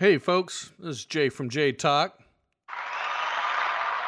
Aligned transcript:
Hey, 0.00 0.16
folks, 0.16 0.72
this 0.78 0.96
is 0.96 1.04
Jay 1.04 1.28
from 1.28 1.50
Jay 1.50 1.72
Talk. 1.72 2.18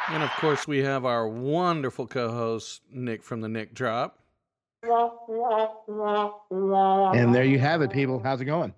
And 0.09 0.23
of 0.23 0.31
course, 0.31 0.67
we 0.67 0.79
have 0.79 1.05
our 1.05 1.27
wonderful 1.27 2.07
co 2.07 2.31
host, 2.31 2.81
Nick 2.91 3.21
from 3.21 3.41
the 3.41 3.47
Nick 3.47 3.75
Drop. 3.75 4.17
And 4.81 5.11
there 7.35 7.43
you 7.43 7.59
have 7.59 7.83
it, 7.83 7.91
people. 7.91 8.19
How's 8.23 8.41
it 8.41 8.45
going? 8.45 8.73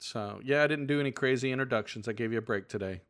So, 0.00 0.40
yeah, 0.42 0.64
I 0.64 0.66
didn't 0.66 0.88
do 0.88 0.98
any 0.98 1.12
crazy 1.12 1.52
introductions. 1.52 2.08
I 2.08 2.14
gave 2.14 2.32
you 2.32 2.38
a 2.38 2.42
break 2.42 2.66
today. 2.66 3.02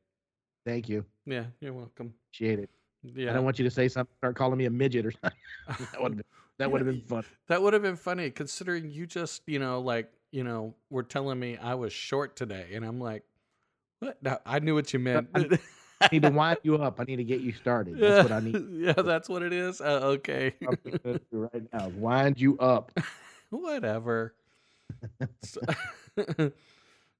Thank 0.66 0.90
you. 0.90 1.06
Yeah, 1.24 1.44
you're 1.60 1.72
welcome. 1.72 2.12
Appreciate 2.28 2.58
it. 2.58 2.68
Yeah. 3.02 3.30
I 3.30 3.32
don't 3.32 3.44
want 3.44 3.58
you 3.58 3.64
to 3.64 3.70
say 3.70 3.88
something, 3.88 4.14
start 4.18 4.36
calling 4.36 4.58
me 4.58 4.66
a 4.66 4.70
midget 4.70 5.06
or 5.06 5.12
something. 5.22 5.32
that 5.92 6.02
would 6.02 6.10
have 6.10 6.18
been, 6.18 6.26
that 6.58 6.70
would 6.70 6.82
have 6.82 6.90
been 6.90 7.00
fun. 7.00 7.24
That 7.46 7.62
would 7.62 7.72
have 7.72 7.80
been 7.80 7.96
funny 7.96 8.28
considering 8.28 8.90
you 8.90 9.06
just, 9.06 9.40
you 9.46 9.58
know, 9.58 9.80
like, 9.80 10.12
you 10.30 10.44
know, 10.44 10.74
were 10.90 11.02
telling 11.02 11.40
me 11.40 11.56
I 11.56 11.72
was 11.72 11.94
short 11.94 12.36
today. 12.36 12.72
And 12.74 12.84
I'm 12.84 13.00
like, 13.00 13.24
what? 14.00 14.22
No, 14.22 14.38
I 14.44 14.58
knew 14.58 14.74
what 14.74 14.92
you 14.92 14.98
meant. 14.98 15.28
I 15.34 16.08
need 16.10 16.22
to 16.22 16.30
wind 16.30 16.58
you 16.62 16.76
up. 16.76 16.98
I 17.00 17.04
need 17.04 17.16
to 17.16 17.24
get 17.24 17.40
you 17.40 17.52
started. 17.52 17.98
That's 17.98 18.28
what 18.28 18.32
I 18.32 18.40
need. 18.44 18.56
yeah, 18.72 18.92
that's 18.92 19.28
what 19.28 19.42
it 19.42 19.52
is. 19.52 19.80
Uh, 19.80 20.00
okay. 20.16 20.54
right 21.30 21.62
now, 21.72 21.88
wind 21.90 22.40
you 22.40 22.58
up. 22.58 22.92
Whatever. 23.50 24.34
So- 25.42 25.60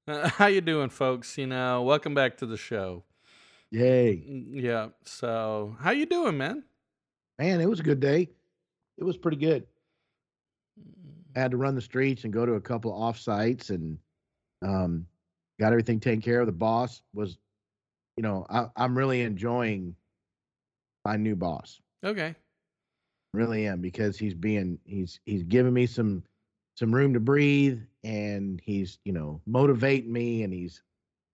Uh, 0.09 0.29
how 0.29 0.47
you 0.47 0.61
doing, 0.61 0.89
folks? 0.89 1.39
You 1.39 1.47
know, 1.47 1.83
welcome 1.83 2.15
back 2.15 2.39
to 2.39 2.47
the 2.47 2.57
show. 2.57 3.05
Yay, 3.71 4.17
Mm, 4.29 4.45
Yeah. 4.63 4.89
So, 5.05 5.77
how 5.79 5.93
you 5.93 6.05
doing, 6.07 6.37
man? 6.37 6.65
man! 7.39 7.61
It 7.61 7.69
was 7.69 7.79
a 7.79 7.85
good 7.85 8.01
day. 8.01 8.29
It 8.99 9.05
was 9.05 9.17
pretty 9.17 9.37
good. 9.37 9.67
I 11.37 11.39
had 11.41 11.53
to 11.53 11.57
run 11.59 11.77
the 11.77 11.81
streets 11.81 12.25
and 12.25 12.33
go 12.33 12.45
to 12.45 12.55
a 12.55 12.61
couple 12.61 12.93
of 12.93 13.01
off 13.01 13.19
sites 13.21 13.71
and 13.71 13.99
um, 14.63 15.07
got 15.61 15.73
everything 15.73 16.01
taken 16.01 16.23
care 16.23 16.41
of. 16.41 16.47
The 16.47 16.53
boss 16.53 17.03
was, 17.15 17.39
you 18.17 18.23
know, 18.23 18.47
I, 18.51 18.69
I'm 18.77 18.99
really 18.99 19.23
enjoying 19.23 19.97
my 21.07 21.17
new 21.17 21.37
boss. 21.37 21.81
Okay. 22.05 22.37
really 23.35 23.67
am 23.67 23.81
because 23.81 24.19
he's 24.19 24.35
being 24.35 24.79
he's 24.85 25.21
he's 25.27 25.45
giving 25.45 25.75
me 25.75 25.87
some 25.87 26.25
some 26.77 26.95
room 26.95 27.15
to 27.15 27.21
breathe 27.21 27.81
and 28.05 28.61
he's 28.65 28.99
you 29.05 29.13
know 29.13 29.41
motivating 29.47 30.13
me 30.13 30.43
and 30.43 30.53
he's 30.53 30.83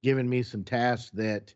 giving 0.03 0.29
me 0.29 0.43
some 0.43 0.65
tasks 0.65 1.11
that 1.13 1.55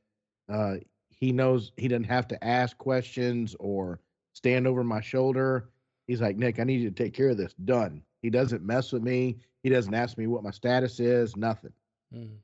uh 0.49 0.77
he 1.11 1.33
knows 1.33 1.73
he 1.77 1.89
doesn't 1.89 2.05
have 2.05 2.27
to 2.29 2.45
ask 2.45 2.79
questions 2.79 3.57
or 3.61 4.01
stand 4.33 4.67
over 4.67 4.85
my 4.85 5.01
shoulder 5.01 5.71
he's 6.07 6.21
like 6.21 6.37
nick 6.37 6.59
i 6.61 6.65
need 6.65 6.81
you 6.81 6.91
to 6.91 6.95
take 7.05 7.15
care 7.15 7.31
of 7.31 7.37
this 7.39 7.55
done 7.65 8.03
he 8.23 8.31
doesn't 8.31 8.65
mess 8.65 8.93
with 8.93 9.03
me 9.03 9.39
he 9.63 9.71
doesn't 9.71 9.95
ask 9.95 10.17
me 10.19 10.27
what 10.27 10.45
my 10.45 10.51
status 10.51 11.01
is 11.01 11.37
nothing 11.37 11.73
Mm. 12.15 12.43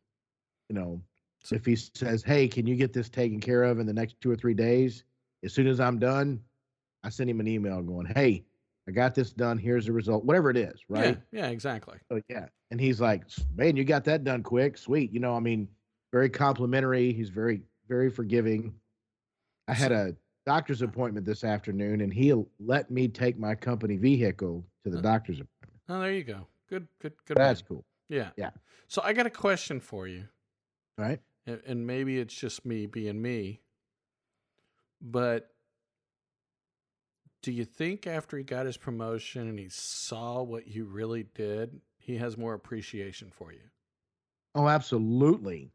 You 0.69 0.75
know 0.75 1.01
so 1.43 1.55
if 1.55 1.65
he 1.65 1.77
says 1.77 2.23
hey 2.23 2.49
can 2.49 2.67
you 2.67 2.75
get 2.75 2.93
this 2.93 3.09
taken 3.09 3.41
care 3.41 3.63
of 3.63 3.79
in 3.79 3.87
the 3.87 3.93
next 3.93 4.21
two 4.21 4.31
or 4.31 4.37
three 4.37 4.55
days 4.55 5.05
as 5.45 5.53
soon 5.53 5.67
as 5.67 5.81
i'm 5.81 5.99
done 5.99 6.41
i 7.05 7.09
send 7.09 7.29
him 7.31 7.41
an 7.41 7.49
email 7.49 7.83
going 7.83 8.07
hey 8.07 8.45
i 8.89 8.91
got 8.91 9.15
this 9.15 9.33
done 9.33 9.59
here's 9.59 9.87
the 9.87 9.93
result 9.93 10.25
whatever 10.25 10.51
it 10.51 10.57
is 10.57 10.81
right 10.89 11.19
Yeah, 11.33 11.43
yeah, 11.45 11.49
exactly. 11.49 11.99
so, 12.11 12.21
yeah 12.29 12.47
and 12.71 12.81
he's 12.81 13.01
like 13.01 13.23
man 13.55 13.77
you 13.77 13.85
got 13.85 14.05
that 14.05 14.25
done 14.25 14.43
quick 14.43 14.77
sweet 14.79 15.13
you 15.13 15.21
know 15.21 15.37
i 15.37 15.41
mean 15.41 15.69
very 16.13 16.29
complimentary 16.31 17.13
he's 17.13 17.31
very 17.31 17.63
very 17.89 18.11
forgiving 18.11 18.75
i 19.69 19.75
had 19.75 19.93
a 19.93 20.17
doctor's 20.47 20.83
appointment 20.83 21.27
this 21.27 21.43
afternoon 21.45 22.01
and 22.01 22.13
he 22.13 22.33
let 22.61 22.91
me 22.91 23.09
take 23.09 23.39
my 23.39 23.55
company 23.55 23.97
vehicle 23.97 24.65
to 24.85 24.91
the 24.91 25.01
doctor's 25.03 25.37
appointment 25.41 25.53
Oh, 25.89 26.01
there 26.01 26.13
you 26.13 26.25
go. 26.25 26.49
Good, 26.69 26.89
good, 27.01 27.13
good. 27.27 27.37
that's 27.37 27.63
cool 27.63 27.85
Yeah. 28.09 28.31
yeah. 28.37 28.51
So, 28.89 29.03
I 29.05 29.13
got 29.13 29.25
a 29.27 29.31
question 29.31 29.79
for 29.79 30.09
you. 30.09 30.25
Right 30.99 31.21
and, 31.47 31.61
and 31.67 31.87
maybe 31.87 32.19
it's 32.19 32.35
just 32.35 32.67
me 32.67 32.87
being 32.87 33.21
me, 33.21 33.61
but 35.01 35.51
do 37.43 37.53
you 37.53 37.65
think 37.65 38.07
after 38.07 38.37
he 38.37 38.43
got 38.43 38.67
his 38.67 38.77
promotion 38.77 39.49
and 39.49 39.59
he 39.59 39.69
saw 39.69 40.43
what 40.43 40.67
you 40.67 40.85
really 40.85 41.27
did, 41.35 41.81
he 41.99 42.17
has 42.17 42.37
more 42.37 42.55
appreciation 42.55 43.31
for 43.31 43.53
you? 43.53 43.61
Oh, 44.55 44.69
absolutely. 44.69 45.71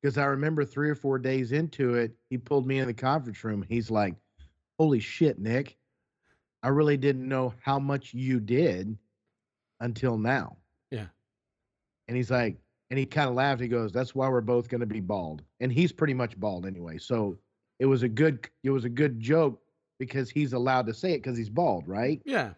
Because 0.00 0.16
I 0.16 0.26
remember 0.26 0.64
three 0.64 0.88
or 0.88 0.94
four 0.94 1.18
days 1.18 1.50
into 1.50 1.94
it, 1.94 2.12
he 2.30 2.38
pulled 2.38 2.66
me 2.66 2.78
in 2.78 2.86
the 2.86 2.94
conference 2.94 3.42
room. 3.42 3.64
He's 3.68 3.90
like, 3.90 4.14
Holy 4.78 5.00
shit, 5.00 5.40
Nick. 5.40 5.76
I 6.62 6.68
really 6.68 6.96
didn't 6.96 7.28
know 7.28 7.52
how 7.60 7.80
much 7.80 8.14
you 8.14 8.38
did 8.38 8.96
until 9.80 10.16
now. 10.16 10.56
Yeah. 10.92 11.06
And 12.06 12.16
he's 12.16 12.30
like, 12.30 12.58
and 12.90 12.98
he 12.98 13.06
kind 13.06 13.28
of 13.28 13.34
laughed. 13.34 13.60
He 13.60 13.68
goes, 13.68 13.92
That's 13.92 14.14
why 14.14 14.28
we're 14.28 14.40
both 14.40 14.68
going 14.68 14.80
to 14.80 14.86
be 14.86 15.00
bald. 15.00 15.42
And 15.60 15.72
he's 15.72 15.92
pretty 15.92 16.14
much 16.14 16.38
bald 16.38 16.66
anyway. 16.66 16.98
So 16.98 17.38
it 17.78 17.86
was 17.86 18.02
a 18.02 18.08
good, 18.08 18.48
it 18.64 18.70
was 18.70 18.84
a 18.84 18.88
good 18.88 19.20
joke 19.20 19.60
because 19.98 20.30
he's 20.30 20.52
allowed 20.52 20.86
to 20.86 20.94
say 20.94 21.12
it 21.12 21.22
because 21.22 21.36
he's 21.36 21.50
bald, 21.50 21.86
right? 21.86 22.20
Yeah. 22.24 22.50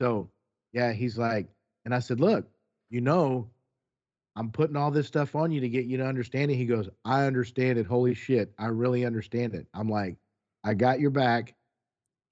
So, 0.00 0.30
yeah, 0.72 0.92
he's 0.92 1.18
like, 1.18 1.48
and 1.84 1.94
I 1.94 1.98
said, 1.98 2.20
look, 2.20 2.46
you 2.90 3.00
know, 3.00 3.48
I'm 4.36 4.50
putting 4.50 4.76
all 4.76 4.90
this 4.90 5.06
stuff 5.06 5.34
on 5.34 5.50
you 5.50 5.60
to 5.60 5.68
get 5.68 5.86
you 5.86 5.96
to 5.98 6.06
understand 6.06 6.50
it. 6.50 6.56
He 6.56 6.66
goes, 6.66 6.88
I 7.04 7.26
understand 7.26 7.78
it. 7.78 7.86
Holy 7.86 8.14
shit. 8.14 8.52
I 8.58 8.66
really 8.66 9.04
understand 9.04 9.54
it. 9.54 9.66
I'm 9.74 9.88
like, 9.88 10.16
I 10.64 10.74
got 10.74 11.00
your 11.00 11.10
back. 11.10 11.54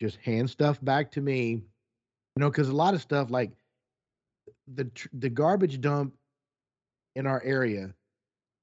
Just 0.00 0.16
hand 0.18 0.48
stuff 0.48 0.78
back 0.82 1.10
to 1.12 1.20
me. 1.20 1.50
You 1.50 2.40
know, 2.40 2.50
because 2.50 2.68
a 2.68 2.74
lot 2.74 2.94
of 2.94 3.02
stuff 3.02 3.30
like 3.30 3.50
the 4.74 4.88
the 5.14 5.28
garbage 5.28 5.80
dump 5.80 6.14
in 7.18 7.26
our 7.26 7.42
area 7.42 7.92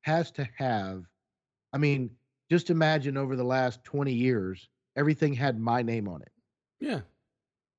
has 0.04 0.32
to 0.32 0.48
have, 0.58 1.04
I 1.74 1.78
mean, 1.78 2.10
just 2.50 2.70
imagine 2.70 3.18
over 3.18 3.36
the 3.36 3.44
last 3.44 3.84
20 3.84 4.14
years, 4.14 4.70
everything 4.96 5.34
had 5.34 5.60
my 5.60 5.82
name 5.82 6.08
on 6.08 6.22
it. 6.22 6.32
Yeah. 6.80 7.02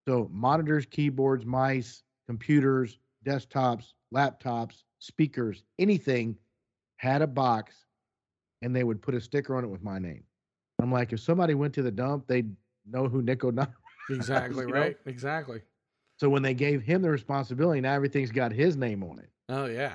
So 0.07 0.29
monitors, 0.31 0.85
keyboards, 0.85 1.47
mice, 1.47 2.03
computers, 2.29 2.99
desktops, 3.25 3.95
laptops, 4.15 4.83
speakers, 4.99 5.65
anything 5.79 6.37
had 6.99 7.23
a 7.23 7.27
box 7.27 7.87
and 8.61 8.77
they 8.77 8.85
would 8.85 9.01
put 9.01 9.15
a 9.15 9.21
sticker 9.21 9.57
on 9.57 9.65
it 9.65 9.69
with 9.69 9.83
my 9.83 9.99
name. 9.99 10.25
I'm 10.81 10.93
like, 10.93 11.15
if 11.15 11.21
somebody 11.21 11.55
went 11.55 11.73
to 11.75 11.83
the 11.83 11.91
dump, 11.91 12.27
they'd 12.27 12.55
know 12.85 13.09
who 13.09 13.23
Nick 13.23 13.43
O'Donnell. 13.43 13.73
Exactly. 14.09 14.67
You 14.67 14.71
know? 14.71 14.81
right. 14.81 14.97
Exactly. 15.07 15.63
So 16.21 16.29
when 16.29 16.41
they 16.41 16.55
gave 16.55 16.81
him 16.81 17.03
the 17.03 17.11
responsibility, 17.11 17.81
now 17.81 17.93
everything's 17.93 18.31
got 18.31 18.53
his 18.53 18.77
name 18.77 19.03
on 19.03 19.19
it. 19.19 19.29
Oh, 19.49 19.67
yeah. 19.67 19.95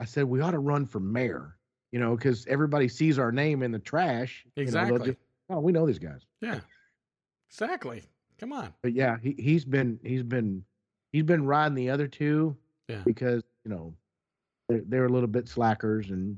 I 0.00 0.04
said, 0.04 0.24
we 0.24 0.40
ought 0.40 0.50
to 0.52 0.58
run 0.58 0.86
for 0.86 1.00
mayor, 1.00 1.56
you 1.92 1.98
know, 1.98 2.16
because 2.16 2.46
everybody 2.48 2.88
sees 2.88 3.18
our 3.18 3.32
name 3.32 3.62
in 3.62 3.72
the 3.72 3.78
trash. 3.78 4.44
you 4.56 4.62
know, 4.62 4.62
Exactly. 4.62 5.06
just, 5.06 5.18
oh, 5.50 5.60
we 5.60 5.72
know 5.72 5.86
these 5.86 5.98
guys. 5.98 6.26
Yeah. 6.40 6.60
Exactly. 7.50 8.02
Come 8.38 8.52
on. 8.52 8.74
but 8.82 8.92
yeah, 8.92 9.16
he 9.22 9.34
he's 9.38 9.64
been 9.64 9.98
he's 10.04 10.22
been 10.22 10.62
he's 11.12 11.22
been 11.22 11.46
riding 11.46 11.74
the 11.74 11.88
other 11.88 12.06
two 12.06 12.54
Yeah. 12.88 13.00
because 13.06 13.42
you 13.64 13.70
know 13.70 13.94
they're, 14.68 14.82
they're 14.86 15.04
a 15.06 15.08
little 15.08 15.28
bit 15.28 15.48
slackers 15.48 16.10
and 16.10 16.36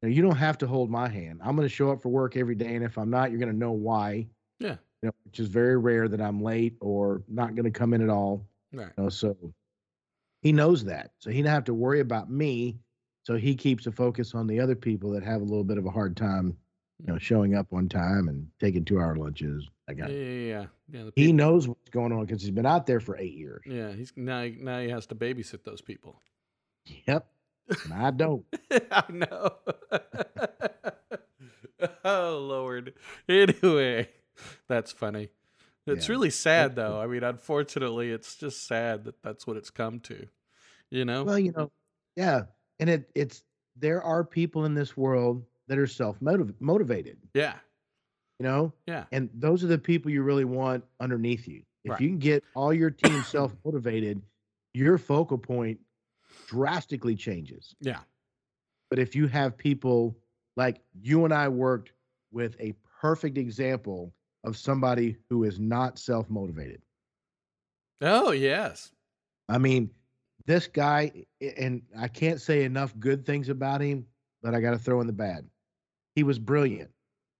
you, 0.00 0.08
know, 0.08 0.14
you 0.14 0.22
don't 0.22 0.36
have 0.36 0.56
to 0.58 0.66
hold 0.66 0.90
my 0.90 1.06
hand. 1.08 1.40
I'm 1.44 1.54
going 1.56 1.68
to 1.68 1.74
show 1.74 1.90
up 1.90 2.00
for 2.00 2.08
work 2.08 2.36
every 2.38 2.54
day, 2.54 2.74
and 2.76 2.84
if 2.84 2.96
I'm 2.96 3.10
not, 3.10 3.30
you're 3.30 3.40
going 3.40 3.52
to 3.52 3.58
know 3.58 3.72
why. 3.72 4.26
Yeah. 4.58 4.76
You 5.02 5.08
know, 5.08 5.14
which 5.24 5.38
is 5.40 5.48
very 5.48 5.76
rare 5.76 6.08
that 6.08 6.20
I'm 6.22 6.40
late 6.42 6.76
or 6.80 7.22
not 7.28 7.54
going 7.54 7.64
to 7.64 7.70
come 7.78 7.92
in 7.92 8.00
at 8.02 8.08
all. 8.08 8.46
Right. 8.72 8.88
You 8.96 9.04
know, 9.04 9.08
so 9.10 9.36
he 10.40 10.52
knows 10.52 10.84
that, 10.84 11.10
so 11.18 11.30
he 11.30 11.42
don't 11.42 11.52
have 11.52 11.64
to 11.64 11.74
worry 11.74 12.00
about 12.00 12.30
me. 12.30 12.78
So 13.24 13.36
he 13.36 13.54
keeps 13.56 13.86
a 13.86 13.92
focus 13.92 14.34
on 14.34 14.46
the 14.46 14.60
other 14.60 14.74
people 14.76 15.10
that 15.12 15.24
have 15.24 15.40
a 15.40 15.44
little 15.44 15.64
bit 15.64 15.78
of 15.78 15.86
a 15.86 15.90
hard 15.90 16.16
time, 16.16 16.56
you 17.00 17.06
know, 17.06 17.14
hmm. 17.14 17.18
showing 17.18 17.54
up 17.54 17.72
on 17.72 17.88
time 17.88 18.28
and 18.28 18.46
taking 18.60 18.84
two 18.84 19.00
hour 19.00 19.16
lunches. 19.16 19.66
I 19.88 19.94
got 19.94 20.10
Yeah. 20.10 20.16
Yeah. 20.16 20.66
yeah. 20.92 21.04
The 21.04 21.12
he 21.16 21.32
knows 21.32 21.66
what's 21.66 21.90
going 21.90 22.12
on 22.12 22.24
because 22.26 22.42
he's 22.42 22.50
been 22.50 22.66
out 22.66 22.86
there 22.86 23.00
for 23.00 23.16
eight 23.16 23.34
years. 23.34 23.62
yeah. 23.66 23.92
He's 23.92 24.12
now, 24.16 24.46
now 24.60 24.80
he 24.80 24.88
has 24.90 25.06
to 25.08 25.14
babysit 25.14 25.64
those 25.64 25.80
people. 25.80 26.20
Yep. 27.08 27.26
And 27.84 27.94
I 27.94 28.10
don't. 28.10 28.44
I 28.90 29.04
know. 29.10 29.52
oh 32.04 32.38
Lord. 32.46 32.94
Anyway, 33.28 34.08
that's 34.68 34.92
funny. 34.92 35.30
It's 35.86 36.08
Yeah. 36.08 36.12
really 36.12 36.30
sad, 36.30 36.76
though. 36.76 37.00
I 37.00 37.06
mean, 37.06 37.22
unfortunately, 37.22 38.10
it's 38.10 38.36
just 38.36 38.66
sad 38.66 39.04
that 39.04 39.22
that's 39.22 39.46
what 39.46 39.56
it's 39.56 39.70
come 39.70 40.00
to. 40.00 40.26
You 40.90 41.04
know? 41.04 41.24
Well, 41.24 41.38
you 41.38 41.52
know, 41.52 41.70
yeah. 42.16 42.42
And 42.80 42.90
it 42.90 43.10
it's 43.14 43.42
there 43.76 44.02
are 44.02 44.24
people 44.24 44.64
in 44.64 44.74
this 44.74 44.96
world 44.96 45.44
that 45.68 45.78
are 45.78 45.86
self 45.86 46.20
motivated, 46.20 47.18
yeah. 47.34 47.54
you 48.38 48.44
know? 48.44 48.72
Yeah. 48.86 49.04
And 49.12 49.30
those 49.34 49.64
are 49.64 49.68
the 49.68 49.78
people 49.78 50.10
you 50.10 50.22
really 50.22 50.44
want 50.44 50.84
underneath 51.00 51.48
you. 51.48 51.62
If 51.84 51.92
Right. 51.92 52.00
you 52.00 52.08
can 52.08 52.18
get 52.18 52.44
all 52.54 52.72
your 52.72 52.90
team 52.90 53.22
self 53.26 53.54
motivated, 53.64 54.20
your 54.74 54.98
focal 54.98 55.38
point 55.38 55.78
drastically 56.46 57.14
changes. 57.14 57.74
Yeah. 57.80 58.00
But 58.90 58.98
if 58.98 59.14
you 59.14 59.26
have 59.28 59.56
people 59.56 60.16
like 60.56 60.80
you 61.00 61.24
and 61.24 61.34
I 61.34 61.48
worked 61.48 61.92
with 62.32 62.56
a 62.60 62.74
perfect 63.00 63.38
example 63.38 64.12
of 64.44 64.56
somebody 64.56 65.16
who 65.30 65.44
is 65.44 65.58
not 65.58 65.98
self 65.98 66.28
motivated. 66.28 66.82
Oh 68.00 68.32
yes. 68.32 68.92
I 69.48 69.58
mean, 69.58 69.90
this 70.46 70.66
guy, 70.66 71.24
and 71.56 71.82
I 71.96 72.08
can't 72.08 72.40
say 72.40 72.64
enough 72.64 72.98
good 72.98 73.24
things 73.24 73.48
about 73.48 73.80
him, 73.80 74.06
but 74.42 74.54
I 74.54 74.60
got 74.60 74.72
to 74.72 74.78
throw 74.78 75.00
in 75.00 75.06
the 75.06 75.12
bad. 75.12 75.48
He 76.14 76.22
was 76.22 76.38
brilliant. 76.38 76.90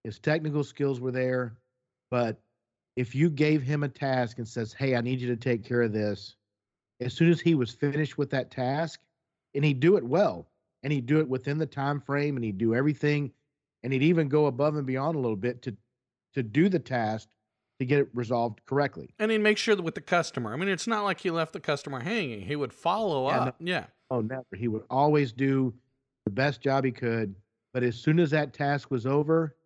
His 0.05 0.19
technical 0.19 0.65
skills 0.65 1.01
were 1.01 1.13
there, 1.13 1.57
but 2.11 2.41
if 2.97 3.15
you 3.15 3.31
gave 3.31 3.63
him 3.63 3.83
a 3.83 3.89
task 3.89 4.39
and 4.39 4.47
says, 4.47 4.73
"Hey, 4.73 4.97
I 4.97 5.01
need 5.01 5.21
you 5.21 5.29
to 5.29 5.37
take 5.37 5.65
care 5.65 5.83
of 5.83 5.93
this," 5.93 6.37
as 7.01 7.13
soon 7.15 7.31
as 7.31 7.41
he 7.41 7.55
was 7.55 7.71
finished 7.71 8.19
with 8.19 8.31
that 8.31 8.51
task, 8.51 9.01
and 9.55 9.65
he'd 9.65 9.81
do 9.81 9.97
it 9.97 10.05
well, 10.05 10.47
and 10.83 10.93
he'd 10.93 11.07
do 11.07 11.21
it 11.21 11.29
within 11.29 11.59
the 11.59 11.67
time 11.67 12.01
frame, 12.01 12.37
and 12.37 12.45
he'd 12.45 12.59
do 12.59 12.75
everything, 12.75 13.33
and 13.83 13.93
he'd 13.93 14.03
even 14.03 14.29
go 14.29 14.47
above 14.47 14.77
and 14.77 14.87
beyond 14.87 15.17
a 15.17 15.21
little 15.21 15.37
bit 15.37 15.63
to 15.63 15.77
to 16.35 16.43
do 16.43 16.69
the 16.69 16.79
task 16.79 17.29
to 17.81 17.85
get 17.87 17.99
it 18.01 18.09
resolved 18.15 18.61
correctly. 18.67 19.11
And 19.19 19.31
he'd 19.31 19.39
make 19.39 19.59
sure 19.59 19.75
that 19.75 19.83
with 19.83 19.95
the 19.95 20.01
customer. 20.01 20.53
I 20.53 20.57
mean, 20.57 20.69
it's 20.69 20.87
not 20.87 21.05
like 21.05 21.21
he 21.21 21.31
left 21.31 21.53
the 21.53 21.61
customer 21.61 22.01
hanging. 22.01 22.43
He 22.43 22.57
would 22.57 22.73
follow 22.73 23.29
Yeah, 23.29 23.37
no- 23.37 23.43
up. 23.43 23.57
Yeah. 23.59 23.85
Oh, 24.11 24.21
never. 24.21 24.45
He 24.57 24.69
would 24.69 24.85
always 24.91 25.33
do 25.33 25.75
the 26.25 26.31
best 26.31 26.61
job 26.61 26.85
he 26.85 26.93
could, 26.93 27.35
but 27.73 27.83
as 27.83 27.97
soon 27.97 28.21
as 28.21 28.31
that 28.31 28.53
task 28.53 28.91
was 28.91 29.07
over, 29.07 29.57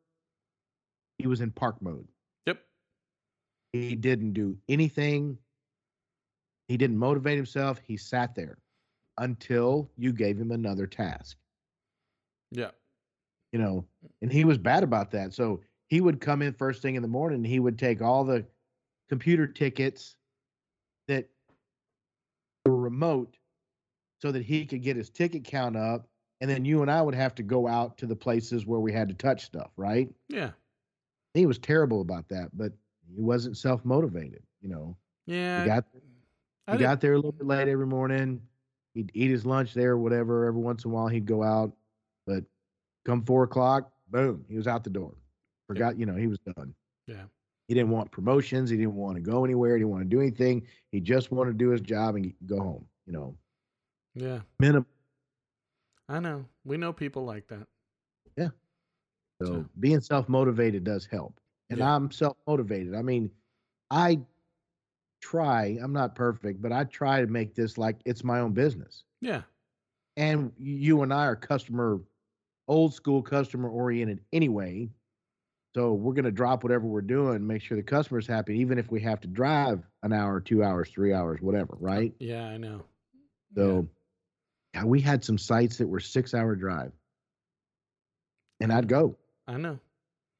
he 1.18 1.26
was 1.26 1.40
in 1.40 1.50
park 1.50 1.82
mode. 1.82 2.06
Yep. 2.46 2.58
He 3.72 3.94
didn't 3.94 4.32
do 4.32 4.56
anything. 4.68 5.36
He 6.68 6.76
didn't 6.76 6.96
motivate 6.98 7.36
himself. 7.36 7.78
He 7.84 7.96
sat 7.96 8.34
there 8.34 8.58
until 9.18 9.90
you 9.96 10.12
gave 10.12 10.38
him 10.38 10.52
another 10.52 10.86
task. 10.86 11.36
Yeah. 12.52 12.70
You 13.52 13.58
know, 13.58 13.84
and 14.22 14.32
he 14.32 14.44
was 14.44 14.56
bad 14.58 14.82
about 14.82 15.10
that. 15.10 15.34
So 15.34 15.60
he 15.88 16.00
would 16.00 16.20
come 16.20 16.42
in 16.42 16.52
first 16.52 16.82
thing 16.82 16.94
in 16.94 17.02
the 17.02 17.08
morning 17.08 17.38
and 17.38 17.46
he 17.46 17.60
would 17.60 17.78
take 17.78 18.00
all 18.02 18.24
the 18.24 18.44
computer 19.08 19.46
tickets 19.46 20.16
that 21.08 21.28
were 22.66 22.76
remote 22.76 23.36
so 24.20 24.30
that 24.30 24.42
he 24.44 24.66
could 24.66 24.82
get 24.82 24.96
his 24.96 25.10
ticket 25.10 25.44
count 25.44 25.76
up. 25.76 26.06
And 26.40 26.48
then 26.48 26.64
you 26.64 26.82
and 26.82 26.90
I 26.90 27.02
would 27.02 27.14
have 27.14 27.34
to 27.36 27.42
go 27.42 27.66
out 27.66 27.98
to 27.98 28.06
the 28.06 28.14
places 28.14 28.64
where 28.66 28.80
we 28.80 28.92
had 28.92 29.08
to 29.08 29.14
touch 29.14 29.44
stuff, 29.44 29.70
right? 29.76 30.08
Yeah. 30.28 30.50
He 31.34 31.46
was 31.46 31.58
terrible 31.58 32.00
about 32.00 32.28
that, 32.28 32.50
but 32.56 32.72
he 33.14 33.20
wasn't 33.20 33.56
self 33.56 33.84
motivated. 33.84 34.42
You 34.60 34.68
know, 34.68 34.96
Yeah. 35.26 35.62
he 35.62 35.68
got 35.68 35.84
he 36.70 36.76
got 36.76 37.00
there 37.00 37.14
a 37.14 37.16
little 37.16 37.32
bit 37.32 37.46
late 37.46 37.66
every 37.66 37.86
morning. 37.86 38.42
He'd 38.94 39.10
eat 39.14 39.30
his 39.30 39.46
lunch 39.46 39.72
there, 39.74 39.96
whatever. 39.96 40.44
Every 40.46 40.60
once 40.60 40.84
in 40.84 40.90
a 40.90 40.94
while, 40.94 41.08
he'd 41.08 41.24
go 41.26 41.42
out, 41.42 41.72
but 42.26 42.44
come 43.04 43.24
four 43.24 43.44
o'clock, 43.44 43.90
boom, 44.10 44.44
he 44.48 44.56
was 44.56 44.66
out 44.66 44.84
the 44.84 44.90
door. 44.90 45.14
Forgot, 45.68 45.98
you 45.98 46.06
know, 46.06 46.16
he 46.16 46.26
was 46.26 46.38
done. 46.40 46.74
Yeah. 47.06 47.24
He 47.68 47.74
didn't 47.74 47.90
want 47.90 48.10
promotions. 48.10 48.70
He 48.70 48.76
didn't 48.78 48.94
want 48.94 49.16
to 49.16 49.20
go 49.22 49.44
anywhere. 49.44 49.76
He 49.76 49.80
didn't 49.80 49.90
want 49.90 50.02
to 50.02 50.08
do 50.08 50.20
anything. 50.20 50.66
He 50.90 51.00
just 51.00 51.30
wanted 51.30 51.52
to 51.52 51.58
do 51.58 51.68
his 51.68 51.82
job 51.82 52.16
and 52.16 52.32
go 52.46 52.58
home. 52.58 52.86
You 53.06 53.12
know, 53.12 53.34
yeah. 54.14 54.40
minimum. 54.58 54.86
I 56.08 56.20
know. 56.20 56.46
We 56.64 56.78
know 56.78 56.92
people 56.92 57.24
like 57.24 57.46
that. 57.48 57.66
So 59.40 59.46
So- 59.46 59.64
being 59.78 60.00
self 60.00 60.28
motivated 60.28 60.82
does 60.82 61.06
help. 61.06 61.38
And 61.70 61.78
Yeah. 61.78 61.94
I'm 61.94 62.10
self 62.10 62.36
motivated. 62.48 62.94
I 62.94 63.02
mean, 63.02 63.30
I 63.90 64.20
try, 65.20 65.78
I'm 65.80 65.92
not 65.92 66.14
perfect, 66.16 66.60
but 66.60 66.72
I 66.72 66.84
try 66.84 67.20
to 67.20 67.26
make 67.28 67.54
this 67.54 67.78
like 67.78 68.00
it's 68.04 68.24
my 68.24 68.40
own 68.40 68.52
business. 68.52 69.04
Yeah. 69.20 69.42
And 70.16 70.52
you 70.58 71.02
and 71.02 71.12
I 71.14 71.26
are 71.26 71.36
customer, 71.36 72.00
old 72.66 72.94
school 72.94 73.22
customer 73.22 73.68
oriented 73.70 74.24
anyway. 74.32 74.90
So 75.78 75.92
we're 75.92 76.12
going 76.14 76.24
to 76.24 76.32
drop 76.32 76.64
whatever 76.64 76.88
we're 76.88 77.00
doing, 77.02 77.46
make 77.46 77.62
sure 77.62 77.76
the 77.76 77.84
customer's 77.84 78.26
happy, 78.26 78.58
even 78.58 78.80
if 78.80 78.90
we 78.90 79.00
have 79.02 79.20
to 79.20 79.28
drive 79.28 79.80
an 80.02 80.12
hour, 80.12 80.40
two 80.40 80.64
hours, 80.64 80.88
three 80.90 81.12
hours, 81.14 81.40
whatever, 81.40 81.76
right? 81.78 82.12
Yeah, 82.18 82.46
I 82.46 82.56
know. 82.56 82.82
So 83.54 83.86
yeah, 84.74 84.82
we 84.82 85.00
had 85.00 85.24
some 85.24 85.38
sites 85.38 85.76
that 85.78 85.86
were 85.86 86.00
six 86.00 86.34
hour 86.34 86.56
drive. 86.56 86.90
And 88.58 88.72
I'd 88.72 88.88
go. 88.88 89.14
I 89.46 89.56
know. 89.56 89.78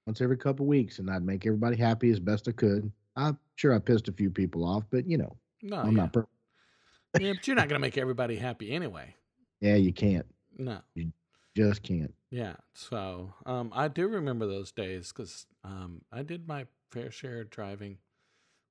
once 0.09 0.21
every 0.21 0.37
couple 0.37 0.67
weeks 0.67 0.99
and 0.99 1.09
I'd 1.09 1.23
make 1.25 1.47
everybody 1.47 1.77
happy 1.77 2.11
as 2.11 2.19
best 2.19 2.49
I 2.49 2.51
could. 2.53 2.91
I'm 3.15 3.39
sure 3.55 3.73
I 3.73 3.79
pissed 3.79 4.09
a 4.09 4.13
few 4.13 4.31
people 4.31 4.65
off, 4.65 4.83
but 4.91 5.07
you 5.09 5.19
know, 5.19 5.37
No, 5.63 5.77
I'm 5.77 5.93
yeah. 5.95 6.03
not 6.03 6.13
perfect. 6.15 6.33
yeah, 7.21 7.33
but 7.35 7.47
you're 7.47 7.55
not 7.55 7.69
going 7.69 7.81
to 7.81 7.87
make 7.87 7.97
everybody 7.97 8.35
happy 8.35 8.73
anyway. 8.73 9.15
Yeah, 9.61 9.77
you 9.77 9.93
can't. 9.93 10.27
No. 10.59 10.81
Just 11.59 11.83
can't. 11.83 12.15
Yeah. 12.31 12.55
So 12.75 13.33
um, 13.45 13.73
I 13.75 13.89
do 13.89 14.07
remember 14.07 14.47
those 14.47 14.71
days 14.71 15.13
because 15.13 15.47
um, 15.65 16.03
I 16.13 16.23
did 16.23 16.47
my 16.47 16.67
fair 16.93 17.11
share 17.11 17.41
of 17.41 17.51
driving 17.51 17.99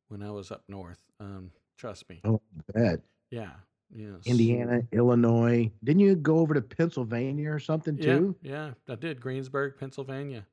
when 0.07 0.23
I 0.23 0.31
was 0.31 0.51
up 0.51 0.63
north. 0.69 0.99
Um, 1.19 1.51
trust 1.77 2.07
me. 2.09 2.21
Oh, 2.23 2.41
bad. 2.73 3.01
Yeah. 3.29 3.51
Yes. 3.93 4.25
Indiana, 4.25 4.83
Illinois. 4.93 5.69
Didn't 5.83 5.99
you 5.99 6.15
go 6.15 6.39
over 6.39 6.53
to 6.53 6.61
Pennsylvania 6.61 7.51
or 7.51 7.59
something 7.59 7.97
too? 7.97 8.35
Yeah. 8.41 8.71
yeah, 8.87 8.93
I 8.93 8.95
did. 8.95 9.19
Greensburg, 9.19 9.77
Pennsylvania. 9.77 10.45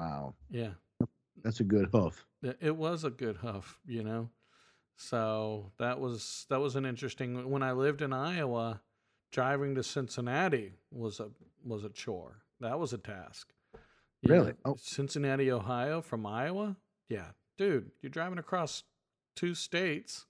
Wow. 0.00 0.34
Yeah. 0.50 0.70
That's 1.44 1.60
a 1.60 1.64
good 1.64 1.88
hoof. 1.92 2.26
It 2.42 2.58
it 2.60 2.76
was 2.76 3.04
a 3.04 3.10
good 3.10 3.36
huff, 3.36 3.78
you 3.86 4.02
know. 4.02 4.30
So 4.96 5.70
that 5.78 6.00
was 6.00 6.44
that 6.50 6.60
was 6.60 6.74
an 6.74 6.84
interesting. 6.84 7.48
When 7.50 7.62
I 7.62 7.70
lived 7.70 8.02
in 8.02 8.12
Iowa, 8.12 8.80
driving 9.30 9.74
to 9.74 9.82
Cincinnati 9.82 10.74
was 10.90 11.20
a 11.20 11.30
was 11.64 11.84
a 11.84 11.88
chore. 11.90 12.42
That 12.60 12.78
was 12.78 12.92
a 12.92 12.98
task. 12.98 13.52
You 14.22 14.32
Really? 14.32 14.52
know, 14.52 14.72
Oh. 14.72 14.76
Cincinnati, 14.78 15.50
Ohio, 15.50 16.00
from 16.02 16.26
Iowa. 16.26 16.76
Yeah, 17.08 17.30
dude, 17.56 17.90
you're 18.00 18.10
driving 18.10 18.38
across 18.38 18.82
two 19.36 19.54
states, 19.54 20.26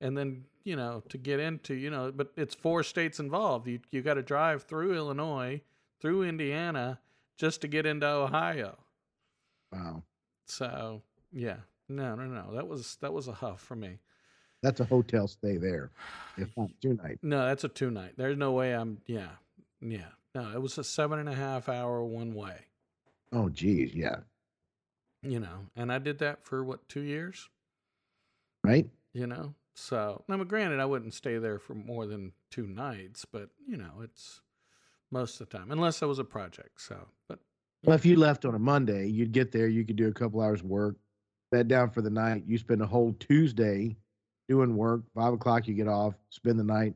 and 0.00 0.16
then 0.16 0.44
you 0.64 0.76
know 0.76 1.02
to 1.08 1.18
get 1.18 1.40
into 1.40 1.74
you 1.74 1.90
know, 1.90 2.12
but 2.12 2.32
it's 2.36 2.54
four 2.54 2.82
states 2.82 3.18
involved. 3.20 3.66
You 3.68 3.80
you 3.90 4.02
got 4.02 4.14
to 4.14 4.22
drive 4.22 4.64
through 4.64 4.94
Illinois, 4.94 5.62
through 6.00 6.22
Indiana, 6.24 7.00
just 7.36 7.60
to 7.62 7.68
get 7.68 7.86
into 7.86 8.06
Ohio. 8.06 8.78
Wow. 9.72 10.02
So 10.46 11.02
yeah, 11.32 11.58
no, 11.88 12.14
no, 12.14 12.24
no. 12.26 12.54
That 12.54 12.68
was 12.68 12.96
that 13.00 13.12
was 13.12 13.28
a 13.28 13.32
huff 13.32 13.60
for 13.60 13.76
me. 13.76 13.98
That's 14.62 14.80
a 14.80 14.84
hotel 14.84 15.26
stay 15.26 15.56
there. 15.56 15.90
If 16.36 16.56
not 16.56 16.70
two 16.80 16.94
night. 16.94 17.18
No, 17.22 17.46
that's 17.46 17.64
a 17.64 17.68
two 17.68 17.90
night. 17.90 18.12
There's 18.16 18.36
no 18.36 18.52
way 18.52 18.72
I'm. 18.72 18.98
Yeah, 19.06 19.30
yeah. 19.80 20.12
No, 20.34 20.50
it 20.52 20.62
was 20.62 20.78
a 20.78 20.84
seven 20.84 21.18
and 21.18 21.28
a 21.28 21.34
half 21.34 21.68
hour 21.68 22.04
one 22.04 22.34
way. 22.34 22.56
Oh 23.32 23.48
geez, 23.48 23.94
yeah. 23.94 24.16
You 25.22 25.40
know, 25.40 25.66
and 25.76 25.92
I 25.92 25.98
did 25.98 26.18
that 26.18 26.44
for 26.44 26.64
what 26.64 26.88
two 26.88 27.02
years. 27.02 27.48
Right? 28.64 28.88
You 29.12 29.26
know, 29.26 29.54
so 29.74 30.24
now, 30.28 30.42
granted, 30.44 30.80
I 30.80 30.84
wouldn't 30.84 31.14
stay 31.14 31.38
there 31.38 31.58
for 31.58 31.74
more 31.74 32.06
than 32.06 32.32
two 32.50 32.66
nights, 32.66 33.24
but 33.24 33.48
you 33.66 33.76
know, 33.76 34.00
it's 34.02 34.40
most 35.10 35.40
of 35.40 35.48
the 35.48 35.58
time, 35.58 35.70
unless 35.70 36.02
it 36.02 36.06
was 36.06 36.18
a 36.18 36.24
project. 36.24 36.80
So, 36.80 36.96
but 37.28 37.38
Well, 37.84 37.96
if 37.96 38.04
you 38.04 38.16
left 38.16 38.44
on 38.44 38.54
a 38.54 38.58
Monday, 38.58 39.08
you'd 39.08 39.32
get 39.32 39.52
there, 39.52 39.68
you 39.68 39.84
could 39.84 39.96
do 39.96 40.08
a 40.08 40.12
couple 40.12 40.40
hours 40.40 40.62
work, 40.62 40.96
bed 41.50 41.68
down 41.68 41.90
for 41.90 42.02
the 42.02 42.10
night. 42.10 42.44
You 42.46 42.58
spend 42.58 42.82
a 42.82 42.86
whole 42.86 43.14
Tuesday 43.18 43.96
doing 44.52 44.76
work. 44.76 45.00
Five 45.14 45.32
o'clock, 45.32 45.66
you 45.66 45.74
get 45.74 45.88
off, 45.88 46.14
spend 46.28 46.58
the 46.58 46.64
night, 46.64 46.94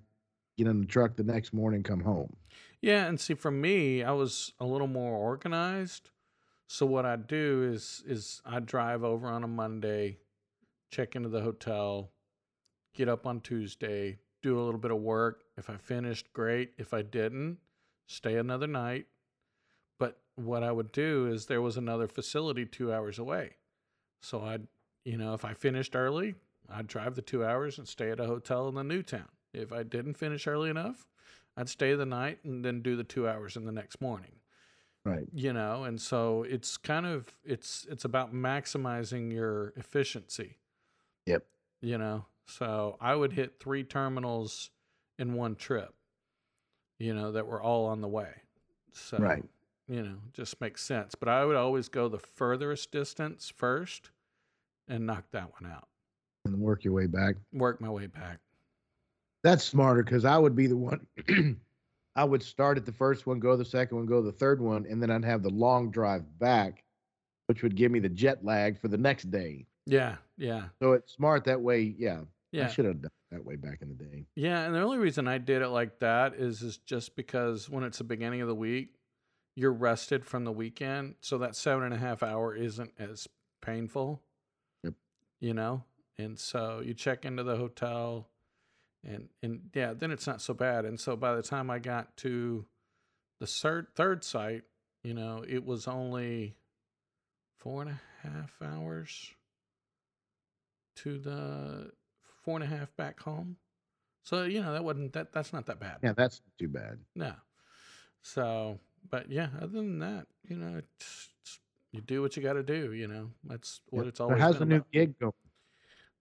get 0.59 0.67
in 0.67 0.81
the 0.81 0.87
truck 0.87 1.17
the 1.17 1.25
next 1.25 1.55
morning, 1.55 1.83
come 1.83 2.01
home. 2.01 2.37
Yeah, 2.83 3.07
and 3.07 3.19
see, 3.19 3.33
for 3.33 3.51
me, 3.51 4.03
I 4.03 4.13
was 4.13 4.53
a 4.61 4.67
little 4.67 4.87
more 4.87 5.17
organized. 5.17 6.11
So 6.69 6.85
what 6.85 7.07
I 7.07 7.17
do 7.17 7.71
is 7.73 8.03
is 8.07 8.43
I 8.45 8.61
drive 8.61 9.03
over 9.05 9.29
on 9.29 9.43
a 9.43 9.49
Monday, 9.49 10.19
check 10.91 11.17
into 11.17 11.31
the 11.31 11.41
hotel, 11.41 12.11
get 12.95 13.09
up 13.09 13.27
on 13.27 13.41
Tuesday, 13.41 14.19
do 14.43 14.61
a 14.61 14.63
little 14.63 14.81
bit 14.81 14.91
of 14.91 14.99
work. 14.99 15.45
If 15.57 15.71
I 15.71 15.77
finished, 15.79 16.33
great. 16.35 16.73
If 16.77 16.93
I 16.93 17.01
didn't, 17.01 17.59
stay 18.07 18.37
another 18.37 18.67
night. 18.67 19.07
But 19.99 20.19
what 20.35 20.63
I 20.63 20.73
would 20.73 20.93
do 20.93 21.27
is 21.27 21.47
there 21.47 21.63
was 21.63 21.79
another 21.79 22.07
facility 22.07 22.67
two 22.67 22.93
hours 22.93 23.19
away. 23.19 23.53
So 24.21 24.43
I'd, 24.43 24.67
you 25.05 25.17
know, 25.17 25.33
if 25.33 25.45
I 25.45 25.55
finished 25.55 25.97
early, 25.97 26.35
I'd 26.71 26.87
drive 26.87 27.15
the 27.15 27.23
two 27.23 27.45
hours 27.45 27.79
and 27.79 27.87
stay 27.87 28.11
at 28.11 28.21
a 28.21 28.27
hotel 28.27 28.69
in 28.69 28.75
the 28.75 28.85
new 28.85 29.03
town. 29.03 29.29
If 29.53 29.73
I 29.73 29.83
didn't 29.83 30.15
finish 30.15 30.47
early 30.47 30.71
enough, 30.71 31.07
I'd 31.57 31.69
stay 31.69 31.95
the 31.95 32.07
night 32.07 32.41
and 32.45 32.65
then 32.65 32.83
do 32.83 32.97
the 32.97 33.05
two 33.05 33.29
hours 33.29 33.57
in 33.57 33.65
the 33.65 33.73
next 33.73 34.01
morning. 34.01 34.33
Right. 35.05 35.27
You 35.33 35.53
know, 35.53 35.85
and 35.85 36.01
so 36.01 36.43
it's 36.43 36.77
kind 36.77 37.07
of 37.07 37.37
it's 37.45 37.87
it's 37.89 38.05
about 38.05 38.35
maximizing 38.35 39.33
your 39.33 39.73
efficiency. 39.77 40.59
Yep. 41.27 41.45
You 41.81 41.99
know, 41.99 42.27
so 42.47 42.97
I 43.01 43.15
would 43.15 43.33
hit 43.33 43.61
three 43.61 43.85
terminals 43.85 44.71
in 45.19 45.35
one 45.35 45.55
trip. 45.55 45.95
You 46.99 47.15
know, 47.15 47.33
that 47.33 47.47
were 47.47 47.61
all 47.63 47.87
on 47.87 48.01
the 48.01 48.09
way. 48.09 48.31
So 48.93 49.19
Right. 49.19 49.45
you 49.87 50.03
know, 50.03 50.17
just 50.33 50.61
makes 50.61 50.83
sense. 50.83 51.15
But 51.15 51.29
I 51.29 51.45
would 51.45 51.57
always 51.57 51.89
go 51.89 52.09
the 52.09 52.19
furthest 52.19 52.91
distance 52.91 53.53
first 53.55 54.11
and 54.89 55.07
knock 55.07 55.31
that 55.31 55.53
one 55.61 55.71
out. 55.71 55.89
And 56.49 56.61
work 56.61 56.85
your 56.85 56.93
way 56.93 57.07
back. 57.07 57.37
Work 57.53 57.81
my 57.81 57.91
way 57.91 58.07
back. 58.07 58.39
That's 59.43 59.65
smarter 59.65 60.03
because 60.03 60.25
I 60.25 60.39
would 60.39 60.57
be 60.57 60.67
the 60.67 60.77
one. 60.77 61.07
I 62.17 62.25
would 62.25 62.43
start 62.43 62.79
at 62.79 62.87
the 62.87 62.93
first 62.93 63.27
one, 63.27 63.39
go 63.39 63.57
the 63.57 63.65
second 63.65 63.97
one, 63.97 64.07
go 64.07 64.23
the 64.23 64.33
third 64.33 64.61
one, 64.61 64.87
and 64.89 65.03
then 65.03 65.11
I'd 65.11 65.25
have 65.25 65.43
the 65.43 65.51
long 65.51 65.91
drive 65.91 66.23
back, 66.39 66.83
which 67.47 67.63
would 67.63 67.77
give 67.77 67.93
me 67.93 68.01
the 68.01 68.09
jet 68.09 68.43
lag 68.43 68.81
for 68.81 68.89
the 68.89 68.97
next 68.97 69.31
day. 69.31 69.67
Yeah, 69.85 70.17
yeah. 70.39 70.65
So 70.81 70.93
it's 70.93 71.13
smart 71.13 71.45
that 71.45 71.61
way. 71.61 71.95
Yeah. 71.99 72.23
yeah. 72.53 72.65
I 72.65 72.69
should 72.69 72.87
have 72.87 73.03
done 73.03 73.11
it 73.31 73.35
that 73.35 73.45
way 73.45 73.57
back 73.57 73.83
in 73.83 73.89
the 73.89 73.95
day. 73.95 74.25
Yeah, 74.35 74.63
and 74.63 74.75
the 74.75 74.81
only 74.81 74.97
reason 74.97 75.29
I 75.29 75.39
did 75.39 75.61
it 75.61 75.69
like 75.69 75.99
that 76.01 76.35
is 76.35 76.63
is 76.63 76.79
just 76.79 77.15
because 77.17 77.69
when 77.69 77.85
it's 77.85 77.99
the 77.99 78.05
beginning 78.05 78.41
of 78.41 78.49
the 78.49 78.55
week, 78.55 78.95
you're 79.55 79.73
rested 79.73 80.25
from 80.25 80.45
the 80.45 80.53
weekend, 80.53 81.17
so 81.21 81.39
that 81.39 81.55
seven 81.55 81.85
and 81.85 81.95
a 81.95 81.99
half 81.99 82.23
hour 82.23 82.55
isn't 82.55 82.93
as 82.99 83.29
painful. 83.61 84.23
Yep. 84.85 84.95
You 85.41 85.55
know, 85.55 85.85
and 86.19 86.39
so 86.39 86.83
you 86.85 86.95
check 86.95 87.25
into 87.25 87.43
the 87.43 87.57
hotel, 87.57 88.29
and 89.05 89.29
and 89.43 89.71
yeah, 89.75 89.93
then 89.95 90.11
it's 90.11 90.27
not 90.27 90.41
so 90.41 90.55
bad. 90.55 90.85
And 90.85 90.99
so 90.99 91.17
by 91.17 91.35
the 91.35 91.43
time 91.43 91.71
I 91.71 91.79
got 91.79 92.17
to 92.19 92.67
the 93.41 93.47
third 93.47 93.89
third 93.95 94.25
site, 94.25 94.65
you 95.03 95.15
know, 95.15 95.45
it 95.47 95.65
was 95.65 95.87
only 95.87 96.57
four 97.59 97.83
and 97.83 97.91
a 97.91 98.01
half 98.29 98.53
hours 98.63 99.31
to 100.97 101.19
the 101.19 101.91
four 102.45 102.57
and 102.57 102.65
a 102.65 102.77
half 102.77 102.95
back 102.97 103.21
home. 103.21 103.57
So 104.25 104.45
you 104.45 104.61
know 104.63 104.73
that 104.73 104.85
wasn't 104.85 105.13
that 105.13 105.33
that's 105.33 105.53
not 105.53 105.67
that 105.67 105.79
bad. 105.81 105.99
Yeah, 106.03 106.13
that's 106.17 106.41
too 106.59 106.69
bad. 106.69 106.99
No. 107.15 107.33
So, 108.23 108.81
but 109.09 109.31
yeah, 109.31 109.49
other 109.59 109.69
than 109.69 110.01
that, 110.01 110.27
you 110.49 110.57
know, 110.57 110.79
it's, 110.79 111.29
it's, 111.41 111.61
you 111.93 112.01
do 112.01 112.23
what 112.23 112.37
you 112.37 112.43
got 112.43 112.55
to 112.55 112.63
do. 112.65 112.93
You 112.93 113.07
know, 113.07 113.31
that's 113.45 113.81
what 113.91 114.05
Yep. 114.05 114.09
it's 114.09 114.19
So 114.19 114.25
always. 114.25 114.41
how's 114.41 114.59
been 114.59 114.59
the 114.59 114.65
new 114.65 114.75
about. 114.77 114.91
gig 114.93 115.19
going? 115.19 115.33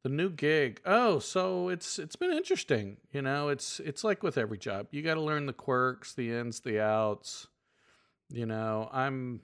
The 0.06 0.12
new 0.12 0.30
gig. 0.30 0.82
Oh, 0.86 1.18
so 1.18 1.70
it's 1.70 1.98
it's 1.98 2.16
been 2.16 2.32
interesting. 2.32 2.98
You 3.12 3.24
know, 3.24 3.50
it's 3.50 3.80
it's 3.80 4.04
like 4.04 4.22
with 4.22 4.38
every 4.38 4.60
job. 4.60 4.86
You 4.92 5.02
got 5.02 5.16
to 5.16 5.22
learn 5.22 5.48
the 5.48 5.52
quirks, 5.52 6.14
the 6.14 6.32
ins, 6.32 6.60
the 6.60 6.80
outs. 6.80 7.48
You 8.30 8.46
know, 8.46 8.88
I'm 8.94 9.42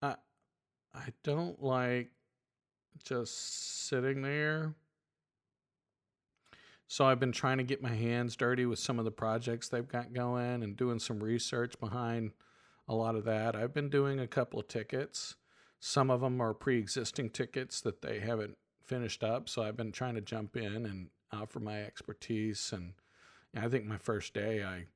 I 0.00 0.14
I 0.94 1.08
don't 1.22 1.62
like 1.62 2.08
just 3.04 3.86
sitting 3.86 4.22
there. 4.22 4.72
So 6.88 7.04
I've 7.04 7.20
been 7.20 7.32
trying 7.32 7.58
to 7.58 7.64
get 7.64 7.82
my 7.82 7.94
hands 7.94 8.34
dirty 8.34 8.64
with 8.64 8.78
some 8.78 8.98
of 8.98 9.04
the 9.04 9.10
projects 9.10 9.68
they've 9.68 9.86
got 9.86 10.14
going 10.14 10.62
and 10.62 10.74
doing 10.74 11.00
some 11.00 11.22
research 11.22 11.78
behind 11.80 12.30
a 12.88 12.94
lot 12.94 13.14
of 13.14 13.24
that. 13.26 13.54
I've 13.54 13.74
been 13.74 13.90
doing 13.90 14.18
a 14.18 14.26
couple 14.26 14.58
of 14.58 14.68
tickets. 14.68 15.36
Some 15.80 16.10
of 16.10 16.22
them 16.22 16.40
are 16.40 16.54
pre-existing 16.54 17.28
tickets 17.28 17.82
that 17.82 18.00
they 18.00 18.20
haven't 18.20 18.56
finished 18.90 19.22
up, 19.22 19.48
so 19.48 19.62
I've 19.62 19.76
been 19.76 19.92
trying 19.92 20.16
to 20.16 20.20
jump 20.20 20.56
in 20.56 20.84
and 20.84 21.10
offer 21.32 21.60
my 21.60 21.80
expertise. 21.80 22.72
And 22.74 22.94
I 23.56 23.68
think 23.68 23.84
my 23.84 23.98
first 23.98 24.34
day, 24.34 24.64
I, 24.64 24.86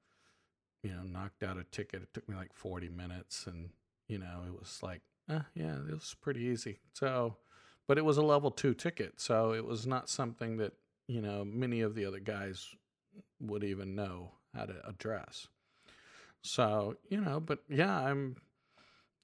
you 0.83 0.91
know, 0.91 1.05
knocked 1.05 1.45
out 1.45 1.59
a 1.59 1.65
ticket. 1.65 2.03
It 2.03 2.13
took 2.13 2.29
me 2.29 2.35
like 2.35 2.53
40 2.53 2.89
minutes, 2.89 3.47
and 3.47 3.71
you 4.09 4.19
know, 4.19 4.43
it 4.49 4.53
was 4.53 4.81
like, 4.83 5.03
uh, 5.31 5.43
yeah, 5.55 5.77
it 5.89 5.95
was 5.95 6.17
pretty 6.21 6.41
easy. 6.41 6.81
So, 6.93 7.37
but 7.87 7.97
it 7.97 8.05
was 8.05 8.17
a 8.17 8.23
level 8.23 8.51
two 8.51 8.75
ticket, 8.75 9.21
so 9.21 9.53
it 9.53 9.65
was 9.65 9.87
not 9.87 10.11
something 10.11 10.57
that 10.57 10.73
you 11.07 11.23
know 11.23 11.45
many 11.45 11.81
of 11.81 11.95
the 11.95 12.05
other 12.05 12.21
guys 12.21 12.75
would 13.41 13.63
even 13.63 13.95
know 13.95 14.33
how 14.57 14.65
to 14.65 14.75
address. 14.89 15.47
So, 16.43 16.97
you 17.09 17.21
know, 17.21 17.41
but 17.41 17.61
yeah, 17.71 17.97
I'm, 17.97 18.37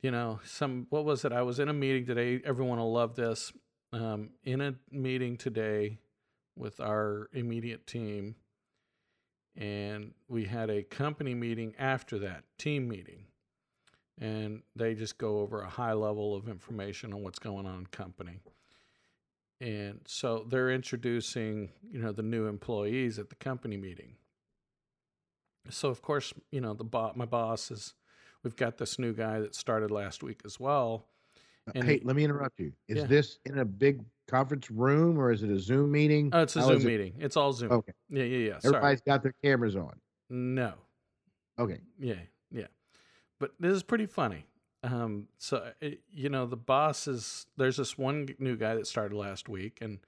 you 0.01 0.11
know, 0.11 0.41
some, 0.45 0.87
what 0.91 1.05
was 1.05 1.25
it? 1.25 1.33
I 1.33 1.43
was 1.43 1.59
in 1.59 1.69
a 1.69 1.73
meeting 1.75 2.07
today. 2.07 2.41
Everyone 2.47 2.79
will 2.79 2.93
love 2.93 3.15
this. 3.15 3.53
Um, 3.93 4.31
in 4.45 4.61
a 4.61 4.75
meeting 4.91 5.37
today 5.37 5.99
with 6.57 6.81
our 6.81 7.29
immediate 7.33 7.87
team. 7.87 8.37
And 9.57 10.13
we 10.29 10.45
had 10.45 10.71
a 10.71 10.83
company 10.83 11.35
meeting 11.35 11.75
after 11.79 12.19
that, 12.21 12.45
team 12.57 12.89
meeting. 12.89 13.25
And 14.21 14.63
they 14.77 14.95
just 14.95 15.19
go 15.19 15.41
over 15.41 15.63
a 15.63 15.69
high 15.69 15.95
level 15.95 16.37
of 16.37 16.49
information 16.49 17.13
on 17.13 17.23
what's 17.23 17.39
going 17.39 17.67
on 17.67 17.79
in 17.79 17.87
company. 17.87 18.41
And 19.61 20.01
so 20.07 20.47
they're 20.49 20.71
introducing, 20.71 21.71
you 21.91 22.01
know, 22.01 22.13
the 22.13 22.23
new 22.23 22.47
employees 22.47 23.19
at 23.19 23.29
the 23.29 23.35
company 23.35 23.77
meeting 23.77 24.17
so 25.69 25.89
of 25.89 26.01
course 26.01 26.33
you 26.51 26.61
know 26.61 26.75
the 26.75 26.85
bo- 26.85 27.13
my 27.15 27.25
boss 27.25 27.71
is 27.71 27.95
we've 28.43 28.57
got 28.57 28.79
this 28.79 28.99
new 28.99 29.13
guy 29.13 29.41
that 29.41 29.55
started 29.55 29.91
last 29.91 30.23
week 30.23 30.41
as 30.45 30.59
well 30.59 31.07
And 31.75 31.85
hey, 31.85 32.01
let 32.05 32.17
me 32.17 32.25
interrupt 32.25 32.59
you. 32.59 32.73
Is 32.89 32.99
Yeah. 32.99 33.05
this 33.07 33.39
in 33.45 33.59
a 33.59 33.65
big 33.65 34.03
conference 34.27 34.71
room 34.71 35.19
or 35.19 35.31
is 35.33 35.43
it 35.43 35.51
a 35.51 35.59
Zoom 35.59 35.91
meeting? 35.91 36.31
oh 36.33 36.43
it's 36.43 36.55
a 36.57 36.61
How 36.61 36.69
zoom 36.69 36.83
it- 36.83 36.85
meeting 36.85 37.15
it's 37.19 37.37
all 37.37 37.53
zoom 37.53 37.73
Okay. 37.73 37.93
yeah 38.11 38.23
yeah 38.23 38.37
yeah 38.51 38.59
sorry 38.61 38.77
Everybody's 38.77 39.01
got 39.01 39.23
their 39.25 39.35
cameras 39.43 39.75
on. 39.75 39.99
no 40.29 40.75
Okay. 41.59 41.81
yeah 41.99 42.15
yeah 42.53 42.69
but 43.41 43.51
this 43.59 43.75
is 43.75 43.83
pretty 43.83 44.07
funny 44.07 44.47
um 44.85 45.27
so 45.39 45.73
it, 45.81 46.01
you 46.13 46.29
know 46.29 46.47
the 46.47 46.57
boss 46.57 47.09
is 47.09 47.47
there's 47.57 47.77
this 47.77 47.99
one 47.99 48.29
new 48.39 48.57
guy 48.57 48.77
that 48.77 48.87
started 48.87 49.17
last 49.17 49.49
week 49.49 49.79
and 49.81 49.99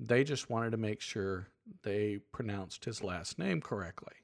they 0.00 0.24
just 0.24 0.48
wanted 0.48 0.70
to 0.70 0.78
make 0.78 1.02
sure 1.02 1.48
they 1.82 2.18
pronounced 2.32 2.86
his 2.86 3.02
last 3.04 3.38
name 3.38 3.60
correctly 3.60 4.14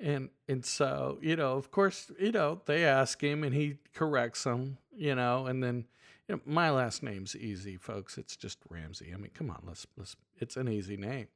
and 0.00 0.30
and 0.48 0.64
so 0.64 1.18
you 1.20 1.36
know 1.36 1.54
of 1.54 1.70
course 1.70 2.10
you 2.18 2.32
know 2.32 2.60
they 2.66 2.84
ask 2.84 3.22
him 3.22 3.44
and 3.44 3.54
he 3.54 3.76
corrects 3.94 4.44
them 4.44 4.78
you 4.96 5.14
know 5.14 5.46
and 5.46 5.62
then 5.62 5.84
you 6.28 6.36
know, 6.36 6.40
my 6.46 6.70
last 6.70 7.02
name's 7.02 7.34
easy 7.34 7.76
folks. 7.76 8.16
It's 8.16 8.36
just 8.36 8.58
ramsey. 8.68 9.10
I 9.12 9.16
mean 9.16 9.32
come 9.34 9.50
on 9.50 9.62
let's 9.66 9.86
let's 9.96 10.14
it's 10.38 10.56
an 10.56 10.68
easy 10.68 10.96
name. 10.96 11.26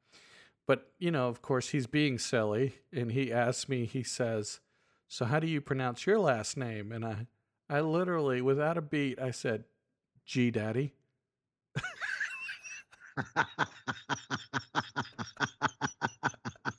But 0.67 0.93
you 0.99 1.11
know 1.11 1.29
of 1.29 1.43
course 1.43 1.71
he's 1.71 1.87
being 1.87 2.19
silly 2.19 2.75
and 2.93 3.13
he 3.13 3.33
asks 3.33 3.69
me 3.69 3.85
he 3.87 4.03
says 4.03 4.61
so 5.09 5.25
how 5.27 5.39
do 5.41 5.47
you 5.47 5.61
pronounce 5.61 6.07
your 6.07 6.19
last 6.19 6.57
name? 6.57 6.93
And 6.93 7.05
i 7.05 7.27
i 7.69 7.81
literally 7.81 8.41
without 8.43 8.77
a 8.79 8.83
beat 8.83 9.19
i 9.21 9.31
said 9.31 9.65
g 10.27 10.51
daddy 10.51 10.93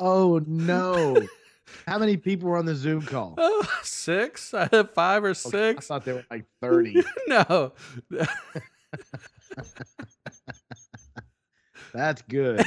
oh 0.00 0.40
no. 0.46 1.16
How 1.86 1.98
many 1.98 2.16
people 2.16 2.48
were 2.48 2.56
on 2.58 2.64
the 2.66 2.76
Zoom 2.76 3.02
call? 3.02 3.34
oh, 3.38 3.80
six 3.82 4.54
i 4.54 4.68
had 4.70 4.90
five 4.90 5.24
or 5.24 5.30
oh, 5.30 5.48
Okay, 5.48 5.70
I 5.70 5.80
thought 5.80 6.04
there 6.04 6.14
were 6.14 6.24
like 6.30 6.44
30. 6.60 7.02
no 7.26 7.72
That's 11.92 12.22
good. 12.22 12.64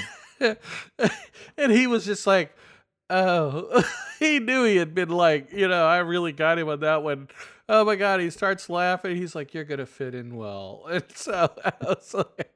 and 1.58 1.72
he 1.72 1.88
was 1.88 2.06
just 2.06 2.26
like, 2.28 2.54
oh, 3.10 3.84
he 4.20 4.40
knew 4.40 4.64
he 4.66 4.78
had 4.78 4.96
been 4.96 5.10
like, 5.10 5.54
you 5.54 5.68
know, 5.68 5.86
I 5.86 5.98
really 6.00 6.32
got 6.32 6.58
him 6.58 6.70
on 6.70 6.80
that 6.82 7.04
one. 7.04 7.30
Oh 7.68 7.86
my 7.86 7.96
God, 7.96 8.20
he 8.20 8.30
starts 8.32 8.70
laughing. 8.70 9.16
He's 9.16 9.36
like, 9.36 9.54
you're 9.54 9.64
going 9.64 9.80
to 9.80 9.86
fit 9.86 10.16
in 10.16 10.36
well. 10.36 10.86
And 10.90 11.04
so 11.14 11.52
I 11.64 11.74
was 11.84 12.14
like, 12.14 12.52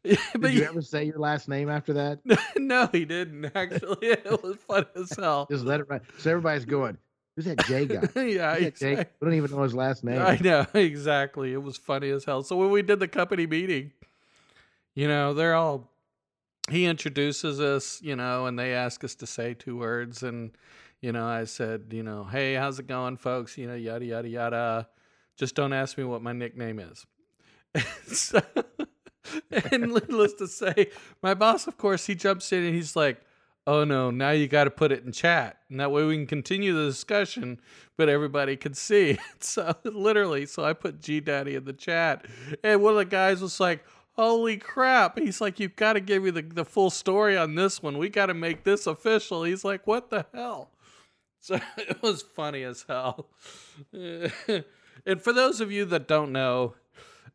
Did 0.04 0.18
but 0.38 0.52
you 0.52 0.60
you- 0.60 0.64
ever 0.66 0.82
say 0.82 1.04
your 1.04 1.18
last 1.18 1.48
name 1.48 1.68
after 1.68 1.92
that? 1.94 2.20
no, 2.56 2.88
he 2.92 3.04
didn't 3.04 3.50
actually. 3.54 3.98
It 4.08 4.42
was 4.42 4.56
fun 4.56 4.86
as 4.96 5.12
hell. 5.16 5.46
Just 5.50 5.64
let 5.64 5.80
it 5.80 5.86
run. 5.88 6.00
So 6.18 6.30
everybody's 6.30 6.64
going, 6.64 6.96
Who's 7.36 7.44
that 7.44 7.64
J 7.66 7.86
guy? 7.86 8.00
yeah, 8.22 8.54
Who's 8.56 8.64
that 8.64 8.76
J? 8.76 9.06
We 9.20 9.24
don't 9.26 9.34
even 9.34 9.50
know 9.50 9.62
his 9.62 9.74
last 9.74 10.02
name. 10.04 10.20
I 10.20 10.36
know 10.42 10.66
exactly. 10.74 11.52
It 11.52 11.62
was 11.62 11.76
funny 11.76 12.10
as 12.10 12.24
hell. 12.24 12.42
So 12.42 12.56
when 12.56 12.70
we 12.70 12.82
did 12.82 12.98
the 13.00 13.08
company 13.08 13.46
meeting, 13.46 13.92
you 14.94 15.06
know, 15.08 15.34
they're 15.34 15.54
all 15.54 15.90
he 16.70 16.84
introduces 16.86 17.60
us, 17.60 18.00
you 18.02 18.14
know, 18.16 18.46
and 18.46 18.58
they 18.58 18.74
ask 18.74 19.02
us 19.04 19.14
to 19.16 19.26
say 19.26 19.54
two 19.54 19.76
words 19.76 20.22
and 20.22 20.52
you 21.00 21.12
know, 21.12 21.26
I 21.26 21.44
said, 21.44 21.84
you 21.92 22.02
know, 22.02 22.24
hey, 22.24 22.54
how's 22.54 22.78
it 22.78 22.86
going, 22.86 23.16
folks? 23.16 23.56
You 23.56 23.66
know, 23.68 23.74
yada 23.74 24.04
yada 24.04 24.28
yada. 24.28 24.88
Just 25.36 25.54
don't 25.54 25.72
ask 25.72 25.96
me 25.96 26.04
what 26.04 26.20
my 26.22 26.32
nickname 26.32 26.78
is. 26.78 27.06
so, 28.12 28.40
and 29.72 29.92
needless 29.92 30.34
to 30.34 30.46
say, 30.46 30.90
my 31.22 31.34
boss, 31.34 31.66
of 31.66 31.76
course, 31.76 32.06
he 32.06 32.14
jumps 32.14 32.52
in 32.52 32.64
and 32.64 32.74
he's 32.74 32.96
like, 32.96 33.20
"Oh 33.66 33.84
no, 33.84 34.10
now 34.10 34.30
you 34.30 34.48
got 34.48 34.64
to 34.64 34.70
put 34.70 34.92
it 34.92 35.04
in 35.04 35.12
chat, 35.12 35.58
and 35.68 35.80
that 35.80 35.90
way 35.90 36.04
we 36.04 36.16
can 36.16 36.26
continue 36.26 36.74
the 36.74 36.86
discussion, 36.86 37.60
but 37.96 38.08
everybody 38.08 38.56
can 38.56 38.74
see." 38.74 39.18
So 39.40 39.74
literally, 39.84 40.46
so 40.46 40.64
I 40.64 40.72
put 40.72 41.00
G 41.00 41.20
Daddy 41.20 41.54
in 41.54 41.64
the 41.64 41.72
chat, 41.72 42.26
and 42.62 42.82
one 42.82 42.92
of 42.94 42.98
the 42.98 43.04
guys 43.04 43.40
was 43.40 43.60
like, 43.60 43.84
"Holy 44.12 44.56
crap!" 44.56 45.18
He's 45.18 45.40
like, 45.40 45.60
"You've 45.60 45.76
got 45.76 45.94
to 45.94 46.00
give 46.00 46.22
me 46.22 46.30
the 46.30 46.42
the 46.42 46.64
full 46.64 46.90
story 46.90 47.36
on 47.36 47.54
this 47.54 47.82
one. 47.82 47.98
We 47.98 48.08
got 48.08 48.26
to 48.26 48.34
make 48.34 48.64
this 48.64 48.86
official." 48.86 49.44
He's 49.44 49.64
like, 49.64 49.86
"What 49.86 50.10
the 50.10 50.26
hell?" 50.34 50.70
So 51.42 51.58
it 51.78 52.02
was 52.02 52.20
funny 52.20 52.64
as 52.64 52.84
hell. 52.86 53.30
and 53.94 55.22
for 55.22 55.32
those 55.32 55.62
of 55.62 55.72
you 55.72 55.86
that 55.86 56.06
don't 56.06 56.32
know, 56.32 56.74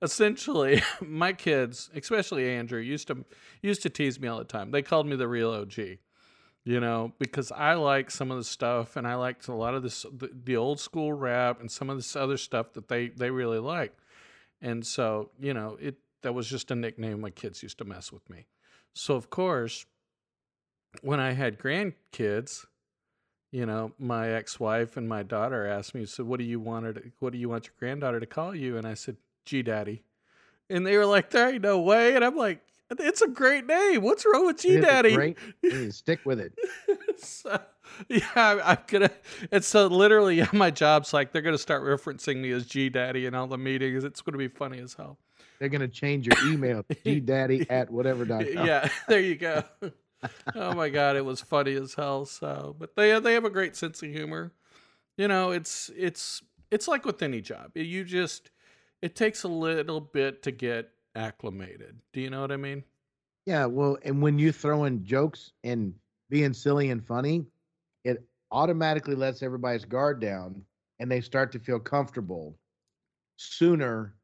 essentially 0.05 0.81
my 1.01 1.33
kids, 1.33 1.89
especially 1.93 2.49
Andrew, 2.49 2.79
used 2.79 3.07
to 3.07 3.25
used 3.61 3.81
to 3.81 3.89
tease 3.89 4.19
me 4.19 4.29
all 4.29 4.37
the 4.37 4.45
time. 4.45 4.71
They 4.71 4.81
called 4.81 5.07
me 5.07 5.17
the 5.17 5.27
real 5.27 5.51
OG. 5.51 5.97
You 6.67 6.79
know, 6.79 7.13
because 7.19 7.51
I 7.51 7.75
like 7.75 8.09
some 8.09 8.31
of 8.31 8.37
the 8.37 8.43
stuff 8.43 8.95
and 8.95 9.05
I 9.05 9.13
liked 9.13 9.47
a 9.47 9.53
lot 9.53 9.75
of 9.75 9.83
this 9.83 10.03
the, 10.03 10.31
the 10.33 10.57
old 10.57 10.79
school 10.79 11.13
rap 11.13 11.59
and 11.59 11.69
some 11.69 11.91
of 11.91 11.97
this 11.97 12.15
other 12.15 12.37
stuff 12.37 12.73
that 12.73 12.87
they 12.87 13.09
they 13.09 13.29
really 13.29 13.59
like. 13.59 13.95
And 14.61 14.85
so, 14.85 15.29
you 15.39 15.53
know, 15.53 15.77
it 15.79 15.97
that 16.21 16.33
was 16.33 16.49
just 16.49 16.71
a 16.71 16.75
nickname 16.75 17.21
my 17.21 17.29
kids 17.29 17.61
used 17.61 17.77
to 17.79 17.85
mess 17.85 18.11
with 18.11 18.27
me. 18.29 18.47
So 18.93 19.15
of 19.15 19.29
course, 19.29 19.85
when 21.01 21.19
I 21.19 21.33
had 21.33 21.59
grandkids, 21.59 22.65
you 23.51 23.67
know, 23.67 23.91
my 23.99 24.29
ex-wife 24.29 24.97
and 24.97 25.07
my 25.07 25.21
daughter 25.21 25.67
asked 25.67 25.93
me, 25.93 26.05
"So 26.05 26.23
what 26.23 26.39
do 26.39 26.45
you 26.45 26.59
want 26.59 26.85
her 26.85 26.93
to, 26.93 27.11
what 27.19 27.31
do 27.31 27.37
you 27.37 27.49
want 27.49 27.67
your 27.67 27.75
granddaughter 27.77 28.19
to 28.19 28.25
call 28.25 28.55
you?" 28.55 28.75
And 28.75 28.87
I 28.87 28.95
said, 28.95 29.17
"G 29.45 29.61
Daddy." 29.61 30.03
And 30.69 30.85
they 30.85 30.97
were 30.97 31.05
like, 31.05 31.29
"There 31.29 31.49
ain't 31.49 31.61
no 31.61 31.79
way." 31.79 32.15
And 32.15 32.23
I'm 32.25 32.35
like, 32.35 32.61
it's 32.91 33.21
a 33.21 33.27
great 33.27 33.65
name. 33.65 34.03
What's 34.03 34.25
wrong 34.25 34.45
with 34.45 34.59
G 34.59 34.79
Daddy? 34.79 35.15
Great, 35.15 35.37
you 35.61 35.71
need 35.71 35.85
to 35.87 35.91
stick 35.91 36.19
with 36.23 36.39
it. 36.39 36.53
so, 37.17 37.59
yeah, 38.09 38.27
I'm, 38.35 38.61
I'm 38.63 38.77
gonna. 38.87 39.09
And 39.51 39.63
so 39.63 39.87
literally, 39.87 40.37
yeah, 40.37 40.49
my 40.53 40.71
job's 40.71 41.13
like 41.13 41.31
they're 41.31 41.41
gonna 41.41 41.57
start 41.57 41.83
referencing 41.83 42.37
me 42.37 42.51
as 42.51 42.65
G 42.65 42.89
Daddy 42.89 43.25
in 43.25 43.33
all 43.33 43.47
the 43.47 43.57
meetings. 43.57 44.03
It's 44.03 44.21
gonna 44.21 44.37
be 44.37 44.47
funny 44.47 44.79
as 44.79 44.93
hell. 44.93 45.17
They're 45.59 45.69
gonna 45.69 45.87
change 45.87 46.27
your 46.27 46.53
email 46.53 46.83
to 46.83 46.95
gdaddy 47.21 47.65
at 47.69 47.89
whatever 47.89 48.25
dot. 48.25 48.51
Yeah, 48.51 48.89
there 49.07 49.21
you 49.21 49.35
go. 49.35 49.63
oh 50.53 50.73
my 50.75 50.89
god, 50.89 51.15
it 51.15 51.25
was 51.25 51.41
funny 51.41 51.73
as 51.75 51.95
hell. 51.95 52.25
So, 52.25 52.75
but 52.77 52.95
they 52.95 53.17
they 53.19 53.33
have 53.33 53.45
a 53.45 53.49
great 53.49 53.75
sense 53.75 54.03
of 54.03 54.09
humor. 54.09 54.51
You 55.17 55.27
know, 55.27 55.51
it's 55.51 55.89
it's 55.95 56.43
it's 56.69 56.87
like 56.87 57.05
with 57.05 57.23
any 57.23 57.41
job. 57.41 57.71
You 57.75 58.03
just 58.03 58.51
it 59.05 59.15
takes 59.15 59.43
a 59.43 59.47
little 59.47 60.01
bit 60.01 60.41
to 60.41 60.51
get 60.51 60.89
acclimated. 61.15 61.95
Do 62.11 62.21
you 62.21 62.31
know 62.31 62.41
what 62.41 62.51
I 62.51 62.57
mean? 62.57 62.83
Yeah, 63.45 63.67
well, 63.67 63.99
and 64.03 64.19
when 64.19 64.39
you 64.39 64.51
throw 64.51 64.85
in 64.85 65.05
jokes 65.05 65.51
and 65.63 65.93
being 66.31 66.53
silly 66.53 66.89
and 66.89 67.05
funny, 67.05 67.45
it 68.03 68.25
automatically 68.51 69.13
lets 69.13 69.43
everybody's 69.43 69.85
guard 69.85 70.19
down 70.19 70.63
and 70.99 71.11
they 71.11 71.21
start 71.21 71.51
to 71.51 71.59
feel 71.59 71.77
comfortable 71.77 72.57
sooner 73.37 74.15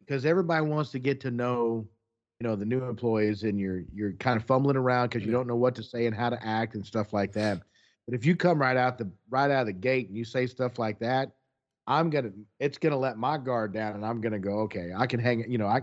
because 0.00 0.24
everybody 0.24 0.64
wants 0.64 0.90
to 0.92 0.98
get 0.98 1.20
to 1.20 1.30
know, 1.30 1.86
you 2.40 2.48
know, 2.48 2.56
the 2.56 2.64
new 2.64 2.82
employees 2.82 3.42
and 3.42 3.60
you're 3.60 3.84
you're 3.92 4.12
kind 4.12 4.40
of 4.40 4.46
fumbling 4.46 4.78
around 4.78 5.10
because 5.10 5.26
you 5.26 5.32
don't 5.32 5.46
know 5.46 5.54
what 5.54 5.74
to 5.74 5.82
say 5.82 6.06
and 6.06 6.16
how 6.16 6.30
to 6.30 6.46
act 6.46 6.76
and 6.76 6.86
stuff 6.86 7.12
like 7.12 7.32
that. 7.32 7.60
But 8.06 8.14
if 8.14 8.24
you 8.24 8.36
come 8.36 8.58
right 8.58 8.78
out 8.78 8.96
the 8.96 9.10
right 9.28 9.50
out 9.50 9.60
of 9.60 9.66
the 9.66 9.74
gate 9.74 10.08
and 10.08 10.16
you 10.16 10.24
say 10.24 10.46
stuff 10.46 10.78
like 10.78 10.98
that, 11.00 11.32
I'm 11.86 12.10
gonna 12.10 12.32
it's 12.58 12.78
gonna 12.78 12.96
let 12.96 13.18
my 13.18 13.38
guard 13.38 13.72
down 13.72 13.94
and 13.96 14.04
I'm 14.06 14.20
gonna 14.20 14.38
go, 14.38 14.60
okay, 14.60 14.92
I 14.96 15.06
can 15.06 15.20
hang 15.20 15.50
you 15.50 15.58
know, 15.58 15.66
I 15.66 15.82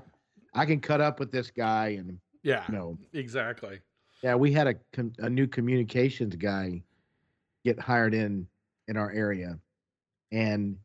I 0.54 0.66
can 0.66 0.80
cut 0.80 1.02
up 1.02 1.20
with 1.20 1.32
this 1.32 1.52
guy 1.52 1.90
and 1.90 2.20
Yeah, 2.44 2.68
you 2.68 2.74
know 2.74 2.98
exactly. 3.14 3.82
yeah, 4.24 4.36
we 4.36 4.52
had 4.52 4.68
a 4.68 4.76
a 5.20 5.30
new 5.30 5.48
communications 5.48 6.36
guy 6.36 6.84
get 7.64 7.80
hired 7.80 8.14
in 8.14 8.48
in 8.88 8.98
our 8.98 9.12
area, 9.12 9.60
and 10.32 10.78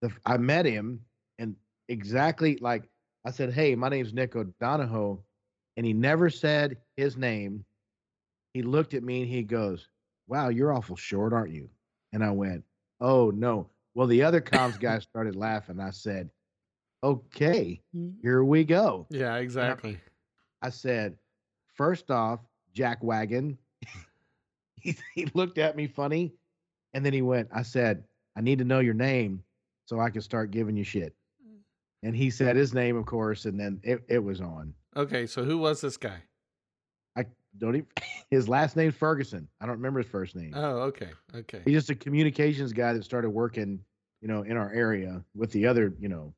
the 0.00 0.12
I 0.24 0.36
met 0.38 0.66
him, 0.66 1.04
and 1.38 1.56
exactly 1.88 2.56
like 2.58 2.88
I 3.24 3.30
said, 3.30 3.52
"Hey, 3.52 3.74
my 3.74 3.88
name's 3.88 4.12
Nick 4.12 4.36
O'Donohoe," 4.36 5.24
and 5.76 5.86
he 5.86 5.92
never 5.92 6.30
said 6.30 6.78
his 6.96 7.16
name. 7.16 7.64
He 8.54 8.62
looked 8.62 8.94
at 8.94 9.02
me 9.02 9.22
and 9.22 9.30
he 9.30 9.42
goes, 9.42 9.88
"Wow, 10.28 10.48
you're 10.48 10.72
awful 10.72 10.96
short, 10.96 11.32
aren't 11.32 11.52
you?" 11.52 11.70
And 12.12 12.24
I 12.24 12.30
went, 12.30 12.64
"Oh 13.00 13.30
no." 13.30 13.70
Well, 13.94 14.06
the 14.06 14.22
other 14.22 14.40
comms 14.40 14.78
guy 14.78 14.98
started 15.00 15.36
laughing. 15.36 15.80
I 15.80 15.90
said, 15.90 16.30
"Okay, 17.02 17.82
mm-hmm. 17.94 18.20
here 18.22 18.44
we 18.44 18.64
go." 18.64 19.06
Yeah, 19.10 19.36
exactly. 19.36 19.98
I 20.62 20.70
said, 20.70 21.16
first 21.74 22.10
off, 22.10 22.40
Jack 22.74 23.02
Wagon. 23.02 23.58
he, 24.80 24.96
he 25.14 25.26
looked 25.34 25.58
at 25.58 25.76
me 25.76 25.86
funny. 25.86 26.34
And 26.92 27.06
then 27.06 27.12
he 27.12 27.22
went, 27.22 27.48
I 27.54 27.62
said, 27.62 28.04
I 28.36 28.40
need 28.40 28.58
to 28.58 28.64
know 28.64 28.80
your 28.80 28.94
name 28.94 29.42
so 29.86 30.00
I 30.00 30.10
can 30.10 30.22
start 30.22 30.50
giving 30.50 30.76
you 30.76 30.84
shit. 30.84 31.14
And 32.02 32.16
he 32.16 32.30
said 32.30 32.56
his 32.56 32.72
name, 32.72 32.96
of 32.96 33.04
course, 33.06 33.44
and 33.44 33.60
then 33.60 33.78
it, 33.82 34.02
it 34.08 34.18
was 34.18 34.40
on. 34.40 34.72
Okay, 34.96 35.26
so 35.26 35.44
who 35.44 35.58
was 35.58 35.82
this 35.82 35.96
guy? 35.96 36.22
Don't 37.58 37.76
even, 37.76 37.86
his 38.30 38.48
last 38.48 38.76
name's 38.76 38.94
Ferguson. 38.94 39.48
I 39.60 39.66
don't 39.66 39.76
remember 39.76 40.00
his 40.00 40.10
first 40.10 40.36
name. 40.36 40.52
Oh, 40.54 40.80
okay, 40.82 41.10
okay. 41.34 41.62
He's 41.64 41.74
just 41.74 41.90
a 41.90 41.94
communications 41.94 42.72
guy 42.72 42.92
that 42.92 43.04
started 43.04 43.30
working, 43.30 43.80
you 44.20 44.28
know, 44.28 44.42
in 44.42 44.56
our 44.56 44.72
area 44.72 45.22
with 45.34 45.50
the 45.52 45.66
other, 45.66 45.94
you 45.98 46.08
know, 46.08 46.32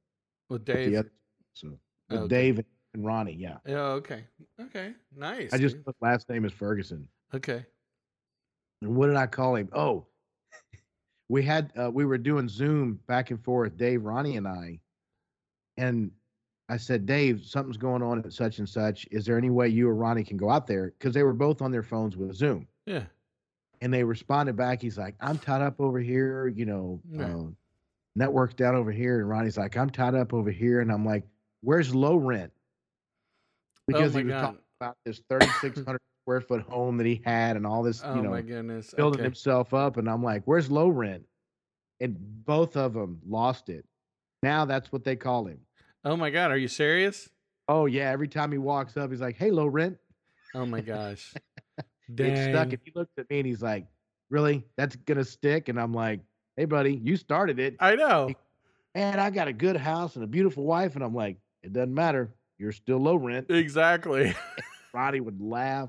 With 0.49 0.61
with 0.61 0.67
Dave. 0.67 0.95
other, 0.97 1.13
so 1.55 1.79
with 2.11 2.21
Okay. 2.21 2.29
Dave 2.29 2.65
and 2.95 3.05
Ronnie. 3.05 3.35
Yeah. 3.35 3.59
Yeah, 3.67 3.81
okay, 4.01 4.25
okay, 4.61 4.95
nice. 5.17 5.53
I 5.53 5.59
just 5.59 5.77
dude. 5.85 5.95
last 6.01 6.29
name 6.29 6.45
is 6.45 6.53
Ferguson. 6.53 7.07
okay. 7.35 7.65
And 8.83 8.97
what 8.97 9.07
did 9.07 9.17
I 9.17 9.27
call 9.27 9.55
him? 9.57 9.69
Oh, 9.73 10.07
we 11.29 11.43
had 11.43 11.73
uh, 11.81 11.91
we 11.91 12.05
were 12.05 12.19
doing 12.19 12.49
Zoom 12.49 12.99
back 13.07 13.31
and 13.31 13.43
forth, 13.43 13.77
Dave, 13.77 14.03
Ronnie, 14.05 14.37
and 14.37 14.47
I. 14.49 14.81
And 15.77 16.11
I 16.69 16.77
said, 16.77 17.05
Dave, 17.07 17.43
something's 17.45 17.77
going 17.77 18.03
on 18.03 18.19
at 18.21 18.33
such 18.33 18.59
and 18.59 18.69
such. 18.69 19.07
Is 19.11 19.25
there 19.27 19.37
any 19.37 19.51
way 19.51 19.69
you 19.69 19.89
or 19.89 19.95
Ronnie 19.95 20.25
can 20.25 20.37
go 20.37 20.49
out 20.51 20.67
there? 20.67 20.93
Because 20.99 21.13
they 21.15 21.23
were 21.23 21.33
both 21.35 21.61
on 21.61 21.71
their 21.71 21.83
phones 21.83 22.17
with 22.17 22.35
Zoom. 22.35 22.67
Yeah. 22.87 23.05
And 23.81 23.93
they 23.93 24.05
responded 24.05 24.57
back. 24.57 24.81
He's 24.81 24.97
like, 24.97 25.17
I'm 25.21 25.39
tied 25.39 25.61
up 25.61 25.81
over 25.81 25.99
here, 25.99 26.47
you 26.49 26.65
know, 26.65 27.01
Yeah. 27.11 27.27
uh, 27.37 27.43
network's 28.15 28.55
down 28.55 28.75
over 28.77 28.93
here. 28.93 29.21
And 29.21 29.29
Ronnie's 29.29 29.59
like, 29.59 29.77
I'm 29.77 29.91
tied 29.91 30.15
up 30.15 30.33
over 30.33 30.51
here. 30.51 30.81
And 30.81 30.91
I'm 30.93 31.05
like, 31.05 31.25
where's 31.63 31.95
low 31.95 32.17
rent? 32.17 32.53
Because 33.87 34.15
oh 34.15 34.19
he 34.21 34.25
was 34.25 34.33
god. 34.33 34.41
talking 34.41 34.59
about 34.81 34.97
this 35.05 35.21
3,600 35.29 35.99
square 36.25 36.41
foot 36.41 36.63
home 36.63 36.97
that 36.99 37.07
he 37.07 37.21
had 37.25 37.57
and 37.57 37.67
all 37.67 37.83
this, 37.83 38.01
Oh 38.05 38.15
you 38.15 38.23
know, 38.23 38.31
my 38.31 38.41
goodness. 38.43 38.95
building 38.97 39.21
okay. 39.21 39.25
himself 39.25 39.75
up 39.75 39.97
and 39.97 40.09
i'm 40.09 40.23
like 40.23 40.43
where's 40.45 40.71
low 40.71 40.89
rent 40.89 41.25
and 42.01 42.17
both 42.45 42.77
of 42.77 42.93
them 42.95 43.21
lost 43.27 43.69
it 43.69 43.85
now 44.45 44.65
that's 44.65 44.93
what 44.93 45.03
they 45.03 45.17
call 45.17 45.47
him 45.47 45.59
Oh 46.05 46.17
my 46.17 46.31
god. 46.31 46.51
Are 46.51 46.57
you 46.57 46.69
serious? 46.69 47.29
oh 47.69 47.87
yeah 47.87 48.11
every 48.11 48.27
time 48.27 48.51
he 48.51 48.59
walks 48.59 48.97
up 48.97 49.09
he's 49.09 49.21
like 49.21 49.37
hey 49.37 49.53
low 49.53 49.67
rent 49.67 49.97
Oh 50.53 50.67
my 50.67 50.81
gosh. 50.81 51.33
it's 52.19 52.41
stuck 52.43 52.69
Dang. 52.69 52.73
and 52.73 52.79
he 52.85 52.91
looks 52.95 53.13
at 53.17 53.31
me 53.31 53.39
and 53.39 53.47
he's 53.47 53.63
like 53.63 53.87
really 54.31 54.65
that's 54.77 54.97
gonna 54.97 55.25
stick 55.25 55.69
and 55.69 55.79
i'm 55.81 55.95
like 55.95 56.21
hey 56.57 56.65
buddy 56.65 56.97
you 57.05 57.17
started 57.17 57.61
it 57.61 57.77
I 57.79 57.95
know. 57.95 58.31
and 58.97 59.21
i 59.21 59.31
got 59.31 59.47
a 59.47 59.53
good 59.53 59.77
house 59.77 60.17
and 60.17 60.25
a 60.25 60.27
beautiful 60.27 60.65
wife 60.65 60.97
and 60.97 61.05
i'm 61.05 61.15
like 61.15 61.37
it 61.63 61.73
doesn't 61.73 61.95
matter 61.95 62.35
you're 62.59 62.73
still 62.73 62.99
low 62.99 63.15
rent 63.15 63.47
Exactly. 63.49 64.35
roddy 64.93 65.21
would 65.21 65.41
laugh 65.41 65.89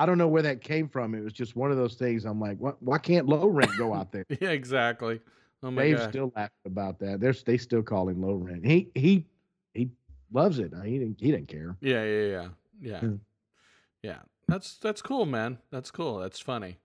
i 0.00 0.04
don't 0.04 0.18
know 0.18 0.28
where 0.28 0.42
that 0.42 0.62
came 0.62 0.88
from 0.88 1.14
it 1.14 1.22
was 1.22 1.32
just 1.32 1.54
one 1.54 1.70
of 1.70 1.76
those 1.76 1.94
things 1.94 2.24
i'm 2.24 2.40
like 2.40 2.58
what, 2.58 2.82
why 2.82 2.98
can't 2.98 3.28
low 3.28 3.46
rent 3.46 3.70
go 3.78 3.94
out 3.94 4.10
there 4.10 4.26
yeah, 4.40 4.50
exactly. 4.50 5.20
Oh 5.62 5.70
my 5.70 5.82
Dave's 5.82 6.00
god. 6.00 6.10
still 6.10 6.32
laughing 6.34 6.52
about 6.66 6.98
that. 7.00 7.20
They're 7.20 7.34
they 7.46 7.56
still 7.56 7.82
call 7.82 8.08
him 8.08 8.20
low 8.20 8.34
rent. 8.34 8.64
He 8.64 8.90
he 8.94 9.26
he 9.74 9.90
loves 10.32 10.58
it. 10.58 10.72
He 10.84 10.98
didn't 10.98 11.20
he 11.20 11.30
didn't 11.30 11.48
care. 11.48 11.76
Yeah, 11.80 12.04
yeah, 12.04 12.26
yeah. 12.26 12.48
Yeah. 12.80 13.00
Hmm. 13.00 13.14
Yeah. 14.02 14.18
That's 14.48 14.76
that's 14.78 15.02
cool, 15.02 15.24
man. 15.26 15.58
That's 15.70 15.90
cool. 15.90 16.18
That's 16.18 16.40
funny. 16.40 16.78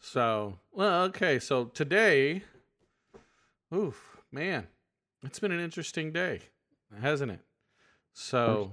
So, 0.00 0.58
well, 0.72 1.04
okay. 1.04 1.38
So 1.38 1.66
today, 1.66 2.42
oof, 3.74 4.18
man, 4.32 4.66
it's 5.24 5.38
been 5.38 5.52
an 5.52 5.60
interesting 5.60 6.12
day, 6.12 6.40
hasn't 7.00 7.32
it? 7.32 7.40
So, 8.12 8.72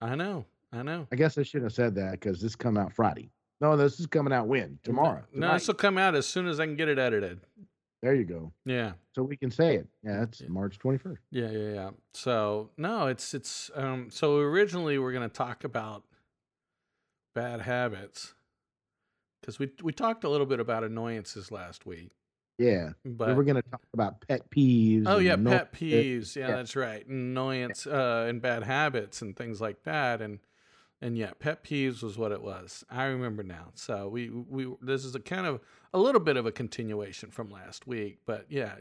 I 0.00 0.14
know, 0.14 0.44
I 0.72 0.82
know. 0.82 1.06
I 1.12 1.16
guess 1.16 1.36
I 1.36 1.42
shouldn't 1.42 1.64
have 1.70 1.74
said 1.74 1.94
that 1.96 2.12
because 2.12 2.40
this 2.40 2.56
come 2.56 2.76
out 2.76 2.92
Friday. 2.92 3.30
No, 3.60 3.76
this 3.76 4.00
is 4.00 4.06
coming 4.06 4.32
out 4.32 4.46
when 4.46 4.78
tomorrow. 4.82 5.22
No, 5.32 5.40
tonight. 5.40 5.52
this 5.58 5.68
will 5.68 5.74
come 5.74 5.98
out 5.98 6.14
as 6.14 6.26
soon 6.26 6.46
as 6.46 6.58
I 6.58 6.66
can 6.66 6.76
get 6.76 6.88
it 6.88 6.98
edited. 6.98 7.40
There 8.02 8.14
you 8.14 8.24
go. 8.24 8.52
Yeah. 8.64 8.92
So 9.14 9.22
we 9.22 9.36
can 9.36 9.50
say 9.50 9.76
it. 9.76 9.86
Yeah, 10.02 10.22
it's 10.22 10.40
Yeah. 10.40 10.48
March 10.48 10.78
twenty 10.78 10.98
first. 10.98 11.22
Yeah, 11.30 11.50
yeah, 11.50 11.72
yeah. 11.72 11.90
So 12.14 12.70
no, 12.76 13.06
it's 13.08 13.34
it's 13.34 13.70
um 13.74 14.10
so 14.10 14.38
originally 14.38 14.98
we're 14.98 15.12
gonna 15.12 15.28
talk 15.28 15.64
about 15.64 16.04
bad 17.34 17.60
habits. 17.60 18.34
Because 19.40 19.58
we 19.58 19.70
we 19.82 19.92
talked 19.92 20.24
a 20.24 20.28
little 20.28 20.46
bit 20.46 20.60
about 20.60 20.84
annoyances 20.84 21.50
last 21.50 21.86
week. 21.86 22.10
Yeah, 22.58 22.90
But 23.06 23.36
we're 23.36 23.44
gonna 23.44 23.62
talk 23.62 23.80
about 23.94 24.20
pet 24.28 24.50
peeves. 24.50 25.04
Oh 25.06 25.16
yeah, 25.18 25.36
pet 25.36 25.72
peeves. 25.72 26.36
Yeah, 26.36 26.48
yeah. 26.48 26.56
that's 26.56 26.76
right. 26.76 27.06
Annoyance 27.06 27.86
uh, 27.86 28.26
and 28.28 28.42
bad 28.42 28.64
habits 28.64 29.22
and 29.22 29.34
things 29.34 29.62
like 29.62 29.82
that. 29.84 30.20
And 30.20 30.40
and 31.02 31.16
yeah, 31.16 31.30
pet 31.38 31.64
peeves 31.64 32.02
was 32.02 32.18
what 32.18 32.32
it 32.32 32.42
was. 32.42 32.84
I 32.90 33.04
remember 33.04 33.42
now. 33.42 33.68
So 33.74 34.08
we 34.08 34.28
we 34.28 34.72
this 34.82 35.04
is 35.04 35.14
a 35.14 35.20
kind 35.20 35.46
of 35.46 35.60
a 35.92 35.98
little 35.98 36.20
bit 36.20 36.36
of 36.36 36.46
a 36.46 36.52
continuation 36.52 37.30
from 37.30 37.50
last 37.50 37.86
week. 37.86 38.18
But 38.26 38.46
yeah, 38.48 38.74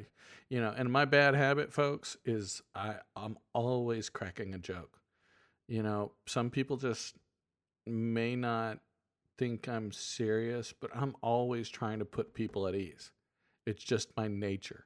you 0.50 0.60
know, 0.60 0.74
and 0.76 0.92
my 0.92 1.06
bad 1.06 1.36
habit, 1.36 1.72
folks, 1.72 2.18
is 2.26 2.62
I 2.76 2.96
I'm 3.16 3.38
always 3.54 4.10
cracking 4.10 4.54
a 4.54 4.60
joke. 4.60 5.00
You 5.68 5.84
know, 5.84 6.12
some 6.26 6.50
people 6.50 6.78
just 6.78 7.16
may 7.86 8.36
not 8.36 8.80
think 9.38 9.70
I'm 9.70 9.92
serious, 9.92 10.74
but 10.80 10.92
I'm 10.94 11.16
always 11.22 11.70
trying 11.70 12.00
to 12.00 12.06
put 12.06 12.34
people 12.34 12.68
at 12.68 12.76
ease. 12.76 13.12
It's 13.66 13.84
just 13.84 14.10
my 14.18 14.28
nature. 14.28 14.86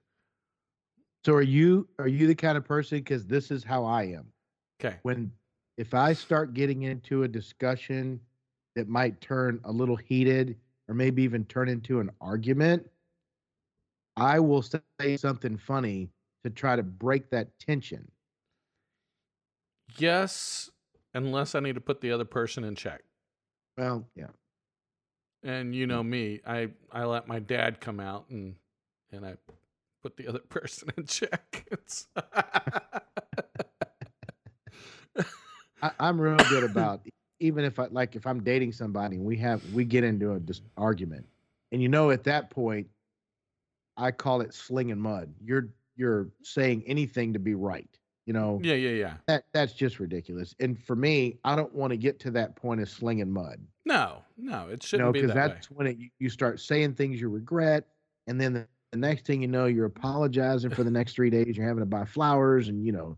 So 1.26 1.34
are 1.34 1.42
you 1.42 1.88
are 1.98 2.08
you 2.08 2.28
the 2.28 2.36
kind 2.36 2.58
of 2.58 2.66
person? 2.66 3.00
Because 3.00 3.26
this 3.26 3.50
is 3.50 3.64
how 3.64 3.86
I 3.86 4.04
am. 4.04 4.34
Okay. 4.80 4.98
When 5.02 5.32
if 5.78 5.94
I 5.94 6.14
start 6.14 6.54
getting 6.54 6.84
into 6.84 7.24
a 7.24 7.28
discussion 7.28 8.20
that 8.76 8.88
might 8.88 9.20
turn 9.22 9.60
a 9.64 9.72
little 9.72 9.96
heated 9.96 10.56
or 10.88 10.96
maybe 10.96 11.24
even 11.24 11.46
turn 11.46 11.70
into 11.70 12.00
an 12.00 12.10
argument, 12.22 12.88
I 14.16 14.40
will 14.40 14.62
say 14.62 15.18
something 15.18 15.58
funny 15.58 16.10
to 16.44 16.50
try 16.50 16.76
to 16.76 16.84
break 16.84 17.30
that 17.32 17.58
tension. 17.60 18.10
Yes, 19.98 20.70
unless 21.14 21.56
I 21.56 21.60
need 21.60 21.76
to 21.76 21.82
put 21.82 22.02
the 22.02 22.12
other 22.12 22.26
person 22.26 22.64
in 22.64 22.76
check. 22.76 23.02
Well, 23.78 24.08
yeah. 24.16 24.28
And 25.44 25.76
you 25.76 25.88
know 25.88 26.04
me, 26.04 26.42
I 26.46 26.70
I 26.92 27.04
let 27.06 27.28
my 27.28 27.40
dad 27.40 27.82
come 27.82 28.00
out 28.00 28.30
and 28.30 28.56
and 29.12 29.26
I 29.26 29.36
put 30.02 30.18
the 30.18 30.28
other 30.28 30.40
person 30.50 30.90
in 30.98 31.06
check. 31.06 31.68
I, 35.84 35.92
I'm 36.00 36.20
real 36.20 36.38
good 36.38 36.64
about 36.64 37.06
even 37.40 37.66
if 37.66 37.78
I 37.78 37.88
like 37.88 38.16
if 38.16 38.26
I'm 38.26 38.42
dating 38.42 38.72
somebody 38.72 39.18
and 39.18 39.26
we 39.26 39.36
have 39.38 39.62
we 39.74 39.84
get 39.84 40.04
into 40.04 40.32
a 40.34 40.40
dis- 40.40 40.62
argument, 40.78 41.28
and 41.72 41.82
you 41.82 41.90
know 41.90 42.10
at 42.10 42.24
that 42.24 42.50
point, 42.50 42.88
I 43.98 44.12
call 44.12 44.42
it 44.42 44.54
slinging 44.54 45.00
mud. 45.00 45.34
You're 45.44 45.70
you're 45.96 46.30
saying 46.42 46.84
anything 46.88 47.34
to 47.34 47.40
be 47.40 47.54
right. 47.54 47.90
You 48.26 48.32
know 48.34 48.62
Yeah, 48.64 48.76
yeah, 48.76 48.92
yeah. 48.92 49.14
that 49.28 49.44
that's 49.54 49.74
just 49.74 50.00
ridiculous. 50.00 50.56
And 50.62 50.82
for 50.82 50.96
me, 50.96 51.38
I 51.44 51.58
don't 51.58 51.74
want 51.76 51.92
to 51.92 51.98
get 51.98 52.20
to 52.22 52.32
that 52.32 52.56
point 52.56 52.80
of 52.82 52.90
slinging 52.90 53.30
mud. 53.30 53.60
No, 53.86 54.24
no, 54.38 54.70
it 54.70 54.82
shouldn't 54.82 55.08
know, 55.08 55.12
be 55.12 55.22
because 55.22 55.36
that 55.36 55.56
that's 55.56 55.70
when 55.70 55.88
it, 55.88 55.98
you- 55.98 56.10
you 56.20 56.30
start 56.30 56.62
saying 56.62 56.94
things 56.96 57.20
you 57.20 57.28
regret, 57.28 57.86
and 58.28 58.40
then 58.40 58.54
the, 58.54 58.68
the 58.94 58.98
next 58.98 59.26
thing 59.26 59.42
you 59.42 59.50
know, 59.50 59.66
you're 59.66 59.88
apologizing 59.88 60.70
for 60.70 60.84
the 60.86 60.92
next 60.92 61.14
three 61.16 61.30
days. 61.30 61.58
You're 61.58 61.68
having 61.68 61.82
to 61.82 61.86
buy 61.86 62.06
flowers, 62.06 62.70
and 62.70 62.86
you 62.86 62.94
know, 62.94 63.18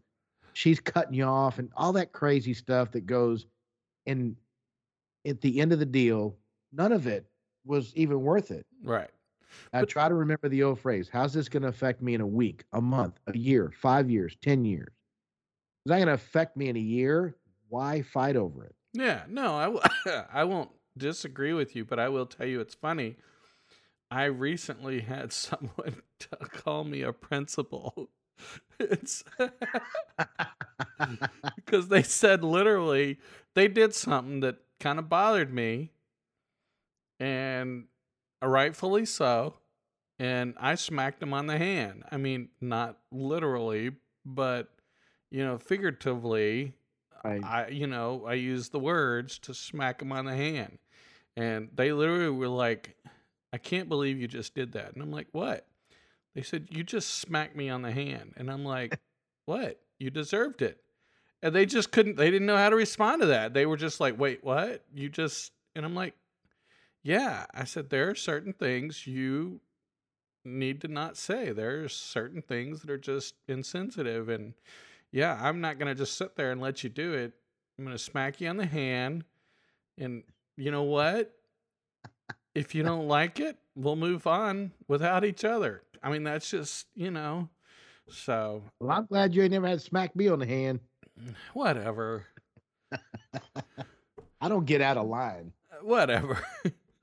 she's 0.56 0.80
cutting 0.80 1.14
you 1.14 1.26
off, 1.26 1.60
and 1.60 1.70
all 1.76 1.92
that 1.94 2.12
crazy 2.14 2.54
stuff 2.54 2.92
that 2.92 3.06
goes. 3.06 3.46
And 4.08 4.36
at 5.28 5.42
the 5.42 5.60
end 5.60 5.74
of 5.74 5.80
the 5.80 5.86
deal, 5.86 6.38
none 6.72 6.92
of 6.92 7.08
it 7.08 7.26
was 7.66 7.94
even 7.96 8.22
worth 8.22 8.52
it. 8.52 8.66
Right. 8.84 9.10
I 9.74 9.82
But- 9.82 9.90
try 9.90 10.08
to 10.10 10.16
remember 10.16 10.48
the 10.50 10.64
old 10.64 10.80
phrase: 10.80 11.10
"How's 11.12 11.34
this 11.34 11.50
going 11.50 11.64
to 11.64 11.70
affect 11.70 12.02
me 12.02 12.14
in 12.14 12.22
a 12.22 12.28
week, 12.28 12.64
a 12.74 12.82
month, 12.82 13.20
a 13.28 13.38
year, 13.38 13.72
five 13.72 14.10
years, 14.10 14.36
ten 14.42 14.66
years? 14.66 14.88
It's 14.90 15.90
not 15.90 15.98
going 15.98 16.08
to 16.08 16.14
affect 16.14 16.58
me 16.58 16.70
in 16.70 16.76
a 16.78 16.80
year. 16.80 17.36
Why 17.70 18.02
fight 18.02 18.36
over 18.36 18.64
it?" 18.66 18.76
Yeah, 18.94 19.26
no, 19.28 19.56
I, 19.56 19.64
w- 19.66 19.82
I 20.32 20.44
won't 20.46 20.72
disagree 20.98 21.52
with 21.54 21.76
you, 21.76 21.84
but 21.84 22.00
I 22.00 22.08
will 22.10 22.26
tell 22.26 22.48
you 22.48 22.62
it's 22.62 22.76
funny. 22.76 23.18
I 24.12 24.26
recently 24.26 25.02
had 25.02 25.34
someone 25.34 26.02
call 26.52 26.84
me 26.84 27.02
a 27.02 27.12
principal. 27.12 28.10
It's 28.80 29.24
because 31.56 31.88
they 31.88 32.04
said 32.04 32.44
literally 32.44 33.20
they 33.54 33.68
did 33.68 33.94
something 33.94 34.40
that 34.42 34.58
kind 34.80 35.00
of 35.00 35.10
bothered 35.10 35.54
me, 35.54 35.92
and 37.20 37.86
rightfully 38.42 39.06
so. 39.06 39.56
And 40.20 40.54
I 40.60 40.76
smacked 40.76 41.24
him 41.24 41.34
on 41.34 41.48
the 41.48 41.58
hand. 41.58 42.04
I 42.12 42.18
mean, 42.18 42.50
not 42.62 42.98
literally, 43.12 43.92
but 44.26 44.70
you 45.32 45.44
know, 45.46 45.58
figuratively. 45.58 46.74
Right. 47.24 47.44
I, 47.44 47.68
you 47.70 47.88
know, 47.88 48.26
I 48.28 48.34
used 48.36 48.72
the 48.72 48.80
words 48.80 49.40
to 49.40 49.54
smack 49.54 50.02
him 50.02 50.12
on 50.12 50.26
the 50.26 50.36
hand, 50.36 50.78
and 51.38 51.70
they 51.76 51.94
literally 51.94 52.30
were 52.30 52.50
like, 52.50 52.96
"I 53.54 53.58
can't 53.60 53.90
believe 53.90 54.20
you 54.20 54.28
just 54.28 54.56
did 54.56 54.74
that." 54.74 54.94
And 54.94 55.04
I'm 55.04 55.12
like, 55.12 55.28
"What?" 55.34 55.68
They 56.36 56.42
said, 56.42 56.68
"You 56.70 56.84
just 56.84 57.20
smacked 57.20 57.56
me 57.56 57.70
on 57.70 57.82
the 57.82 57.92
hand," 57.92 58.34
and 58.38 58.52
I'm 58.52 58.64
like, 58.64 59.00
"What? 59.46 59.80
You 59.98 60.10
deserved 60.10 60.62
it." 60.62 60.82
And 61.42 61.56
they 61.56 61.66
just 61.66 61.92
couldn't. 61.92 62.18
They 62.18 62.30
didn't 62.30 62.48
know 62.48 62.58
how 62.58 62.70
to 62.70 62.76
respond 62.76 63.22
to 63.22 63.28
that. 63.28 63.54
They 63.54 63.66
were 63.66 63.78
just 63.78 64.00
like, 64.00 64.20
"Wait, 64.20 64.44
what? 64.44 64.84
You 64.94 65.10
just?" 65.10 65.52
And 65.76 65.86
I'm 65.86 65.96
like, 65.96 66.14
"Yeah." 67.04 67.46
I 67.54 67.64
said, 67.64 67.90
"There 67.90 68.10
are 68.10 68.16
certain 68.16 68.54
things 68.54 69.08
you 69.08 69.62
need 70.44 70.82
to 70.82 70.88
not 70.88 71.18
say. 71.18 71.52
There 71.52 71.84
are 71.84 71.90
certain 71.90 72.42
things 72.42 72.82
that 72.82 72.90
are 72.90 72.98
just 72.98 73.36
insensitive 73.48 74.30
and." 74.30 74.54
yeah, 75.16 75.40
I'm 75.42 75.62
not 75.62 75.80
going 75.80 75.88
to 75.88 75.96
just 75.96 76.18
sit 76.18 76.36
there 76.36 76.52
and 76.52 76.60
let 76.60 76.84
you 76.84 76.90
do 76.90 77.14
it. 77.14 77.32
I'm 77.80 77.86
going 77.86 77.96
to 77.96 78.04
smack 78.04 78.42
you 78.42 78.50
on 78.50 78.58
the 78.58 78.66
hand. 78.66 79.24
And 79.98 80.24
you 80.58 80.72
know 80.72 80.84
what? 80.84 81.34
If 82.54 82.76
you 82.76 82.84
don't 82.84 83.08
like 83.08 83.40
it, 83.40 83.58
we'll 83.76 83.96
move 83.96 84.28
on 84.28 84.74
without 84.90 85.24
each 85.24 85.46
other. 85.46 85.84
I 86.06 86.12
mean, 86.12 86.24
that's 86.24 86.50
just, 86.50 86.86
you 86.96 87.10
know, 87.12 87.50
so 88.10 88.62
Well, 88.80 88.92
I'm 88.92 89.06
glad 89.08 89.34
you 89.34 89.42
ain't 89.42 89.52
never 89.52 89.68
had 89.68 89.80
to 89.80 89.84
smack 89.86 90.16
me 90.16 90.28
on 90.28 90.38
the 90.40 90.46
hand. 90.46 90.80
whatever. 91.54 92.26
I 94.42 94.48
don't 94.50 94.66
get 94.66 94.82
out 94.82 94.98
of 94.98 95.08
line. 95.08 95.52
Whatever. 95.82 96.40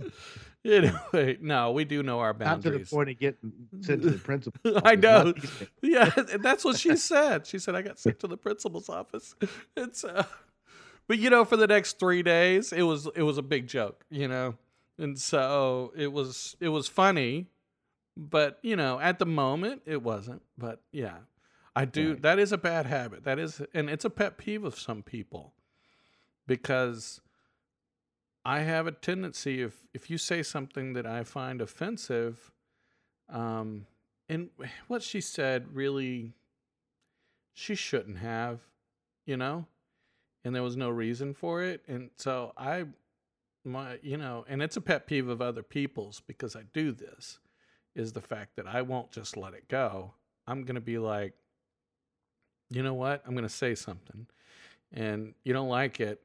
anyway, 0.64 1.38
no, 1.40 1.72
we 1.72 1.84
do 1.84 2.02
know 2.02 2.20
our 2.20 2.32
boundaries. 2.32 2.64
Not 2.64 2.72
to 2.72 2.84
the 2.84 2.90
point 2.90 3.10
of 3.10 3.18
getting 3.18 3.52
sent 3.80 4.02
to 4.02 4.10
the 4.10 4.18
principal. 4.24 4.80
I 4.84 4.94
know. 4.94 5.24
not 5.24 5.34
these 5.36 5.50
things. 5.50 5.70
yeah, 5.82 6.10
that's 6.40 6.64
what 6.64 6.78
she 6.78 6.96
said. 6.96 7.46
She 7.46 7.58
said 7.58 7.74
I 7.74 7.82
got 7.82 7.98
sent 7.98 8.20
to 8.20 8.28
the 8.28 8.36
principal's 8.36 8.88
office. 8.88 9.34
It's 9.76 10.04
uh, 10.04 10.24
but 11.08 11.18
you 11.18 11.30
know, 11.30 11.44
for 11.44 11.56
the 11.56 11.66
next 11.66 11.98
three 11.98 12.22
days, 12.22 12.72
it 12.72 12.82
was 12.82 13.08
it 13.16 13.22
was 13.22 13.38
a 13.38 13.42
big 13.42 13.66
joke, 13.66 14.04
you 14.10 14.28
know, 14.28 14.54
and 14.98 15.18
so 15.18 15.92
it 15.96 16.12
was 16.12 16.56
it 16.60 16.68
was 16.68 16.86
funny, 16.88 17.48
but 18.16 18.58
you 18.62 18.76
know, 18.76 19.00
at 19.00 19.18
the 19.18 19.26
moment, 19.26 19.82
it 19.86 20.02
wasn't. 20.02 20.42
But 20.58 20.80
yeah, 20.92 21.18
I 21.74 21.84
do. 21.84 22.10
Right. 22.10 22.22
That 22.22 22.38
is 22.38 22.52
a 22.52 22.58
bad 22.58 22.86
habit. 22.86 23.24
That 23.24 23.38
is, 23.38 23.62
and 23.74 23.88
it's 23.88 24.04
a 24.04 24.10
pet 24.10 24.38
peeve 24.38 24.64
of 24.64 24.78
some 24.78 25.02
people 25.02 25.54
because 26.46 27.20
I 28.44 28.60
have 28.60 28.86
a 28.86 28.92
tendency 28.92 29.62
if 29.62 29.74
if 29.94 30.10
you 30.10 30.18
say 30.18 30.42
something 30.42 30.92
that 30.94 31.06
I 31.06 31.24
find 31.24 31.60
offensive, 31.60 32.50
um, 33.28 33.86
and 34.28 34.50
what 34.88 35.02
she 35.02 35.20
said 35.20 35.74
really, 35.74 36.32
she 37.54 37.74
shouldn't 37.74 38.18
have, 38.18 38.60
you 39.24 39.36
know, 39.36 39.66
and 40.44 40.54
there 40.54 40.62
was 40.62 40.76
no 40.76 40.90
reason 40.90 41.34
for 41.34 41.62
it, 41.62 41.82
and 41.86 42.10
so 42.16 42.52
I, 42.56 42.84
my, 43.64 43.98
you 44.02 44.16
know, 44.16 44.44
and 44.48 44.62
it's 44.62 44.76
a 44.76 44.80
pet 44.80 45.06
peeve 45.06 45.28
of 45.28 45.40
other 45.40 45.62
people's 45.62 46.20
because 46.20 46.56
I 46.56 46.62
do 46.72 46.92
this, 46.92 47.38
is 47.94 48.12
the 48.12 48.20
fact 48.20 48.56
that 48.56 48.66
I 48.66 48.82
won't 48.82 49.10
just 49.10 49.36
let 49.36 49.54
it 49.54 49.68
go. 49.68 50.12
I'm 50.46 50.64
gonna 50.64 50.80
be 50.80 50.98
like, 50.98 51.34
you 52.70 52.82
know 52.82 52.94
what? 52.94 53.22
I'm 53.26 53.34
gonna 53.34 53.48
say 53.48 53.74
something, 53.74 54.26
and 54.92 55.34
you 55.44 55.52
don't 55.52 55.68
like 55.68 56.00
it. 56.00 56.20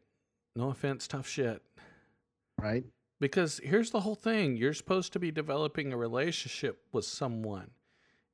No 0.56 0.70
offense, 0.70 1.08
tough 1.08 1.28
shit. 1.28 1.62
Right? 2.60 2.86
Because 3.20 3.60
here's 3.64 3.92
the 3.92 4.00
whole 4.00 4.16
thing 4.16 4.58
you're 4.58 4.74
supposed 4.74 5.14
to 5.14 5.20
be 5.20 5.32
developing 5.32 5.92
a 5.92 5.98
relationship 5.98 6.82
with 6.92 7.06
someone. 7.06 7.72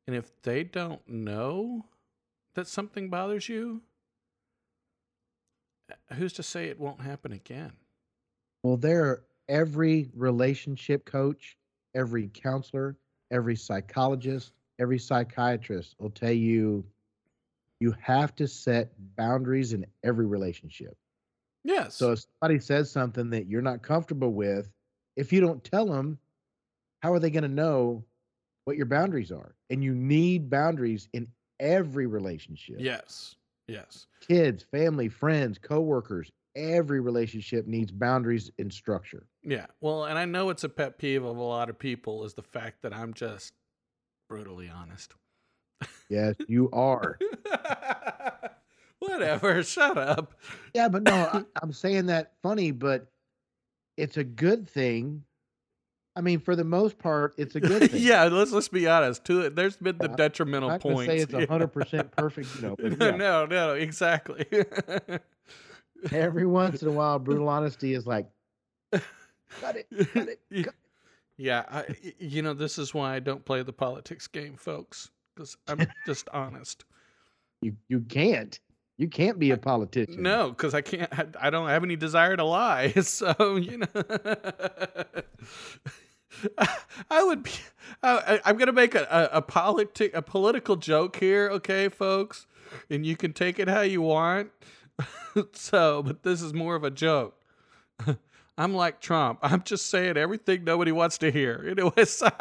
And 0.07 0.15
if 0.15 0.31
they 0.41 0.63
don't 0.63 1.07
know 1.07 1.85
that 2.55 2.67
something 2.67 3.09
bothers 3.09 3.47
you, 3.47 3.81
uh, 5.91 6.15
who's 6.15 6.33
to 6.33 6.43
say 6.43 6.65
it 6.65 6.79
won't 6.79 7.01
happen 7.01 7.31
again? 7.31 7.73
Well, 8.61 8.77
there, 8.77 9.23
every 9.47 10.09
relationship 10.15 11.05
coach, 11.05 11.57
every 11.95 12.29
counselor, 12.29 12.97
every 13.33 13.55
psychologist, 13.55 14.53
every 14.79 14.99
psychiatrist 14.99 15.95
will 15.99 16.11
tell 16.11 16.31
you 16.31 16.85
you 17.79 17.93
have 17.99 18.33
to 18.35 18.47
set 18.47 18.93
boundaries 19.17 19.73
in 19.73 19.85
every 20.03 20.25
relationship. 20.25 20.95
Yes. 21.65 21.95
So 21.95 22.13
if 22.13 22.23
somebody 22.39 22.59
says 22.59 22.89
something 22.89 23.29
that 23.31 23.47
you're 23.47 23.61
not 23.61 23.81
comfortable 23.81 24.31
with, 24.31 24.69
if 25.17 25.33
you 25.33 25.41
don't 25.41 25.63
tell 25.63 25.85
them, 25.85 26.17
how 27.01 27.11
are 27.13 27.19
they 27.19 27.29
going 27.29 27.43
to 27.43 27.49
know 27.49 28.05
what 28.65 28.77
your 28.77 28.85
boundaries 28.85 29.31
are? 29.31 29.55
And 29.69 29.83
you 29.83 29.93
need 29.93 30.49
boundaries 30.49 31.09
in 31.13 31.27
every 31.59 32.07
relationship. 32.07 32.77
yes. 32.79 33.35
Yes. 33.67 34.07
Kids, 34.19 34.63
family, 34.71 35.07
friends, 35.07 35.57
coworkers, 35.57 36.29
every 36.55 36.99
relationship 36.99 37.65
needs 37.67 37.91
boundaries 37.91 38.51
and 38.59 38.71
structure. 38.71 39.25
Yeah. 39.43 39.65
Well, 39.81 40.05
and 40.05 40.17
I 40.17 40.25
know 40.25 40.49
it's 40.49 40.63
a 40.63 40.69
pet 40.69 40.97
peeve 40.97 41.23
of 41.23 41.37
a 41.37 41.41
lot 41.41 41.69
of 41.69 41.77
people 41.79 42.23
is 42.25 42.33
the 42.33 42.43
fact 42.43 42.81
that 42.83 42.93
I'm 42.93 43.13
just 43.13 43.53
brutally 44.29 44.69
honest. 44.69 45.13
Yes, 46.09 46.35
you 46.47 46.69
are. 46.71 47.17
Whatever. 48.99 49.63
Shut 49.63 49.97
up. 49.97 50.33
Yeah, 50.73 50.87
but 50.87 51.03
no, 51.03 51.13
I, 51.13 51.43
I'm 51.61 51.73
saying 51.73 52.05
that 52.07 52.33
funny, 52.41 52.71
but 52.71 53.07
it's 53.97 54.17
a 54.17 54.23
good 54.23 54.67
thing. 54.69 55.23
I 56.15 56.21
mean, 56.21 56.39
for 56.39 56.55
the 56.55 56.63
most 56.63 56.99
part, 56.99 57.33
it's 57.37 57.55
a 57.55 57.59
good 57.59 57.89
thing. 57.91 58.01
yeah, 58.01 58.23
let's 58.25 58.51
let's 58.51 58.67
be 58.69 58.87
honest. 58.87 59.25
To 59.25 59.41
it, 59.41 59.55
there's 59.55 59.75
been 59.77 59.97
the 59.97 60.09
I'm 60.11 60.15
detrimental 60.15 60.69
I'm 60.69 60.73
not 60.75 60.81
points. 60.81 61.11
say 61.11 61.17
it's 61.17 61.33
Yeah. 61.33 61.45
100% 61.47 62.11
perfect, 62.11 62.55
you 62.55 62.61
know, 62.61 62.75
yeah, 62.79 63.15
no, 63.15 63.45
no, 63.47 63.73
exactly. 63.73 64.45
Every 66.11 66.45
once 66.45 66.81
in 66.81 66.87
a 66.87 66.91
while, 66.91 67.19
brutal 67.19 67.49
honesty 67.49 67.93
is 67.93 68.05
like, 68.05 68.27
cut 68.91 69.75
it, 69.75 69.87
cut 70.13 70.29
it. 70.29 70.39
Cut- 70.65 70.75
yeah, 71.37 71.63
I, 71.69 71.85
you 72.19 72.41
know, 72.41 72.53
this 72.53 72.77
is 72.77 72.93
why 72.93 73.15
I 73.15 73.19
don't 73.19 73.43
play 73.43 73.63
the 73.63 73.73
politics 73.73 74.27
game, 74.27 74.55
folks, 74.55 75.09
because 75.33 75.57
I'm 75.67 75.87
just 76.05 76.29
honest. 76.31 76.85
You 77.61 77.75
you 77.87 78.01
can't. 78.01 78.59
You 78.97 79.07
can't 79.07 79.39
be 79.39 79.49
a 79.51 79.57
politician. 79.57 80.21
No, 80.21 80.49
because 80.49 80.75
I 80.75 80.81
can't. 80.81 81.11
I, 81.11 81.47
I 81.47 81.49
don't 81.49 81.67
have 81.67 81.83
any 81.83 81.95
desire 81.95 82.37
to 82.37 82.43
lie. 82.43 82.93
So 83.01 83.55
you 83.55 83.77
know, 83.79 83.87
I 87.09 87.23
would 87.23 87.43
be. 87.43 87.51
I, 88.03 88.39
I'm 88.45 88.57
going 88.57 88.67
to 88.67 88.73
make 88.73 88.95
a 88.95 89.07
a, 89.09 89.37
a 89.37 89.41
politic 89.41 90.13
a 90.13 90.21
political 90.21 90.75
joke 90.75 91.15
here, 91.15 91.49
okay, 91.49 91.89
folks, 91.89 92.45
and 92.89 93.05
you 93.05 93.15
can 93.15 93.33
take 93.33 93.59
it 93.59 93.67
how 93.67 93.81
you 93.81 94.01
want. 94.01 94.51
so, 95.53 96.03
but 96.03 96.23
this 96.23 96.41
is 96.41 96.53
more 96.53 96.75
of 96.75 96.83
a 96.83 96.91
joke. 96.91 97.35
I'm 98.57 98.73
like 98.73 98.99
Trump. 99.01 99.39
I'm 99.41 99.63
just 99.63 99.87
saying 99.87 100.17
everything 100.17 100.63
nobody 100.63 100.91
wants 100.91 101.17
to 101.19 101.31
hear. 101.31 101.65
Anyways. 101.69 102.21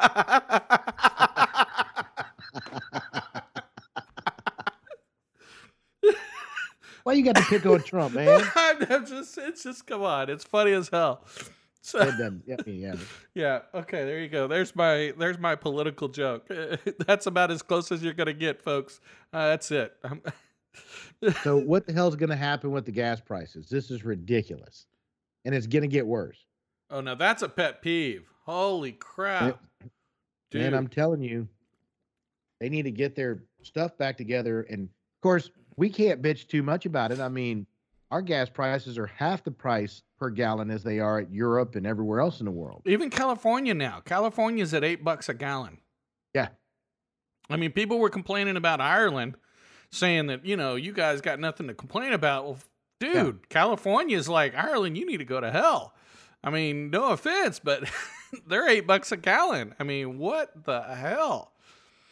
Why 7.04 7.14
you 7.14 7.24
got 7.24 7.36
to 7.36 7.42
pick 7.42 7.66
on 7.66 7.82
Trump, 7.82 8.14
man? 8.14 8.42
I'm 8.54 9.06
just, 9.06 9.36
it's 9.38 9.64
just, 9.64 9.86
come 9.86 10.02
on. 10.02 10.30
It's 10.30 10.44
funny 10.44 10.72
as 10.72 10.88
hell. 10.88 11.24
So, 11.80 11.98
yeah, 12.46 12.56
yeah. 12.64 12.94
yeah. 13.34 13.58
Okay. 13.74 14.04
There 14.04 14.20
you 14.20 14.28
go. 14.28 14.46
There's 14.46 14.76
my, 14.76 15.12
there's 15.18 15.38
my 15.38 15.56
political 15.56 16.08
joke. 16.08 16.48
that's 17.06 17.26
about 17.26 17.50
as 17.50 17.62
close 17.62 17.90
as 17.90 18.04
you're 18.04 18.12
going 18.12 18.28
to 18.28 18.34
get, 18.34 18.62
folks. 18.62 19.00
Uh, 19.32 19.48
that's 19.48 19.70
it. 19.72 19.96
So 21.42 21.56
what 21.66 21.86
the 21.86 21.92
hell's 21.92 22.16
going 22.16 22.30
to 22.30 22.36
happen 22.36 22.70
with 22.70 22.84
the 22.84 22.92
gas 22.92 23.20
prices? 23.20 23.68
This 23.68 23.90
is 23.90 24.04
ridiculous, 24.04 24.86
and 25.44 25.54
it's 25.54 25.66
going 25.66 25.82
to 25.82 25.88
get 25.88 26.06
worse. 26.06 26.38
oh, 26.90 27.00
now 27.00 27.14
that's 27.14 27.42
a 27.42 27.48
pet 27.48 27.82
peeve. 27.82 28.28
Holy 28.44 28.92
crap. 28.92 29.62
Dude. 30.50 30.62
And 30.62 30.74
I'm 30.76 30.88
telling 30.88 31.22
you, 31.22 31.48
they 32.60 32.68
need 32.68 32.82
to 32.82 32.90
get 32.90 33.14
their 33.14 33.44
stuff 33.62 33.96
back 33.96 34.16
together. 34.16 34.62
And 34.62 34.84
of 34.84 35.20
course, 35.22 35.50
we 35.76 35.88
can't 35.88 36.20
bitch 36.20 36.48
too 36.48 36.62
much 36.62 36.84
about 36.86 37.12
it. 37.12 37.20
I 37.20 37.28
mean, 37.28 37.66
our 38.10 38.20
gas 38.20 38.50
prices 38.50 38.98
are 38.98 39.06
half 39.06 39.42
the 39.42 39.50
price 39.50 40.02
per 40.18 40.28
gallon 40.28 40.70
as 40.70 40.82
they 40.82 40.98
are 40.98 41.20
at 41.20 41.32
Europe 41.32 41.76
and 41.76 41.86
everywhere 41.86 42.20
else 42.20 42.40
in 42.40 42.44
the 42.44 42.52
world. 42.52 42.82
Even 42.84 43.08
California 43.08 43.72
now. 43.72 44.00
California's 44.04 44.74
at 44.74 44.84
eight 44.84 45.02
bucks 45.02 45.28
a 45.30 45.34
gallon. 45.34 45.78
Yeah. 46.34 46.48
I 47.48 47.56
mean, 47.56 47.72
people 47.72 47.98
were 47.98 48.10
complaining 48.10 48.56
about 48.56 48.80
Ireland, 48.80 49.36
saying 49.92 50.26
that, 50.28 50.44
you 50.44 50.56
know, 50.56 50.74
you 50.74 50.92
guys 50.92 51.20
got 51.20 51.38
nothing 51.38 51.68
to 51.68 51.74
complain 51.74 52.12
about. 52.12 52.44
Well, 52.44 52.58
dude, 52.98 53.48
California's 53.48 54.28
like, 54.28 54.54
Ireland, 54.56 54.96
you 54.98 55.06
need 55.06 55.18
to 55.18 55.24
go 55.24 55.40
to 55.40 55.50
hell. 55.50 55.94
I 56.42 56.50
mean, 56.50 56.90
no 56.90 57.10
offense, 57.12 57.60
but 57.62 57.84
they're 58.48 58.68
eight 58.68 58.86
bucks 58.86 59.12
a 59.12 59.16
gallon. 59.16 59.74
I 59.78 59.84
mean, 59.84 60.18
what 60.18 60.64
the 60.64 60.82
hell? 60.82 61.52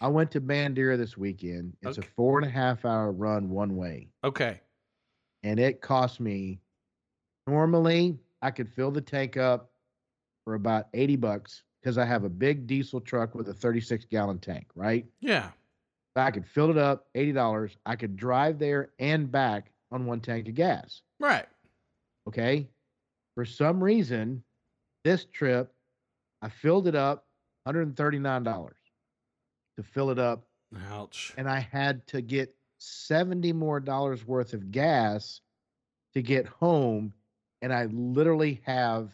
I 0.00 0.08
went 0.08 0.30
to 0.32 0.40
Bandera 0.40 0.96
this 0.96 1.16
weekend. 1.18 1.76
It's 1.82 1.98
Okay. 1.98 2.06
a 2.06 2.10
four 2.14 2.38
and 2.38 2.46
a 2.46 2.50
half 2.50 2.84
hour 2.84 3.10
run 3.12 3.50
one 3.50 3.76
way, 3.76 4.08
Okay. 4.24 4.60
and 5.42 5.58
it 5.60 5.80
cost 5.82 6.20
me. 6.20 6.60
Normally, 7.46 8.18
I 8.42 8.50
could 8.50 8.68
fill 8.72 8.90
the 8.90 9.00
tank 9.00 9.36
up 9.36 9.70
for 10.44 10.54
about 10.54 10.86
eighty 10.94 11.16
bucks 11.16 11.64
because 11.82 11.98
I 11.98 12.04
have 12.06 12.24
a 12.24 12.28
big 12.30 12.66
diesel 12.66 13.00
truck 13.00 13.34
with 13.34 13.48
a 13.48 13.54
thirty-six 13.54 14.04
gallon 14.06 14.38
tank, 14.38 14.66
right? 14.74 15.04
Yeah. 15.20 15.50
I 16.16 16.30
could 16.30 16.46
fill 16.46 16.70
it 16.70 16.78
up, 16.78 17.06
eighty 17.14 17.32
dollars. 17.32 17.76
I 17.86 17.96
could 17.96 18.16
drive 18.16 18.58
there 18.58 18.90
and 18.98 19.30
back 19.30 19.70
on 19.92 20.06
one 20.06 20.20
tank 20.20 20.48
of 20.48 20.54
gas. 20.54 21.02
Right. 21.18 21.46
Okay. 22.28 22.68
For 23.34 23.44
some 23.44 23.82
reason, 23.82 24.42
this 25.04 25.24
trip, 25.24 25.72
I 26.42 26.48
filled 26.48 26.86
it 26.88 26.94
up 26.94 27.26
$139 27.66 28.70
to 29.76 29.82
fill 29.82 30.10
it 30.10 30.18
up, 30.18 30.44
Ouch. 30.90 31.32
and 31.36 31.48
I 31.48 31.60
had 31.60 32.06
to 32.08 32.20
get 32.20 32.54
70 32.78 33.52
more 33.52 33.80
dollars 33.80 34.26
worth 34.26 34.52
of 34.52 34.70
gas 34.70 35.40
to 36.14 36.22
get 36.22 36.46
home. 36.46 37.12
And 37.62 37.72
I 37.72 37.86
literally 37.86 38.60
have 38.64 39.10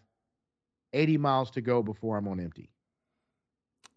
80 0.93 1.19
miles 1.19 1.51
to 1.53 1.61
go 1.61 1.83
before 1.83 2.17
I'm 2.17 2.29
on 2.29 2.41
empty. 2.41 2.71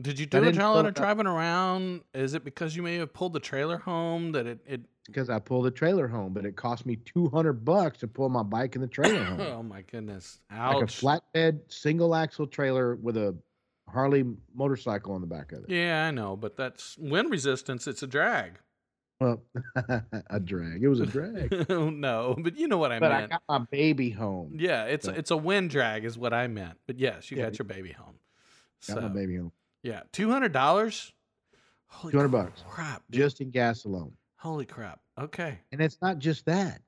Did 0.01 0.17
you 0.19 0.25
I 0.31 0.39
do 0.39 0.41
while 0.41 0.53
fill 0.53 0.77
of 0.77 0.85
up. 0.87 0.95
driving 0.95 1.27
around? 1.27 2.01
Is 2.13 2.33
it 2.33 2.43
because 2.45 2.75
you 2.75 2.81
may 2.81 2.95
have 2.95 3.13
pulled 3.13 3.33
the 3.33 3.39
trailer 3.39 3.77
home 3.77 4.31
that 4.31 4.47
it, 4.47 4.59
it 4.65 4.81
Because 5.07 5.29
I 5.29 5.39
pulled 5.39 5.65
the 5.65 5.71
trailer 5.71 6.07
home, 6.07 6.33
but 6.33 6.45
it 6.45 6.55
cost 6.55 6.85
me 6.85 6.95
200 6.95 7.65
bucks 7.65 7.97
to 7.99 8.07
pull 8.07 8.29
my 8.29 8.43
bike 8.43 8.75
in 8.75 8.81
the 8.81 8.87
trailer 8.87 9.23
home. 9.25 9.41
oh 9.41 9.63
my 9.63 9.81
goodness. 9.81 10.39
Ouch. 10.51 10.75
like 10.75 10.83
a 10.83 10.85
flatbed 11.37 11.59
single 11.67 12.15
axle 12.15 12.47
trailer 12.47 12.95
with 12.95 13.17
a 13.17 13.35
Harley 13.89 14.23
motorcycle 14.55 15.13
on 15.13 15.21
the 15.21 15.27
back 15.27 15.51
of 15.51 15.63
it. 15.63 15.69
Yeah, 15.69 16.05
I 16.07 16.11
know, 16.11 16.35
but 16.37 16.55
that's 16.55 16.97
wind 16.97 17.29
resistance. 17.31 17.85
It's 17.87 18.03
a 18.03 18.07
drag. 18.07 18.59
Well, 19.19 19.43
a 20.29 20.39
drag. 20.39 20.81
It 20.81 20.87
was 20.87 21.01
a 21.01 21.05
drag. 21.05 21.65
Oh, 21.69 21.89
no, 21.89 22.37
but 22.39 22.55
you 22.55 22.69
know 22.69 22.77
what 22.77 22.93
I 22.93 22.99
but 22.99 23.11
I 23.11 23.27
got 23.27 23.41
my 23.49 23.59
baby 23.69 24.11
home. 24.11 24.53
yeah, 24.57 24.85
it's 24.85 25.07
so- 25.07 25.11
it's 25.11 25.31
a 25.31 25.35
wind 25.35 25.71
drag 25.71 26.05
is 26.05 26.17
what 26.17 26.33
I 26.33 26.47
meant. 26.47 26.77
But 26.87 26.99
yes, 26.99 27.29
you 27.29 27.35
Yeah, 27.37 27.45
got 27.45 27.59
your 27.59 27.65
baby 27.65 27.91
home. 27.91 28.15
Got 28.87 28.95
So 28.95 29.01
my 29.01 29.07
baby 29.09 29.35
home. 29.35 29.51
Yeah, 29.83 30.01
two 30.11 30.29
hundred 30.29 30.51
dollars. 30.51 31.11
Holy 31.91 32.11
200 32.11 32.27
bucks. 32.29 32.63
Crap! 32.69 33.01
dude. 33.09 33.21
Just 33.21 33.41
in 33.41 33.49
gas 33.49 33.85
alone. 33.85 34.11
holy 34.37 34.65
crap. 34.65 34.99
Okay. 35.19 35.57
And 35.71 35.81
it's 35.81 35.97
not 36.03 36.19
just 36.19 36.45
that. 36.45 36.81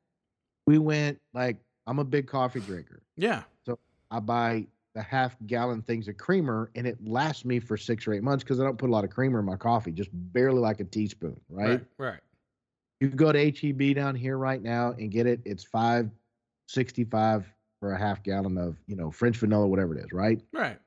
We 0.67 0.77
went 0.77 1.19
like 1.33 1.57
I'm 1.87 1.97
a 1.97 2.03
big 2.03 2.27
coffee 2.27 2.59
drinker. 2.59 3.01
Yeah. 3.17 3.41
So 3.65 3.79
I 4.11 4.19
buy 4.19 4.67
the 4.93 5.01
half 5.01 5.35
gallon 5.47 5.81
things 5.81 6.07
of 6.07 6.17
creamer 6.17 6.69
and 6.75 6.85
it 6.85 6.97
lasts 7.03 7.45
me 7.45 7.59
for 7.59 7.77
six 7.77 8.05
or 8.07 8.13
eight 8.13 8.21
months 8.21 8.43
because 8.43 8.59
I 8.59 8.63
don't 8.63 8.77
put 8.77 8.89
a 8.89 8.93
lot 8.93 9.03
of 9.03 9.09
creamer 9.09 9.39
in 9.39 9.45
my 9.45 9.55
coffee, 9.55 9.91
just 9.91 10.09
barely 10.13 10.59
like 10.59 10.79
a 10.81 10.83
teaspoon, 10.83 11.39
right? 11.49 11.69
Right. 11.69 11.85
Right. 11.97 12.19
You 12.99 13.07
can 13.07 13.17
go 13.17 13.31
to 13.31 13.51
HEB 13.51 13.95
down 13.95 14.13
here 14.15 14.37
right 14.37 14.61
now 14.61 14.91
and 14.91 15.09
get 15.09 15.25
it. 15.25 15.41
It's 15.45 15.63
five 15.63 16.11
sixty 16.67 17.05
five 17.05 17.51
for 17.79 17.93
a 17.93 17.97
half 17.97 18.21
gallon 18.21 18.59
of, 18.59 18.77
you 18.85 18.95
know, 18.95 19.09
French 19.09 19.37
vanilla, 19.37 19.65
whatever 19.67 19.97
it 19.97 20.05
is, 20.05 20.13
right? 20.13 20.39
Right. 20.53 20.77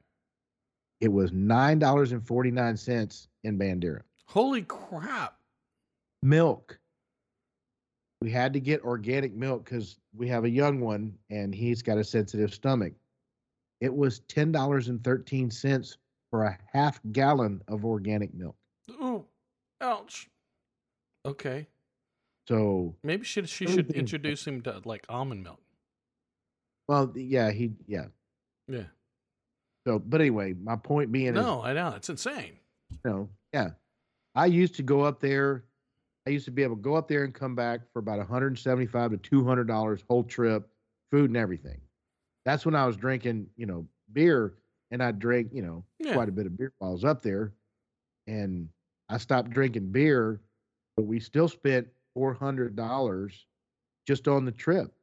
It 1.05 1.13
was 1.13 1.33
nine 1.33 1.79
dollars 1.79 2.13
and 2.13 2.27
forty 2.27 2.51
nine 2.51 2.79
cents 2.79 3.29
in 3.43 3.59
Bandera. 3.59 4.01
Holy 4.25 4.63
crap! 4.63 5.37
Milk. 6.23 6.79
We 8.23 8.31
had 8.31 8.55
to 8.55 8.61
get 8.61 8.81
organic 8.81 9.35
milk 9.35 9.67
because 9.67 9.99
we 10.17 10.27
have 10.29 10.45
a 10.45 10.49
young 10.49 10.81
one 10.81 11.13
and 11.29 11.55
he's 11.55 11.83
got 11.83 11.99
a 11.99 12.05
sensitive 12.05 12.55
stomach. 12.55 12.95
It 13.83 13.95
was 13.95 14.21
ten 14.21 14.51
dollars 14.51 14.89
and 14.89 15.05
thirteen 15.05 15.51
cents 15.51 15.99
for 16.31 16.45
a 16.45 16.59
half 16.73 17.01
gallon 17.13 17.61
of 17.69 17.85
organic 17.85 18.33
milk. 18.33 18.57
Ooh, 18.93 19.27
ouch. 19.83 20.31
Okay. 21.27 21.67
So, 22.49 22.95
Maybe 23.03 23.25
she 23.27 23.45
she 23.45 23.67
should 23.67 23.91
introduce 23.91 24.47
him 24.47 24.63
to 24.63 24.81
like 24.87 25.05
almond 25.11 25.43
milk. 25.43 25.61
well, 26.89 27.13
yeah, 27.15 27.51
he, 27.51 27.73
yeah. 27.87 28.07
Yeah. 28.69 28.85
So, 29.87 29.99
but 29.99 30.21
anyway, 30.21 30.55
my 30.55 30.77
point 30.77 31.13
being 31.13 31.29
is, 31.37 31.45
No, 31.45 31.63
I 31.63 31.73
know 31.75 31.93
it's 31.97 32.09
insane. 32.09 32.59
you 32.91 32.99
know, 33.11 33.29
yeah. 33.53 33.71
I 34.35 34.47
used 34.47 34.75
to 34.77 34.83
go 34.83 35.03
up 35.03 35.21
there. 35.21 35.65
I 36.27 36.31
used 36.31 36.47
to 36.47 36.51
be 36.51 36.63
able 36.63 36.77
to 36.77 36.83
go 36.83 36.95
up 36.95 37.07
there 37.07 37.25
and 37.25 37.35
come 37.35 37.55
back 37.55 37.81
for 37.93 37.99
about 37.99 38.19
175 38.19 39.11
to 39.11 39.17
200 39.19 39.65
dollars 39.67 40.03
whole 40.09 40.25
trip, 40.25 40.69
food 41.13 41.29
and 41.31 41.37
everything. 41.37 41.81
That's 42.47 42.65
when 42.65 42.75
I 42.75 42.87
was 42.87 42.97
drinking, 42.97 43.47
you 43.57 43.67
know, 43.67 43.87
beer, 44.13 44.55
and 44.91 45.03
I 45.03 45.13
drank, 45.13 45.53
you 45.53 45.63
know, 45.63 45.85
Yeah. 45.99 46.15
quite 46.15 46.29
a 46.29 46.33
bit 46.33 46.47
of 46.47 46.57
beer 46.57 46.73
while 46.79 46.91
I 46.91 46.93
was 46.95 47.05
up 47.05 47.23
there. 47.23 47.53
And 48.27 48.69
I 49.11 49.19
stopped 49.19 49.51
drinking 49.51 49.93
beer, 49.93 50.41
but 50.97 51.03
we 51.05 51.21
still 51.21 51.49
spent 51.49 51.87
400 52.15 52.75
dollars 52.75 53.45
just 54.07 54.29
on 54.29 54.47
the 54.47 54.53
trip. 54.53 54.95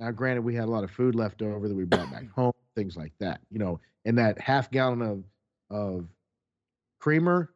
Now, 0.00 0.10
granted, 0.10 0.42
we 0.42 0.54
had 0.54 0.64
a 0.64 0.70
lot 0.70 0.84
of 0.84 0.90
food 0.90 1.14
left 1.14 1.42
over 1.42 1.68
that 1.68 1.74
we 1.74 1.84
brought 1.84 2.10
back 2.10 2.28
home, 2.34 2.52
things 2.80 2.96
like 2.96 3.12
that, 3.20 3.40
you 3.50 3.58
know, 3.58 3.78
and 4.06 4.16
that 4.16 4.40
half 4.40 4.70
gallon 4.70 5.02
of 5.02 5.22
of 5.70 6.06
creamer, 6.98 7.52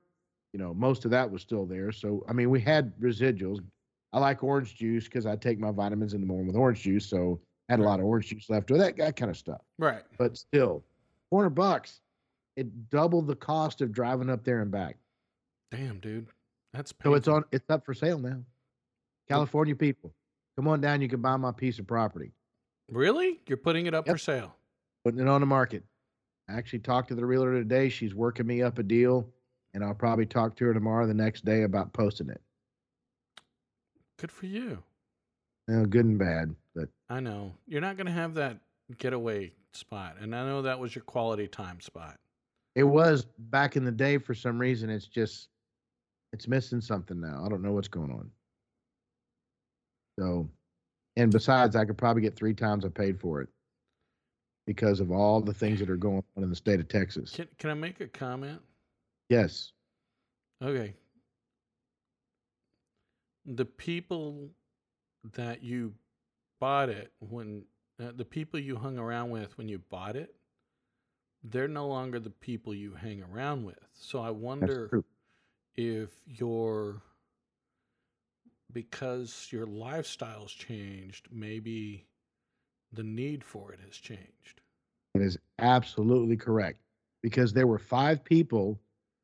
you 0.52 0.58
know, 0.60 0.74
most 0.74 1.04
of 1.06 1.10
that 1.10 1.30
was 1.30 1.40
still 1.42 1.64
there. 1.66 1.90
So, 1.90 2.24
I 2.28 2.32
mean, 2.32 2.50
we 2.50 2.60
had 2.60 2.92
residuals. 3.00 3.58
I 4.12 4.18
like 4.20 4.44
orange 4.44 4.76
juice 4.76 5.04
because 5.04 5.26
I 5.26 5.34
take 5.36 5.58
my 5.58 5.70
vitamins 5.72 6.14
in 6.14 6.20
the 6.20 6.26
morning 6.26 6.46
with 6.46 6.56
orange 6.56 6.82
juice. 6.82 7.06
So, 7.06 7.40
I 7.68 7.72
had 7.72 7.80
a 7.80 7.82
lot 7.82 7.98
of 7.98 8.04
orange 8.06 8.28
juice 8.28 8.48
left 8.50 8.70
or 8.70 8.76
that, 8.78 8.96
that 8.98 9.16
kind 9.16 9.30
of 9.30 9.36
stuff. 9.38 9.62
Right. 9.78 10.02
But 10.18 10.36
still, 10.36 10.84
400 11.30 11.50
bucks, 11.50 12.00
it 12.56 12.90
doubled 12.90 13.26
the 13.26 13.34
cost 13.36 13.80
of 13.80 13.90
driving 13.90 14.28
up 14.30 14.44
there 14.44 14.60
and 14.60 14.70
back. 14.70 14.96
Damn, 15.72 15.98
dude. 15.98 16.26
That's 16.74 16.92
So, 17.02 17.14
it's 17.14 17.26
on, 17.26 17.44
it's 17.50 17.68
up 17.70 17.84
for 17.84 17.94
sale 17.94 18.18
now. 18.18 18.40
California 19.28 19.74
people, 19.74 20.12
come 20.56 20.68
on 20.68 20.80
down. 20.82 21.00
You 21.00 21.08
can 21.08 21.22
buy 21.22 21.36
my 21.38 21.50
piece 21.52 21.78
of 21.78 21.86
property, 21.86 22.30
Really? 22.90 23.40
You're 23.48 23.56
putting 23.56 23.86
it 23.86 23.94
up 23.94 24.06
Yep. 24.06 24.14
for 24.14 24.18
sale? 24.18 24.54
Putting 25.04 25.20
it 25.20 25.28
on 25.28 25.40
the 25.40 25.46
market. 25.46 25.84
I 26.48 26.54
actually 26.54 26.80
talked 26.80 27.08
to 27.08 27.14
the 27.14 27.24
realtor 27.24 27.52
today. 27.52 27.88
She's 27.88 28.14
working 28.14 28.46
me 28.46 28.62
up 28.62 28.78
a 28.78 28.82
deal, 28.82 29.28
and 29.72 29.84
I'll 29.84 29.94
probably 29.94 30.26
talk 30.26 30.56
to 30.56 30.64
her 30.66 30.74
tomorrow, 30.74 31.06
the 31.06 31.14
next 31.14 31.44
day, 31.44 31.62
about 31.62 31.92
posting 31.92 32.28
it. 32.28 32.40
Good 34.18 34.32
for 34.32 34.46
you. 34.46 34.82
You 35.68 35.76
know, 35.76 35.86
good 35.86 36.04
and 36.04 36.18
bad, 36.18 36.54
but 36.74 36.88
I 37.08 37.20
know 37.20 37.54
you're 37.66 37.80
not 37.80 37.96
going 37.96 38.06
to 38.06 38.12
have 38.12 38.34
that 38.34 38.58
getaway 38.98 39.52
spot, 39.72 40.16
and 40.20 40.34
I 40.34 40.44
know 40.44 40.62
that 40.62 40.78
was 40.78 40.94
your 40.94 41.04
quality 41.04 41.48
time 41.48 41.80
spot. 41.80 42.18
it 42.74 42.84
was 42.84 43.26
back 43.38 43.76
in 43.76 43.84
the 43.84 43.92
day. 43.92 44.18
For 44.18 44.34
some 44.34 44.58
reason, 44.58 44.90
it's 44.90 45.06
just 45.06 45.48
it's 46.34 46.46
missing 46.48 46.80
something 46.82 47.18
now. 47.20 47.42
I 47.44 47.48
don't 47.48 47.62
know 47.62 47.72
what's 47.72 47.88
going 47.88 48.10
on. 48.10 48.30
So, 50.18 50.48
and 51.16 51.32
besides, 51.32 51.76
I 51.76 51.86
could 51.86 51.96
probably 51.96 52.22
get 52.22 52.36
three 52.36 52.54
times 52.54 52.84
I 52.84 52.88
paid 52.88 53.18
for 53.18 53.40
it 53.40 53.48
because 54.66 55.00
of 55.00 55.10
all 55.10 55.40
the 55.40 55.54
things 55.54 55.78
that 55.80 55.90
are 55.90 55.96
going 55.96 56.22
on 56.36 56.42
in 56.42 56.50
the 56.50 56.56
state 56.56 56.80
of 56.80 56.88
Texas. 56.88 57.32
Can 57.32 57.48
Can 57.58 57.70
I 57.70 57.74
make 57.74 58.00
a 58.00 58.06
comment? 58.06 58.60
Yes, 59.28 59.72
Okay. 60.62 60.94
The 63.44 63.64
people 63.64 64.48
that 65.34 65.62
you 65.62 65.92
bought 66.58 66.88
it 66.88 67.12
when 67.18 67.64
uh, 68.00 68.12
the 68.16 68.24
people 68.24 68.58
you 68.58 68.76
hung 68.76 68.98
around 68.98 69.30
with 69.30 69.56
when 69.58 69.68
you 69.68 69.78
bought 69.90 70.16
it, 70.16 70.34
they're 71.42 71.68
no 71.68 71.86
longer 71.86 72.18
the 72.18 72.30
people 72.30 72.74
you 72.74 72.94
hang 72.94 73.22
around 73.22 73.64
with. 73.64 73.78
So 73.92 74.20
I 74.20 74.30
wonder 74.30 75.04
if 75.76 76.10
your 76.26 77.02
because 78.72 79.48
your 79.50 79.66
lifestyle's 79.66 80.52
changed, 80.52 81.28
maybe 81.30 82.06
the 82.94 83.02
need 83.02 83.44
for 83.44 83.72
it 83.72 83.80
has 83.84 83.96
changed. 83.96 84.60
That 85.14 85.22
is 85.22 85.38
absolutely 85.58 86.36
correct. 86.36 86.80
Because 87.22 87.52
there 87.52 87.66
were 87.66 87.78
five 87.78 88.22
people 88.24 88.80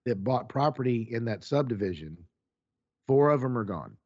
that 0.06 0.24
bought 0.24 0.48
property 0.48 1.09
in 1.11 1.24
that 1.26 1.44
subdivision. 1.44 2.16
Four 3.06 3.30
of 3.30 3.40
them 3.40 3.59
are 3.59 3.64
gone. 3.64 3.96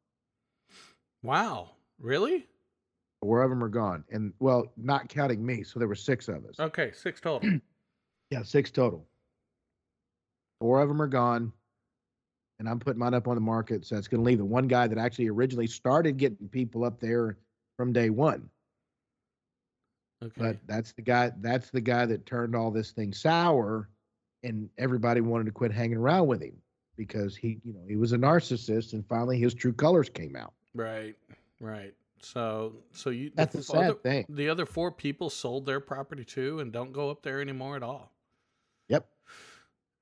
Wow. 1.23 1.71
Really? 1.99 2.47
Four 3.21 3.43
of 3.43 3.49
them 3.49 3.63
are 3.63 3.69
gone. 3.69 4.03
And 4.11 4.33
well, 4.39 4.71
not 4.77 5.09
counting 5.09 5.45
me. 5.45 5.63
So 5.63 5.79
there 5.79 5.87
were 5.87 5.95
six 5.95 6.27
of 6.27 6.45
us. 6.45 6.59
Okay, 6.59 6.91
six 6.93 7.21
total. 7.21 7.59
Yeah, 8.31 8.41
six 8.41 8.71
total. 8.71 9.05
Four 10.59 10.81
of 10.81 10.87
them 10.87 10.99
are 10.99 11.07
gone. 11.07 11.53
And 12.57 12.67
I'm 12.67 12.79
putting 12.79 12.99
mine 12.99 13.13
up 13.13 13.27
on 13.27 13.35
the 13.35 13.41
market. 13.41 13.85
So 13.85 13.97
it's 13.97 14.07
going 14.07 14.23
to 14.23 14.25
leave 14.25 14.39
the 14.39 14.45
one 14.45 14.67
guy 14.67 14.87
that 14.87 14.97
actually 14.97 15.29
originally 15.29 15.67
started 15.67 16.17
getting 16.17 16.49
people 16.49 16.83
up 16.83 16.99
there 16.99 17.37
from 17.77 17.93
day 17.93 18.09
one. 18.09 18.49
Okay. 20.25 20.33
But 20.37 20.57
that's 20.67 20.91
the 20.93 21.01
guy. 21.01 21.31
That's 21.41 21.69
the 21.69 21.81
guy 21.81 22.05
that 22.05 22.25
turned 22.25 22.55
all 22.55 22.71
this 22.71 22.91
thing 22.91 23.13
sour, 23.13 23.89
and 24.43 24.69
everybody 24.77 25.21
wanted 25.21 25.45
to 25.45 25.51
quit 25.51 25.71
hanging 25.71 25.97
around 25.97 26.27
with 26.27 26.41
him 26.41 26.55
because 26.97 27.35
he, 27.35 27.59
you 27.63 27.73
know, 27.73 27.83
he 27.87 27.95
was 27.95 28.11
a 28.13 28.17
narcissist, 28.17 28.93
and 28.93 29.05
finally 29.07 29.37
his 29.39 29.53
true 29.53 29.73
colors 29.73 30.09
came 30.09 30.35
out. 30.35 30.53
right. 30.73 31.15
Right. 31.61 31.93
So 32.21 32.73
so 32.91 33.11
you 33.11 33.31
That's 33.35 33.53
the 33.53 33.59
f- 33.59 33.65
sad 33.65 33.83
other, 33.91 33.93
thing. 33.99 34.25
the 34.29 34.49
other 34.49 34.65
four 34.65 34.91
people 34.91 35.29
sold 35.29 35.65
their 35.65 35.79
property 35.79 36.25
too 36.25 36.59
and 36.59 36.71
don't 36.73 36.91
go 36.91 37.09
up 37.11 37.21
there 37.23 37.39
anymore 37.39 37.75
at 37.75 37.83
all. 37.83 38.11
Yep, 38.89 39.07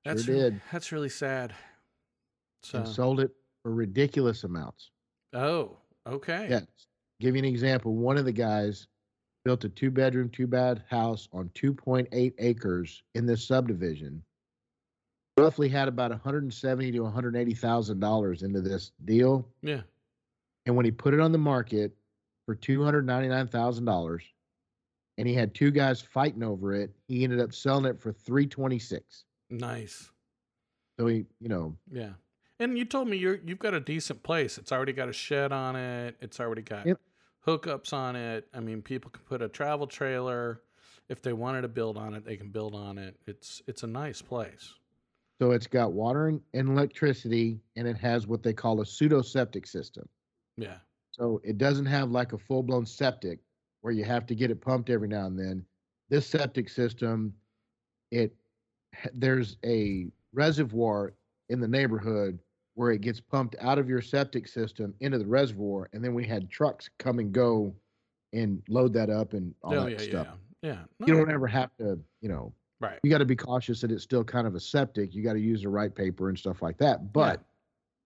That's 0.05 0.23
Sure 0.23 0.33
re- 0.35 0.41
did. 0.41 0.61
That's 0.71 0.91
really 0.91 1.09
sad. 1.09 1.53
So 2.63 2.79
and 2.79 2.87
sold 2.87 3.19
it 3.19 3.31
for 3.61 3.71
ridiculous 3.73 4.43
amounts. 4.45 4.89
oh, 5.33 5.77
okay. 6.07 6.47
Yes. 6.49 6.65
Give 7.19 7.35
you 7.35 7.39
an 7.39 7.45
example. 7.45 7.93
One 7.95 8.17
of 8.17 8.25
the 8.25 8.31
guys 8.31 8.87
built 9.43 9.63
a 9.63 9.69
two 9.69 9.91
bedroom, 9.91 10.29
two 10.29 10.47
bath 10.47 10.79
house 10.89 11.27
on 11.33 11.49
2.8 11.55 12.33
acres 12.39 13.03
in 13.13 13.25
this 13.25 13.45
subdivision. 13.45 14.23
Roughly 15.37 15.67
had 15.67 15.87
about 15.87 16.11
170 16.11 16.91
to 16.91 16.99
180 16.99 17.53
thousand 17.55 17.99
dollars 17.99 18.43
into 18.43 18.61
this 18.61 18.91
deal. 19.05 19.47
Yeah. 19.61 19.81
And 20.65 20.75
when 20.75 20.85
he 20.85 20.91
put 20.91 21.13
it 21.13 21.19
on 21.19 21.31
the 21.31 21.39
market 21.39 21.91
for 22.45 22.53
two 22.55 22.83
hundred 22.83 23.05
ninety 23.05 23.29
nine 23.29 23.47
thousand 23.47 23.85
dollars, 23.85 24.23
and 25.17 25.27
he 25.27 25.33
had 25.33 25.55
two 25.55 25.71
guys 25.71 26.01
fighting 26.01 26.43
over 26.43 26.75
it, 26.75 26.91
he 27.07 27.23
ended 27.23 27.39
up 27.39 27.51
selling 27.51 27.85
it 27.85 27.99
for 27.99 28.11
three 28.13 28.45
twenty 28.45 28.77
six. 28.77 29.25
Nice. 29.49 30.11
So 30.99 31.07
he, 31.07 31.25
you 31.39 31.49
know, 31.49 31.75
Yeah. 31.91 32.11
And 32.59 32.77
you 32.77 32.85
told 32.85 33.07
me 33.07 33.17
you're 33.17 33.39
you've 33.43 33.57
got 33.59 33.73
a 33.73 33.79
decent 33.79 34.21
place. 34.21 34.59
It's 34.59 34.71
already 34.71 34.93
got 34.93 35.09
a 35.09 35.13
shed 35.13 35.51
on 35.51 35.75
it. 35.75 36.15
It's 36.21 36.39
already 36.39 36.61
got. 36.61 36.85
Hookups 37.45 37.93
on 37.93 38.15
it. 38.15 38.47
I 38.53 38.59
mean, 38.59 38.81
people 38.81 39.11
can 39.11 39.23
put 39.23 39.41
a 39.41 39.49
travel 39.49 39.87
trailer. 39.87 40.61
If 41.09 41.21
they 41.21 41.33
wanted 41.33 41.61
to 41.61 41.67
build 41.67 41.97
on 41.97 42.13
it, 42.13 42.25
they 42.25 42.37
can 42.37 42.49
build 42.49 42.75
on 42.75 42.97
it. 42.97 43.15
It's 43.27 43.61
it's 43.67 43.83
a 43.83 43.87
nice 43.87 44.21
place. 44.21 44.73
so 45.41 45.51
it's 45.51 45.67
got 45.67 45.91
water 45.93 46.27
and, 46.27 46.41
electricity, 46.69 47.59
and 47.75 47.87
it 47.87 47.97
has 47.97 48.27
what 48.27 48.43
they 48.43 48.53
call 48.53 48.81
a 48.81 48.85
pseudo 48.85 49.21
septic 49.21 49.67
system. 49.67 50.07
Yeah. 50.57 50.77
So 51.11 51.41
it 51.43 51.57
doesn't 51.57 51.85
have 51.85 52.11
like 52.11 52.33
a 52.33 52.37
full 52.37 52.63
blown 52.63 52.85
septic 52.85 53.39
where 53.81 53.93
you 53.93 54.05
have 54.05 54.25
to 54.27 54.35
get 54.35 54.49
it 54.51 54.61
pumped 54.61 54.89
every 54.89 55.09
now 55.09 55.25
and 55.25 55.37
then. 55.37 55.65
This 56.09 56.25
septic 56.25 56.69
system, 56.69 57.33
it 58.11 58.33
there's 59.13 59.57
a 59.65 60.07
reservoir 60.33 61.13
in 61.49 61.59
the 61.59 61.67
neighborhood 61.67 62.39
where 62.75 62.91
it 62.91 63.01
gets 63.01 63.19
pumped 63.19 63.55
out 63.61 63.77
of 63.77 63.87
your 63.87 64.01
septic 64.01 64.47
system 64.47 64.93
into 64.99 65.17
the 65.17 65.25
reservoir, 65.25 65.89
and 65.93 66.03
then 66.03 66.13
we 66.13 66.25
had 66.25 66.49
trucks 66.49 66.89
come 66.99 67.19
and 67.19 67.31
go 67.31 67.73
and 68.33 68.61
load 68.67 68.93
that 68.93 69.09
up 69.09 69.33
and 69.33 69.53
all 69.63 69.73
oh 69.73 69.83
that 69.83 69.91
yeah, 69.91 69.97
stuff. 69.97 70.27
yeah. 70.61 70.77
Yeah. 70.99 71.07
You 71.07 71.13
don't 71.13 71.29
ever 71.31 71.45
have 71.45 71.75
to, 71.77 71.99
you 72.21 72.29
know, 72.29 72.53
right. 72.79 72.97
you 73.03 73.11
got 73.11 73.17
to 73.17 73.25
be 73.25 73.35
cautious 73.35 73.81
that 73.81 73.91
it's 73.91 74.03
still 74.03 74.23
kind 74.23 74.47
of 74.47 74.55
a 74.55 74.59
septic. 74.61 75.13
You 75.13 75.21
got 75.21 75.33
to 75.33 75.39
use 75.39 75.61
the 75.61 75.69
right 75.69 75.93
paper 75.93 76.29
and 76.29 76.39
stuff 76.39 76.61
like 76.61 76.77
that. 76.77 77.11
But 77.11 77.43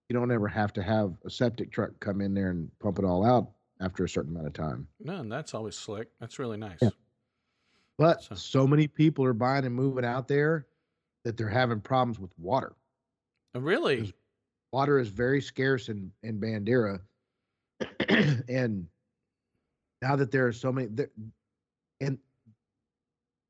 you 0.10 0.16
don't 0.16 0.32
ever 0.32 0.48
have 0.48 0.74
to 0.74 0.82
have 0.84 1.14
a 1.24 1.30
septic 1.30 1.72
truck 1.72 1.92
come 2.00 2.20
in 2.20 2.34
there 2.34 2.50
and 2.50 2.70
pump 2.80 2.98
it 2.98 3.06
all 3.06 3.24
out 3.24 3.52
after 3.80 4.04
a 4.06 4.10
certain 4.10 4.32
amount 4.32 4.48
of 4.48 4.54
time. 4.54 4.88
No, 5.00 5.18
and 5.18 5.32
that's 5.32 5.54
always 5.54 5.76
slick. 5.76 6.08
That's 6.20 6.40
really 6.40 6.58
nice. 6.58 6.80
Yeah. 6.82 6.90
But 7.98 8.24
So- 8.24 8.36
so 8.36 8.68
many 8.68 8.88
people 8.88 9.24
are 9.24 9.34
buying 9.34 9.66
and 9.66 9.76
moving 9.76 10.04
out 10.04 10.28
there 10.28 10.66
that 11.26 11.38
they're 11.38 11.48
having 11.50 11.80
problems 11.80 12.20
with 12.20 12.32
water. 12.40 12.74
Uh, 13.56 13.62
Really? 13.62 14.14
Water 14.72 15.00
is 15.00 15.08
very 15.10 15.42
scarce 15.42 15.90
in 15.90 16.12
in 16.24 16.40
Bandera, 16.40 17.00
and 18.50 18.88
now 20.02 20.16
that 20.16 20.32
there 20.32 20.46
are 20.48 20.54
so 20.54 20.72
many, 20.72 20.88
there, 20.88 21.10
in 22.00 22.20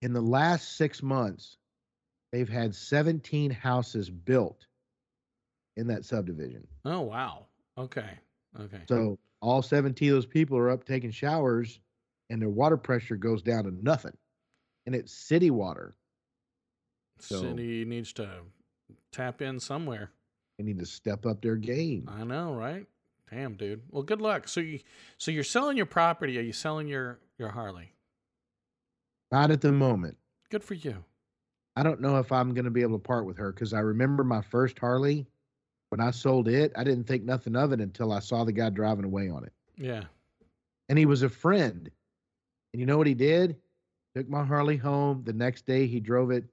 in 0.02 0.14
the 0.14 0.22
last 0.22 0.78
six 0.78 1.02
months, 1.02 1.58
they've 2.32 2.48
had 2.48 2.76
17 2.76 3.50
houses 3.52 4.10
built 4.10 4.68
in 5.76 5.88
that 5.88 6.06
subdivision. 6.06 6.68
Oh 6.86 7.02
wow. 7.02 7.46
Okay. 7.78 8.12
Okay. 8.60 8.82
So 8.88 9.18
all 9.42 9.62
17 9.62 10.10
of 10.10 10.16
those 10.16 10.26
people 10.26 10.58
are 10.58 10.70
up 10.70 10.86
taking 10.86 11.12
showers, 11.12 11.80
and 12.30 12.42
their 12.42 12.50
water 12.50 12.78
pressure 12.78 13.16
goes 13.16 13.42
down 13.42 13.64
to 13.64 13.72
nothing, 13.72 14.16
and 14.86 14.96
it's 14.96 15.12
city 15.14 15.50
water. 15.52 15.96
so- 17.20 17.42
City 17.42 17.86
needs 17.86 18.14
to 18.14 18.30
tap 19.12 19.42
in 19.42 19.60
somewhere. 19.60 20.12
They 20.58 20.64
need 20.64 20.80
to 20.80 20.86
step 20.86 21.26
up 21.26 21.42
their 21.42 21.56
game. 21.56 22.10
I 22.12 22.24
know, 22.24 22.54
right? 22.54 22.86
Damn, 23.32 23.56
dude. 23.56 23.82
Well, 23.92 24.04
good 24.04 24.22
luck. 24.22 24.48
So 24.48 24.60
you, 24.60 24.80
so 25.18 25.32
you're 25.32 25.44
selling 25.44 25.78
your 25.78 25.86
property. 25.86 26.38
Are 26.38 26.42
you 26.42 26.54
selling 26.54 26.88
your 26.88 27.20
your 27.38 27.50
Harley? 27.50 27.92
Not 29.32 29.52
at 29.52 29.62
the 29.62 29.72
moment. 29.72 30.18
Good 30.50 30.64
for 30.64 30.74
you. 30.74 31.04
I 31.76 31.84
don't 31.84 32.02
know 32.02 32.18
if 32.18 32.32
I'm 32.32 32.54
going 32.54 32.66
to 32.66 32.72
be 32.72 32.82
able 32.82 32.98
to 32.98 33.04
part 33.04 33.26
with 33.26 33.38
her 33.38 33.52
because 33.52 33.74
I 33.74 33.80
remember 33.80 34.24
my 34.24 34.42
first 34.42 34.80
Harley. 34.80 35.28
When 35.90 36.02
I 36.02 36.12
sold 36.12 36.48
it, 36.48 36.72
I 36.76 36.84
didn't 36.84 37.06
think 37.06 37.24
nothing 37.24 37.56
of 37.56 37.72
it 37.72 37.80
until 37.80 38.12
I 38.12 38.20
saw 38.20 38.44
the 38.44 38.52
guy 38.52 38.70
driving 38.70 39.06
away 39.06 39.30
on 39.30 39.44
it. 39.44 39.54
Yeah. 39.78 40.06
And 40.90 40.98
he 40.98 41.06
was 41.06 41.22
a 41.22 41.30
friend. 41.30 41.90
And 42.74 42.80
you 42.80 42.86
know 42.86 42.98
what 42.98 43.08
he 43.08 43.14
did? 43.14 43.56
Took 44.16 44.28
my 44.28 44.44
Harley 44.44 44.76
home. 44.76 45.22
The 45.24 45.34
next 45.34 45.66
day, 45.66 45.86
he 45.88 46.00
drove 46.00 46.32
it 46.32 46.44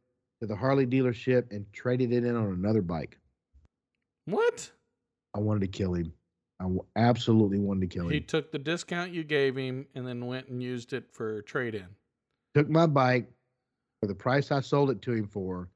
to 0.40 0.46
the 0.46 0.54
Harley 0.54 0.86
dealership 0.86 1.50
and 1.50 1.64
traded 1.72 2.12
it 2.12 2.24
in 2.24 2.36
on 2.36 2.52
another 2.52 2.82
bike. 2.82 3.18
What? 4.26 4.70
I 5.34 5.40
wanted 5.40 5.60
to 5.60 5.68
kill 5.68 5.94
him. 5.94 6.12
I 6.60 6.66
absolutely 6.96 7.58
wanted 7.58 7.82
to 7.82 7.94
kill 7.94 8.06
him. 8.06 8.12
He 8.12 8.20
took 8.20 8.52
the 8.52 8.58
discount 8.58 9.12
you 9.12 9.24
gave 9.24 9.56
him 9.56 9.86
and 9.94 10.06
then 10.06 10.26
went 10.26 10.48
and 10.48 10.62
used 10.62 10.92
it 10.92 11.04
for 11.12 11.42
trade 11.42 11.74
in. 11.74 11.86
Took 12.54 12.70
my 12.70 12.86
bike 12.86 13.28
for 14.00 14.06
the 14.06 14.14
price 14.14 14.50
I 14.52 14.60
sold 14.60 14.90
it 14.90 15.02
to 15.02 15.12
him 15.12 15.26
for. 15.26 15.68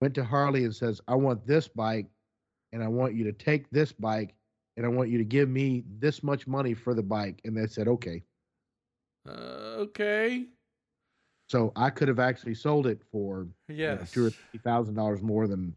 Went 0.00 0.14
to 0.14 0.24
Harley 0.24 0.64
and 0.64 0.74
says, 0.74 1.00
I 1.08 1.14
want 1.14 1.46
this 1.46 1.66
bike 1.66 2.06
and 2.72 2.84
I 2.84 2.88
want 2.88 3.14
you 3.14 3.24
to 3.24 3.32
take 3.32 3.68
this 3.70 3.90
bike 3.92 4.34
and 4.76 4.86
I 4.86 4.88
want 4.90 5.08
you 5.08 5.18
to 5.18 5.24
give 5.24 5.48
me 5.48 5.82
this 5.98 6.22
much 6.22 6.46
money 6.46 6.74
for 6.74 6.94
the 6.94 7.02
bike. 7.02 7.40
And 7.44 7.56
they 7.56 7.66
said, 7.66 7.88
okay. 7.88 8.22
Uh, 9.28 9.32
okay. 9.80 10.46
So 11.48 11.72
I 11.74 11.90
could 11.90 12.08
have 12.08 12.20
actually 12.20 12.54
sold 12.54 12.86
it 12.86 13.02
for 13.10 13.48
you 13.68 13.86
know, 13.86 13.98
two 14.12 14.26
or 14.26 14.30
three 14.30 14.60
thousand 14.62 14.94
dollars 14.94 15.22
more 15.22 15.48
than 15.48 15.74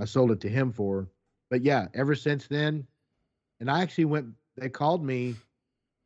I 0.00 0.06
sold 0.06 0.32
it 0.32 0.40
to 0.40 0.48
him 0.48 0.72
for. 0.72 1.06
But 1.50 1.62
yeah, 1.62 1.88
ever 1.94 2.14
since 2.14 2.46
then, 2.46 2.86
and 3.60 3.70
I 3.70 3.82
actually 3.82 4.06
went. 4.06 4.26
They 4.56 4.68
called 4.68 5.04
me. 5.04 5.34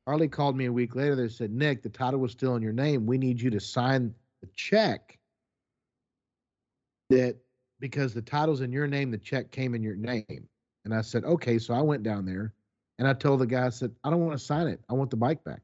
Harley 0.07 0.29
called 0.29 0.57
me 0.57 0.67
a 0.67 0.73
week 0.73 0.95
later. 0.95 1.15
They 1.15 1.29
said, 1.29 1.51
Nick, 1.51 1.83
the 1.83 1.91
title 1.91 2.21
was 2.21 2.33
still 2.33 2.57
in 2.57 2.63
your 2.63 2.73
name. 2.73 3.05
We 3.05 3.19
need 3.19 3.41
you 3.41 3.51
to 3.51 3.61
sign 3.61 4.15
the 4.41 4.49
check. 4.57 5.19
That 7.11 7.37
because 7.81 8.15
the 8.15 8.23
title's 8.23 8.63
in 8.63 8.73
your 8.73 8.87
name, 8.87 9.11
the 9.11 9.19
check 9.19 9.51
came 9.51 9.75
in 9.75 9.83
your 9.83 9.97
name. 9.97 10.49
And 10.85 10.95
I 10.95 11.03
said, 11.03 11.25
okay. 11.25 11.59
So 11.59 11.75
I 11.75 11.83
went 11.83 12.03
down 12.03 12.25
there, 12.25 12.55
and 12.99 13.07
I 13.07 13.13
told 13.13 13.41
the 13.41 13.47
guy, 13.47 13.67
I 13.67 13.71
said, 13.71 13.93
I 14.03 14.11
don't 14.11 14.25
want 14.25 14.39
to 14.39 14.45
sign 14.45 14.67
it. 14.67 14.81
I 14.89 14.95
want 14.95 15.11
the 15.11 15.17
bike 15.17 15.45
back. 15.45 15.61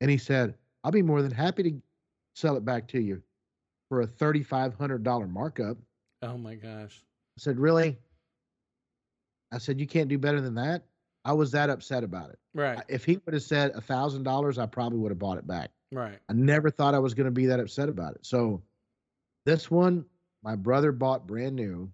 And 0.00 0.10
he 0.10 0.16
said, 0.16 0.54
I'll 0.84 0.92
be 0.92 1.02
more 1.02 1.22
than 1.22 1.32
happy 1.32 1.62
to 1.64 1.82
sell 2.34 2.56
it 2.56 2.64
back 2.64 2.88
to 2.88 3.00
you 3.00 3.22
for 3.88 4.02
a 4.02 4.06
$3,500 4.06 5.30
markup. 5.30 5.76
Oh 6.22 6.38
my 6.38 6.54
gosh. 6.54 7.02
I 7.40 7.42
said, 7.42 7.58
Really? 7.58 7.96
I 9.52 9.58
said, 9.58 9.80
You 9.80 9.86
can't 9.86 10.08
do 10.08 10.18
better 10.18 10.40
than 10.42 10.54
that. 10.56 10.82
I 11.24 11.32
was 11.32 11.50
that 11.52 11.70
upset 11.70 12.04
about 12.04 12.30
it. 12.30 12.38
Right. 12.54 12.82
If 12.88 13.04
he 13.04 13.18
would 13.24 13.32
have 13.34 13.42
said 13.42 13.72
a 13.74 13.80
$1,000, 13.80 14.58
I 14.58 14.66
probably 14.66 14.98
would 14.98 15.10
have 15.10 15.18
bought 15.18 15.38
it 15.38 15.46
back. 15.46 15.70
Right. 15.92 16.18
I 16.28 16.32
never 16.34 16.70
thought 16.70 16.94
I 16.94 16.98
was 16.98 17.14
going 17.14 17.26
to 17.26 17.30
be 17.30 17.46
that 17.46 17.60
upset 17.60 17.88
about 17.88 18.14
it. 18.14 18.24
So 18.26 18.62
this 19.46 19.70
one, 19.70 20.04
my 20.42 20.54
brother 20.54 20.92
bought 20.92 21.26
brand 21.26 21.56
new, 21.56 21.90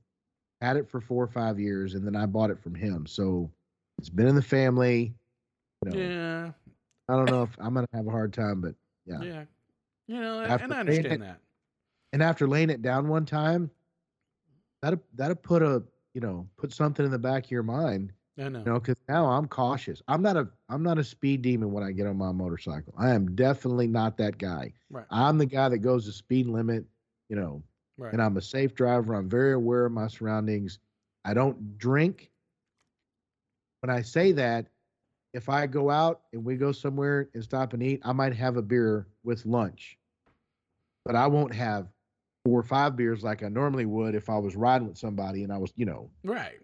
had 0.61 0.77
it 0.77 0.89
for 0.89 1.01
four 1.01 1.23
or 1.25 1.29
five 1.29 1.59
years, 1.61 1.95
and 1.95 2.05
then 2.07 2.15
I 2.17 2.27
bought 2.27 2.51
it 2.51 2.61
from 2.61 2.75
him. 2.75 3.07
So 3.07 3.51
it's 3.99 4.11
been 4.11 4.27
in 4.29 4.35
the 4.37 4.43
family. 4.43 5.13
You 5.85 5.91
know, 5.93 5.99
Yeah. 5.99 6.51
I 7.09 7.17
don't 7.17 7.31
know 7.31 7.43
if 7.45 7.51
I'm 7.59 7.75
going 7.75 7.87
to 7.91 7.97
have 7.97 8.07
a 8.07 8.11
hard 8.11 8.33
time, 8.33 8.61
but 8.61 8.75
yeah. 9.07 9.23
Yeah. 9.23 9.45
You 10.09 10.21
know, 10.21 10.41
After 10.41 10.65
and 10.65 10.75
I 10.75 10.81
understand 10.81 11.07
it- 11.15 11.21
that. 11.21 11.41
and 12.13 12.23
after 12.23 12.47
laying 12.49 12.71
it 12.71 12.83
down 12.83 13.09
one 13.09 13.25
time, 13.27 13.71
that'll 14.87 15.05
that'll 15.17 15.37
put 15.37 15.63
a 15.63 15.83
you 16.15 16.21
know 16.21 16.49
put 16.57 16.73
something 16.73 17.05
in 17.05 17.11
the 17.11 17.19
back 17.19 17.47
of 17.47 17.51
your 17.51 17.63
mind. 17.63 18.13
I 18.39 18.49
know. 18.51 18.59
You 18.59 18.65
know, 18.67 18.81
because 18.81 18.97
now 19.09 19.27
I'm 19.27 19.47
cautious. 19.49 20.03
I'm 20.09 20.23
not 20.23 20.37
a 20.37 20.49
I'm 20.69 20.83
not 20.83 20.99
a 20.99 21.05
speed 21.05 21.43
demon 21.43 21.73
when 21.73 21.83
I 21.83 21.93
get 21.93 22.07
on 22.07 22.17
my 22.17 22.33
motorcycle. 22.33 22.95
I 22.99 23.11
am 23.11 23.35
definitely 23.35 23.87
not 23.89 24.17
that 24.19 24.39
guy. 24.39 24.73
Right. 24.91 25.07
I'm 25.11 25.39
the 25.39 25.47
guy 25.47 25.69
that 25.71 25.79
goes 25.79 26.07
the 26.07 26.13
speed 26.13 26.47
limit, 26.47 26.85
you 27.29 27.37
know, 27.37 27.63
Right. 27.99 28.13
and 28.13 28.23
I'm 28.23 28.37
a 28.37 28.43
safe 28.43 28.75
driver. 28.75 29.15
I'm 29.15 29.29
very 29.29 29.53
aware 29.53 29.87
of 29.87 29.93
my 29.93 30.07
surroundings. 30.07 30.79
I 31.25 31.35
don't 31.35 31.79
drink. 31.79 32.31
When 33.81 33.91
I 33.91 34.03
say 34.03 34.33
that, 34.33 34.67
if 35.33 35.49
I 35.49 35.67
go 35.67 35.91
out 35.91 36.23
and 36.33 36.45
we 36.45 36.57
go 36.57 36.73
somewhere 36.73 37.29
and 37.35 37.43
stop 37.43 37.73
and 37.73 37.83
eat, 37.83 38.01
I 38.05 38.13
might 38.13 38.35
have 38.35 38.57
a 38.57 38.63
beer 38.63 39.07
with 39.25 39.45
lunch, 39.47 39.99
but 41.05 41.15
I 41.17 41.27
won't 41.27 41.55
have 41.55 41.89
four 42.47 42.61
or 42.61 42.63
five 42.63 42.97
beers 42.97 43.25
like 43.25 43.43
I 43.43 43.49
normally 43.49 43.87
would 43.87 44.15
if 44.15 44.31
I 44.31 44.39
was 44.39 44.55
riding 44.57 44.87
with 44.89 44.97
somebody 44.99 45.43
and 45.43 45.53
I 45.53 45.59
was, 45.59 45.73
you 45.77 45.85
know. 45.85 46.11
right. 46.25 46.59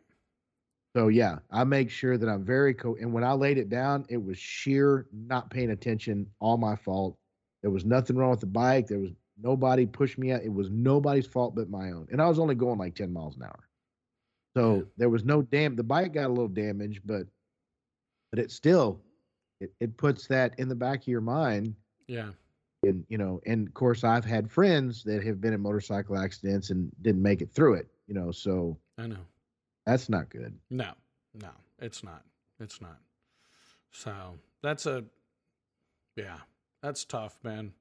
So 0.95 1.09
yeah, 1.09 1.39
I 1.51 1.65
make 1.65 1.91
sure 1.91 2.19
that 2.19 2.29
I'm 2.29 2.45
very 2.45 2.75
co. 2.75 2.97
And 3.01 3.13
when 3.13 3.25
I 3.25 3.33
laid 3.33 3.57
it 3.59 3.69
down, 3.71 4.05
it 4.11 4.23
was 4.23 4.39
sheer 4.39 5.07
not 5.13 5.51
paying 5.51 5.71
attention, 5.71 6.27
all 6.39 6.57
my 6.59 6.77
fault. 6.77 7.17
There 7.63 7.71
was 7.71 7.85
nothing 7.85 8.17
wrong 8.17 8.31
with 8.31 8.41
the 8.41 8.47
bike. 8.47 8.87
There 8.89 8.99
was 8.99 9.11
nobody 9.41 9.87
pushed 9.87 10.19
me 10.19 10.33
out. 10.33 10.43
It 10.43 10.53
was 10.53 10.69
nobody's 10.71 11.27
fault 11.27 11.55
but 11.55 11.71
my 11.71 11.93
own. 11.93 12.07
And 12.13 12.21
I 12.21 12.29
was 12.29 12.39
only 12.39 12.55
going 12.55 12.79
like 12.79 12.95
10 12.95 13.11
miles 13.13 13.37
an 13.37 13.45
hour. 13.45 13.69
So 14.55 14.77
Yeah. 14.77 14.83
there 14.99 15.09
was 15.09 15.25
no 15.25 15.41
damn 15.43 15.75
The 15.77 15.83
bike 15.83 16.13
got 16.13 16.27
a 16.27 16.29
little 16.29 16.47
damaged, 16.49 17.01
but 17.07 17.27
but 18.31 18.39
it 18.39 18.51
still 18.51 19.01
it, 19.61 19.73
it 19.81 19.97
puts 19.97 20.27
that 20.27 20.59
in 20.59 20.69
the 20.69 20.75
back 20.75 21.01
of 21.03 21.09
your 21.09 21.21
mind. 21.23 21.75
Yeah. 22.07 22.33
And 22.85 23.05
you 23.09 23.17
know, 23.19 23.41
and 23.47 23.69
of 23.69 23.75
course 23.75 24.03
I've 24.03 24.25
had 24.25 24.51
friends 24.51 25.05
that 25.05 25.23
have 25.25 25.41
been 25.41 25.53
in 25.53 25.61
motorcycle 25.61 26.17
accidents 26.19 26.71
and 26.71 26.91
didn't 27.01 27.23
make 27.23 27.41
it 27.41 27.51
through 27.53 27.75
it, 27.75 27.87
you 28.09 28.15
know, 28.15 28.33
so 28.33 28.77
I 28.99 29.07
know. 29.07 29.25
that's 29.87 30.09
not 30.09 30.29
good. 30.31 30.59
No, 30.71 30.91
no, 31.41 31.51
it's 31.79 32.03
not. 32.03 32.25
It's 32.59 32.81
not. 32.81 32.99
So 33.93 34.13
that's 34.63 34.87
a, 34.87 35.05
yeah, 36.17 36.39
that's 36.83 37.05
tough, 37.05 37.39
man. 37.45 37.73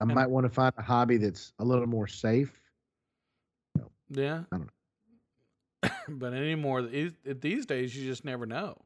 I 0.00 0.04
And- 0.04 0.14
might 0.14 0.28
want 0.30 0.44
to 0.46 0.50
find 0.50 0.72
a 0.78 0.82
hobby 0.82 1.16
that's 1.16 1.52
a 1.60 1.64
little 1.64 1.86
more 1.86 2.08
safe. 2.08 2.60
Yeah. 4.10 4.42
I 4.52 4.56
don't 4.56 4.70
know 5.82 5.90
but 6.18 6.32
anymore, 6.34 6.82
these 6.82 7.12
these 7.24 7.66
days, 7.66 7.96
you 7.96 8.04
just 8.04 8.24
never 8.24 8.46
know. 8.46 8.76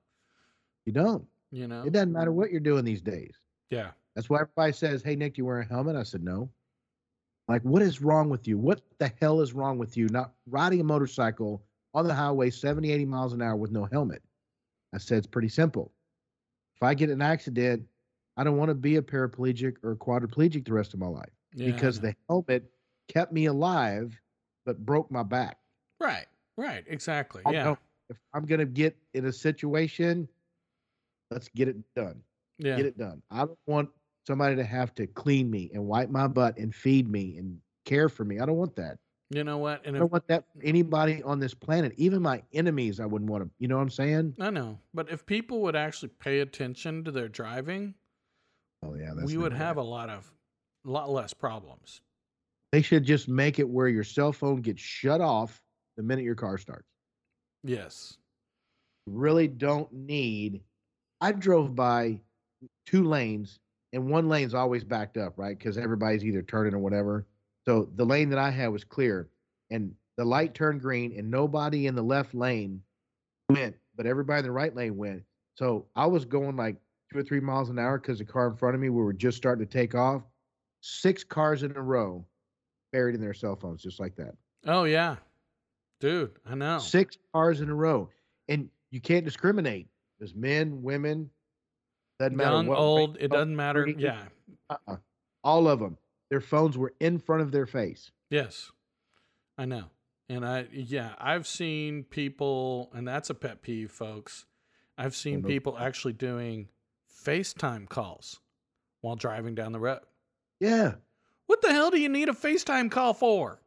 You 0.84 0.92
don't. 0.92 1.26
You 1.51 1.66
know. 1.68 1.84
It 1.84 1.92
doesn't 1.92 2.12
matter 2.12 2.32
what 2.32 2.51
you're 2.51 2.61
doing 2.61 2.84
these 2.84 3.03
days. 3.03 3.34
Yeah. 3.70 3.90
That's 4.19 4.29
why 4.29 4.41
everybody 4.41 4.73
says, 4.73 5.01
"Hey 5.01 5.14
Nick, 5.14 5.35
do 5.35 5.43
you 5.43 5.47
wear 5.47 5.61
a 5.61 5.64
helmet?" 5.64 5.95
I 5.95 6.03
said, 6.03 6.25
"No." 6.25 6.51
Like, 7.47 7.62
what 7.62 7.83
is 7.83 8.03
wrong 8.03 8.29
with 8.29 8.49
you? 8.49 8.59
What 8.59 8.83
the 8.99 9.12
hell 9.21 9.41
is 9.41 9.53
wrong 9.53 9.79
with 9.79 9.97
you 9.97 10.09
not 10.09 10.33
riding 10.49 10.81
a 10.81 10.85
motorcycle 10.85 11.62
on 11.95 12.09
the 12.09 12.12
highway 12.12 12.51
70, 12.51 12.91
80 12.91 13.05
miles 13.07 13.33
an 13.33 13.41
hour 13.41 13.55
with 13.55 13.71
no 13.71 13.85
helmet? 13.85 14.21
I 14.93 14.99
said, 14.99 15.19
it's 15.19 15.29
pretty 15.29 15.49
simple. 15.49 15.93
If 16.75 16.83
I 16.83 16.95
get 16.95 17.11
an 17.11 17.23
accident, 17.23 17.85
I 18.37 18.43
don't 18.43 18.57
want 18.57 18.71
to 18.71 18.75
be 18.75 18.97
a 18.97 19.03
paraplegic 19.03 19.77
or 19.85 19.93
a 19.93 19.97
quadriplegic 19.97 20.64
the 20.64 20.73
rest 20.73 20.95
of 20.95 21.01
my 21.01 21.07
life 21.07 21.31
yeah 21.55 21.66
because 21.66 22.01
the 22.01 22.16
helmet 22.29 22.69
kept 23.07 23.33
me 23.33 23.47
alive 23.47 24.21
but 24.66 24.85
broke 24.85 25.12
my 25.12 25.23
back. 25.23 25.59
right, 26.01 26.27
right, 26.57 26.85
exactly. 26.89 27.43
I 27.47 27.53
yeah. 27.53 27.77
If 28.11 28.16
I'm 28.35 28.47
going 28.47 28.59
to 28.59 28.66
get 28.66 28.97
in 29.14 29.27
a 29.27 29.33
situation, 29.33 30.29
let's 31.31 31.49
get 31.49 31.69
it 31.69 31.77
done. 31.95 32.21
Yeah. 32.59 32.77
get 32.77 32.87
it 32.87 32.99
done. 32.99 33.23
I 33.31 33.45
don't 33.45 33.59
want 33.66 33.91
somebody 34.29 34.55
to 34.55 34.64
have 34.64 34.95
to 34.95 35.07
clean 35.07 35.51
me 35.51 35.70
and 35.74 35.85
wipe 35.85 36.11
my 36.11 36.29
butt 36.29 36.57
and 36.59 36.72
feed 36.72 37.11
me 37.11 37.37
and 37.39 37.59
care 37.85 38.09
for 38.09 38.24
me. 38.24 38.39
I 38.39 38.47
don't 38.47 38.57
want 38.57 38.76
that. 38.76 38.99
You 39.31 39.43
know 39.43 39.59
what? 39.59 39.85
And 39.85 39.97
I 39.97 39.99
don't 39.99 40.12
want 40.12 40.29
that 40.29 40.45
anybody 40.62 41.22
on 41.22 41.41
this 41.41 41.55
planet. 41.55 41.93
Even 41.97 42.22
my 42.22 42.43
enemies, 42.53 43.01
I 43.01 43.07
wouldn't 43.07 43.31
want 43.31 43.45
to. 43.45 43.51
You 43.59 43.68
know 43.68 43.76
what 43.76 43.83
I'm 43.83 43.91
saying? 43.91 44.35
I 44.39 44.51
know, 44.51 44.79
but 44.95 45.11
if 45.11 45.26
people 45.26 45.61
would 45.62 45.74
actually 45.74 46.11
pay 46.20 46.41
attention 46.41 47.05
to 47.05 47.11
their 47.11 47.29
driving, 47.29 47.95
Oh 48.85 48.95
yeah, 48.95 49.12
we 49.24 49.37
would 49.37 49.53
have 49.53 49.76
a 49.76 49.83
lot 49.83 50.09
of, 50.09 50.31
a 50.87 50.91
lot 50.91 51.11
less 51.11 51.35
problems. 51.35 52.01
They 52.70 52.83
should 52.83 53.05
just 53.05 53.29
make 53.29 53.59
it 53.59 53.68
where 53.68 53.89
your 53.89 54.05
cell 54.05 54.33
phone 54.33 54.61
gets 54.61 54.81
shut 54.81 55.20
off 55.20 55.61
the 55.97 56.03
minute 56.03 56.24
your 56.24 56.35
car 56.35 56.59
starts. 56.59 56.87
Yes. 57.64 58.18
You 59.07 59.14
really 59.14 59.49
don't 59.49 59.93
need. 59.93 60.61
I 61.20 61.33
drove 61.33 61.74
by 61.74 62.20
two 62.87 63.05
lanes, 63.05 63.59
and 63.93 64.11
one 64.11 64.28
lane's 64.28 64.55
always 64.55 64.84
backed 64.84 65.16
up, 65.16 65.34
right? 65.36 65.57
Because 65.57 65.78
everybody's 65.78 66.24
either 66.24 66.43
turning 66.43 66.74
or 66.74 66.78
whatever. 66.78 67.26
So 67.64 67.89
the 67.97 68.05
lane 68.05 68.30
that 68.30 68.39
I 68.39 68.51
had 68.51 68.68
was 68.68 68.84
clear, 68.84 69.28
and 69.70 69.95
the 70.16 70.24
light 70.24 70.55
turned 70.55 70.80
green, 70.80 71.14
and 71.16 71.30
nobody 71.30 71.86
in 71.86 71.95
the 71.95 72.03
left 72.03 72.34
lane 72.34 72.82
went, 73.49 73.76
but 73.97 74.07
everybody 74.07 74.41
in 74.41 74.45
the 74.45 74.53
right 74.53 74.74
lane 74.74 74.97
went. 74.97 75.22
So 75.55 75.86
I 75.97 76.07
was 76.07 76.24
going 76.24 76.57
like 76.57 76.76
two 77.12 77.18
or 77.18 77.22
three 77.22 77.41
miles 77.41 77.70
an 77.70 77.78
hour 77.78 77.99
because 77.99 78.18
the 78.18 78.24
car 78.24 78.49
in 78.49 78.57
front 78.57 78.74
of 78.74 78.80
me, 78.80 78.91
we 78.91 79.03
were 79.03 79.12
just 79.12 79.36
starting 79.36 79.66
to 79.66 79.72
take 79.72 79.95
off. 79.95 80.22
Six 80.80 81.24
cars 81.24 81.62
in 81.62 81.76
a 81.76 81.82
row 81.82 82.24
buried 82.93 83.14
in 83.14 83.20
their 83.20 83.34
cell 83.34 83.57
phones, 83.57 83.82
just 83.82 83.99
like 83.99 84.14
that. 84.16 84.34
Oh 84.66 84.84
yeah, 84.84 85.16
dude. 86.01 86.30
I 86.47 86.55
know. 86.55 86.78
Six 86.78 87.18
cars 87.32 87.61
in 87.61 87.70
a 87.70 87.74
row, 87.74 88.09
and 88.49 88.68
you 88.91 89.01
can't 89.01 89.24
discriminate. 89.24 89.89
There's 90.18 90.34
men, 90.34 90.82
women, 90.82 91.30
doesn't 92.19 92.37
matter 92.37 92.51
Young, 92.51 92.66
what 92.66 92.79
old, 92.79 93.16
it 93.21 93.31
doesn't 93.31 93.55
matter. 93.57 93.87
30, 93.87 94.01
Yeah. 94.03 94.25
uh-uh. 94.71 94.97
all 95.45 95.69
of 95.69 95.81
them. 95.81 95.97
Their 96.31 96.41
phones 96.41 96.77
were 96.77 96.93
in 97.01 97.19
front 97.19 97.43
of 97.43 97.53
their 97.53 97.66
face. 97.66 98.11
Yes, 98.31 98.71
I 99.57 99.64
know. 99.64 99.85
And 100.29 100.45
I, 100.45 100.66
yeah, 100.73 101.14
I've 101.19 101.47
seen 101.47 102.05
people, 102.05 102.91
and 102.93 103.09
that's 103.09 103.31
a 103.31 103.35
pet 103.35 103.62
peeve, 103.62 103.91
folks. 103.91 104.45
I've 104.99 105.16
seen 105.16 105.43
people 105.43 105.79
actually 105.79 106.12
doing 106.12 106.69
FaceTime 107.25 107.89
calls 107.89 108.41
while 109.01 109.16
driving 109.16 109.55
down 109.55 109.73
the 109.73 109.81
road. 109.81 110.01
Yeah. 110.61 110.95
What 111.47 111.62
the 111.62 111.73
hell 111.73 111.91
do 111.91 111.99
you 111.99 112.09
need 112.11 112.29
a 112.29 112.33
FaceTime 112.35 112.91
call 112.91 113.14
for? 113.14 113.62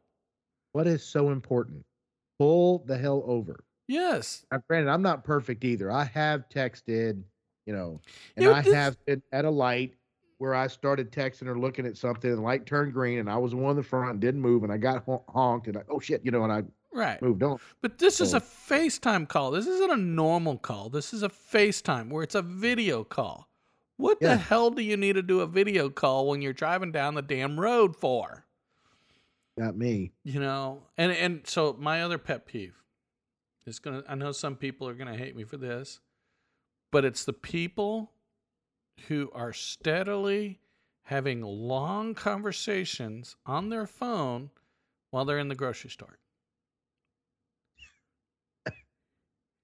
What 0.74 0.86
is 0.88 1.04
so 1.04 1.32
important? 1.32 1.84
Pull 2.38 2.84
the 2.86 2.98
hell 2.98 3.24
over. 3.26 3.64
Yes. 3.88 4.46
Now, 4.52 4.62
granted, 4.70 4.92
I'm 4.92 5.02
not 5.02 5.24
perfect 5.24 5.64
either. 5.64 5.92
I 5.92 6.04
have 6.04 6.48
texted, 6.50 7.24
you 7.66 7.74
know, 7.74 8.02
and 8.36 8.46
Yeah, 8.46 8.52
I 8.52 8.62
this- 8.62 8.74
have 8.74 9.06
been 9.06 9.22
at 9.32 9.46
a 9.46 9.50
light 9.50 9.96
where 10.38 10.56
I 10.56 10.66
started 10.68 11.12
texting 11.12 11.48
or 11.48 11.58
looking 11.60 11.86
at 11.86 11.96
something, 11.98 12.30
and 12.30 12.40
the 12.40 12.44
light 12.44 12.66
turned 12.66 12.94
green, 12.94 13.20
and 13.20 13.30
I 13.30 13.38
was 13.38 13.52
the 13.52 13.58
one 13.58 13.72
in 13.72 13.78
the 13.78 13.84
front, 13.84 14.10
and 14.12 14.20
didn't 14.20 14.42
move, 14.42 14.64
and 14.64 14.72
I 14.74 14.78
got 14.78 15.04
hon- 15.06 15.22
honked, 15.30 15.68
and 15.68 15.78
I, 15.78 15.84
oh 15.90 16.00
shit, 16.00 16.26
you 16.26 16.32
know, 16.32 16.44
and 16.44 16.52
I 16.52 16.64
Right. 16.94 17.22
moved 17.22 17.42
on. 17.44 17.60
But 17.82 18.00
this 18.00 18.20
is 18.20 18.34
a 18.34 18.40
FaceTime 18.42 19.30
call. 19.30 19.52
This 19.52 19.68
isn't 19.68 19.92
a 19.92 19.96
normal 19.98 20.58
call. 20.58 20.90
This 20.90 21.14
is 21.14 21.24
a 21.24 21.30
FaceTime 21.30 22.10
where 22.10 22.24
it's 22.24 22.36
a 22.36 22.42
video 22.42 23.04
call. 23.04 23.48
What 23.98 24.18
Yeah. 24.20 24.30
the 24.30 24.38
hell 24.38 24.72
do 24.72 24.82
you 24.82 24.98
need 24.98 25.14
to 25.14 25.22
do 25.22 25.42
a 25.42 25.48
video 25.48 25.90
call 25.90 26.28
when 26.28 26.42
you're 26.42 26.52
driving 26.54 26.92
down 26.92 27.14
the 27.14 27.22
damn 27.22 27.60
road 27.60 27.96
for? 27.96 28.46
Not 29.56 29.78
me. 29.78 30.12
You 30.24 30.40
know? 30.40 30.82
And 30.98 31.12
and 31.12 31.46
so 31.48 31.74
my 31.80 32.02
other 32.02 32.18
pet 32.18 32.46
peeve 32.48 32.82
is 33.66 33.80
going 33.80 34.02
to 34.02 34.12
I 34.12 34.16
know 34.16 34.32
some 34.32 34.56
people 34.56 34.88
are 34.88 34.94
going 34.96 35.12
to 35.12 35.18
hate 35.18 35.36
me 35.36 35.44
for 35.44 35.58
this, 35.58 36.00
but 36.92 37.06
it's 37.06 37.26
the 37.26 37.34
people 37.34 38.12
who 39.08 39.32
are 39.34 39.54
steadily 39.54 40.60
having 41.04 41.42
long 41.42 42.14
conversations 42.14 43.36
on 43.46 43.70
their 43.70 43.88
phone 43.88 44.50
while 45.10 45.26
they're 45.26 45.40
in 45.40 45.48
the 45.50 45.56
grocery 45.56 45.90
store. 45.90 46.20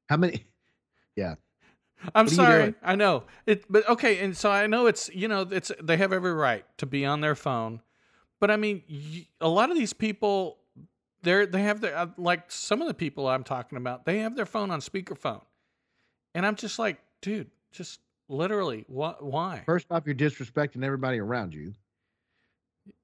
How 0.09 0.17
many? 0.17 0.45
Yeah. 1.15 1.36
I'm 2.15 2.28
What 2.28 2.36
sorry. 2.36 2.75
I 2.84 2.95
know 2.95 3.23
it, 3.45 3.65
but 3.71 3.88
okay. 3.89 4.19
And 4.19 4.38
so 4.38 4.51
I 4.51 4.67
know 4.67 4.86
it's 4.86 5.09
you 5.13 5.28
know 5.28 5.41
it's 5.41 5.71
they 5.82 5.97
have 5.97 6.13
every 6.13 6.34
right 6.34 6.65
to 6.78 6.86
be 6.86 7.05
on 7.05 7.21
their 7.21 7.36
phone, 7.36 7.82
but 8.39 8.51
I 8.51 8.57
mean 8.57 8.84
y- 8.89 9.28
a 9.41 9.49
lot 9.49 9.71
of 9.71 9.78
these 9.78 9.93
people 9.93 10.59
they're 11.23 11.45
they 11.47 11.63
have 11.63 11.82
their 11.82 11.97
uh, 11.97 12.07
like 12.17 12.51
some 12.51 12.82
of 12.82 12.88
the 12.88 12.93
people 12.93 13.28
I'm 13.28 13.43
talking 13.43 13.78
about 13.78 14.05
they 14.05 14.19
have 14.19 14.36
their 14.36 14.45
phone 14.45 14.69
on 14.71 14.80
speakerphone, 14.80 15.41
and 16.36 16.45
I'm 16.45 16.55
just 16.55 16.78
like, 16.80 16.99
dude, 17.22 17.49
just 17.72 17.99
literally, 18.30 18.86
what? 18.88 19.24
Why? 19.24 19.63
First 19.65 19.88
off, 19.91 20.03
you're 20.05 20.15
disrespecting 20.15 20.84
everybody 20.84 21.20
around 21.20 21.53
you. 21.53 21.74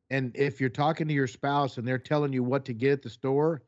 And 0.10 0.36
if 0.36 0.60
you're 0.60 0.70
talking 0.70 1.08
to 1.08 1.14
your 1.14 1.28
spouse 1.28 1.78
and 1.78 1.88
they're 1.88 1.98
telling 1.98 2.34
you 2.34 2.44
what 2.44 2.66
to 2.66 2.74
get 2.74 2.92
at 2.92 3.02
the 3.02 3.10
store, 3.10 3.64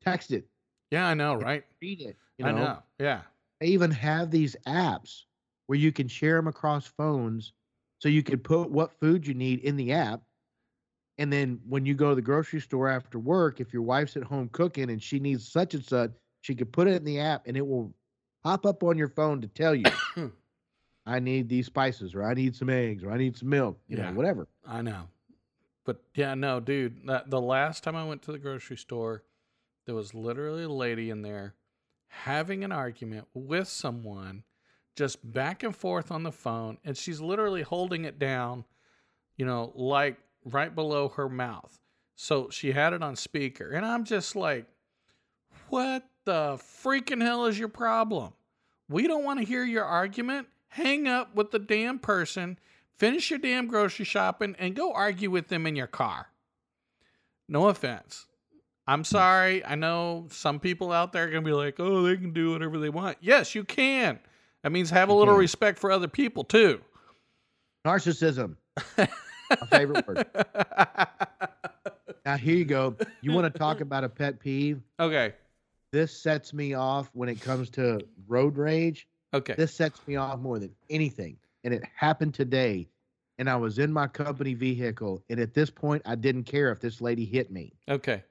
text 0.00 0.30
it, 0.30 0.46
Yeah, 0.90 1.08
I 1.08 1.14
know, 1.14 1.34
right? 1.34 1.64
read 1.80 2.00
it. 2.00 2.16
You 2.38 2.44
know, 2.44 2.50
I 2.50 2.52
know. 2.52 2.82
Yeah, 2.98 3.22
they 3.60 3.66
even 3.68 3.90
have 3.90 4.30
these 4.30 4.56
apps 4.66 5.24
where 5.66 5.78
you 5.78 5.92
can 5.92 6.08
share 6.08 6.36
them 6.36 6.46
across 6.48 6.86
phones 6.86 7.52
so 7.98 8.08
you 8.08 8.22
can 8.22 8.38
put 8.40 8.70
what 8.70 8.92
food 9.00 9.26
you 9.26 9.34
need 9.34 9.60
in 9.60 9.76
the 9.76 9.92
app 9.92 10.22
and 11.18 11.32
then 11.32 11.60
when 11.68 11.86
you 11.86 11.94
go 11.94 12.08
to 12.10 12.14
the 12.14 12.22
grocery 12.22 12.60
store 12.60 12.88
after 12.88 13.18
work 13.18 13.60
if 13.60 13.72
your 13.72 13.82
wife's 13.82 14.16
at 14.16 14.24
home 14.24 14.48
cooking 14.48 14.90
and 14.90 15.02
she 15.02 15.20
needs 15.20 15.46
such 15.50 15.74
and 15.74 15.84
such 15.84 16.10
she 16.40 16.54
could 16.54 16.72
put 16.72 16.88
it 16.88 16.94
in 16.96 17.04
the 17.04 17.20
app 17.20 17.46
and 17.46 17.56
it 17.56 17.66
will 17.66 17.94
pop 18.42 18.66
up 18.66 18.82
on 18.82 18.96
your 18.98 19.08
phone 19.08 19.40
to 19.40 19.48
tell 19.48 19.74
you 19.74 19.84
hmm. 20.14 20.26
i 21.06 21.18
need 21.18 21.48
these 21.48 21.66
spices 21.66 22.14
or 22.14 22.22
i 22.24 22.34
need 22.34 22.54
some 22.54 22.68
eggs 22.70 23.02
or 23.04 23.10
i 23.12 23.16
need 23.16 23.36
some 23.36 23.48
milk 23.48 23.78
you 23.88 23.96
Yeah. 23.96 24.10
know 24.10 24.16
whatever 24.16 24.48
I 24.66 24.80
know. 24.82 25.08
But 25.84 26.00
yeah, 26.14 26.34
no, 26.34 26.60
dude. 26.60 27.08
That, 27.08 27.28
the 27.28 27.40
last 27.40 27.82
time 27.82 27.96
I 27.96 28.04
went 28.04 28.22
to 28.22 28.32
the 28.32 28.38
grocery 28.38 28.76
store, 28.76 29.24
there 29.84 29.94
was 29.96 30.14
literally 30.14 30.62
a 30.62 30.68
lady 30.68 31.10
in 31.10 31.22
there 31.22 31.54
having 32.06 32.62
an 32.62 32.70
argument 32.70 33.26
with 33.34 33.66
someone 33.66 34.44
just 34.94 35.18
back 35.32 35.64
and 35.64 35.74
forth 35.74 36.12
on 36.12 36.22
the 36.22 36.30
phone 36.30 36.78
and 36.84 36.96
she's 36.96 37.20
literally 37.20 37.62
holding 37.62 38.04
it 38.04 38.20
down, 38.20 38.64
you 39.36 39.44
know, 39.44 39.72
like 39.74 40.16
right 40.44 40.72
below 40.72 41.08
her 41.08 41.28
mouth. 41.28 41.80
So 42.14 42.48
she 42.50 42.70
had 42.70 42.92
it 42.92 43.02
on 43.02 43.16
speaker. 43.16 43.70
And 43.70 43.84
I'm 43.84 44.04
just 44.04 44.36
like, 44.36 44.66
what 45.68 46.04
the 46.24 46.58
freaking 46.82 47.22
hell 47.22 47.46
is 47.46 47.58
your 47.58 47.68
problem? 47.68 48.32
We 48.88 49.06
don't 49.06 49.24
want 49.24 49.40
to 49.40 49.46
hear 49.46 49.64
your 49.64 49.84
argument. 49.84 50.48
Hang 50.68 51.06
up 51.06 51.34
with 51.34 51.50
the 51.50 51.58
damn 51.58 51.98
person, 51.98 52.58
finish 52.96 53.30
your 53.30 53.38
damn 53.38 53.66
grocery 53.66 54.06
shopping, 54.06 54.56
and 54.58 54.74
go 54.74 54.92
argue 54.92 55.30
with 55.30 55.48
them 55.48 55.66
in 55.66 55.76
your 55.76 55.86
car. 55.86 56.28
No 57.48 57.68
offense. 57.68 58.26
I'm 58.86 59.04
sorry. 59.04 59.64
I 59.64 59.74
know 59.74 60.26
some 60.30 60.58
people 60.58 60.90
out 60.90 61.12
there 61.12 61.24
are 61.24 61.30
going 61.30 61.44
to 61.44 61.46
be 61.46 61.52
like, 61.54 61.78
oh, 61.78 62.02
they 62.02 62.16
can 62.16 62.32
do 62.32 62.52
whatever 62.52 62.78
they 62.78 62.88
want. 62.88 63.18
Yes, 63.20 63.54
you 63.54 63.64
can. 63.64 64.18
That 64.62 64.72
means 64.72 64.90
have 64.90 65.08
a 65.08 65.12
little 65.14 65.34
respect 65.36 65.78
for 65.78 65.92
other 65.92 66.08
people, 66.08 66.44
too. 66.44 66.80
Narcissism. 67.86 68.56
My 68.96 69.08
favorite 69.70 70.06
word. 70.06 70.26
Now 72.24 72.36
here 72.36 72.54
you 72.54 72.64
go. 72.64 72.94
You 73.20 73.32
want 73.32 73.52
to 73.52 73.58
talk 73.58 73.80
about 73.80 74.04
a 74.04 74.08
pet 74.08 74.38
peeve? 74.38 74.80
okay. 75.00 75.34
This 75.92 76.16
sets 76.22 76.54
me 76.54 76.72
off 76.74 77.10
when 77.12 77.28
it 77.28 77.40
comes 77.40 77.68
to 77.70 78.00
road 78.26 78.56
rage. 78.56 79.06
Okay. 79.34 79.54
This 79.56 79.74
sets 79.74 80.00
me 80.06 80.16
off 80.16 80.40
more 80.40 80.58
than 80.58 80.74
anything. 80.88 81.36
And 81.64 81.72
it 81.74 81.82
happened 81.94 82.34
today. 82.34 82.88
And 83.38 83.48
I 83.48 83.56
was 83.56 83.78
in 83.78 83.92
my 83.92 84.06
company 84.06 84.54
vehicle. 84.54 85.22
And 85.28 85.38
at 85.38 85.54
this 85.54 85.70
point, 85.70 86.02
I 86.06 86.14
didn't 86.14 86.44
care 86.44 86.72
if 86.72 86.80
this 86.80 87.00
lady 87.00 87.24
hit 87.24 87.50
me. 87.50 87.74
Okay. 87.88 88.22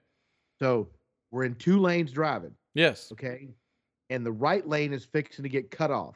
So 0.59 0.89
we're 1.31 1.43
in 1.45 1.55
two 1.55 1.79
lanes 1.79 2.11
driving. 2.11 2.55
Yes. 2.73 3.11
Okay. 3.11 3.49
And 4.09 4.25
the 4.25 4.31
right 4.31 4.67
lane 4.67 4.91
is 4.93 5.05
fixing 5.05 5.43
to 5.43 5.49
get 5.49 5.71
cut 5.71 5.91
off. 5.91 6.15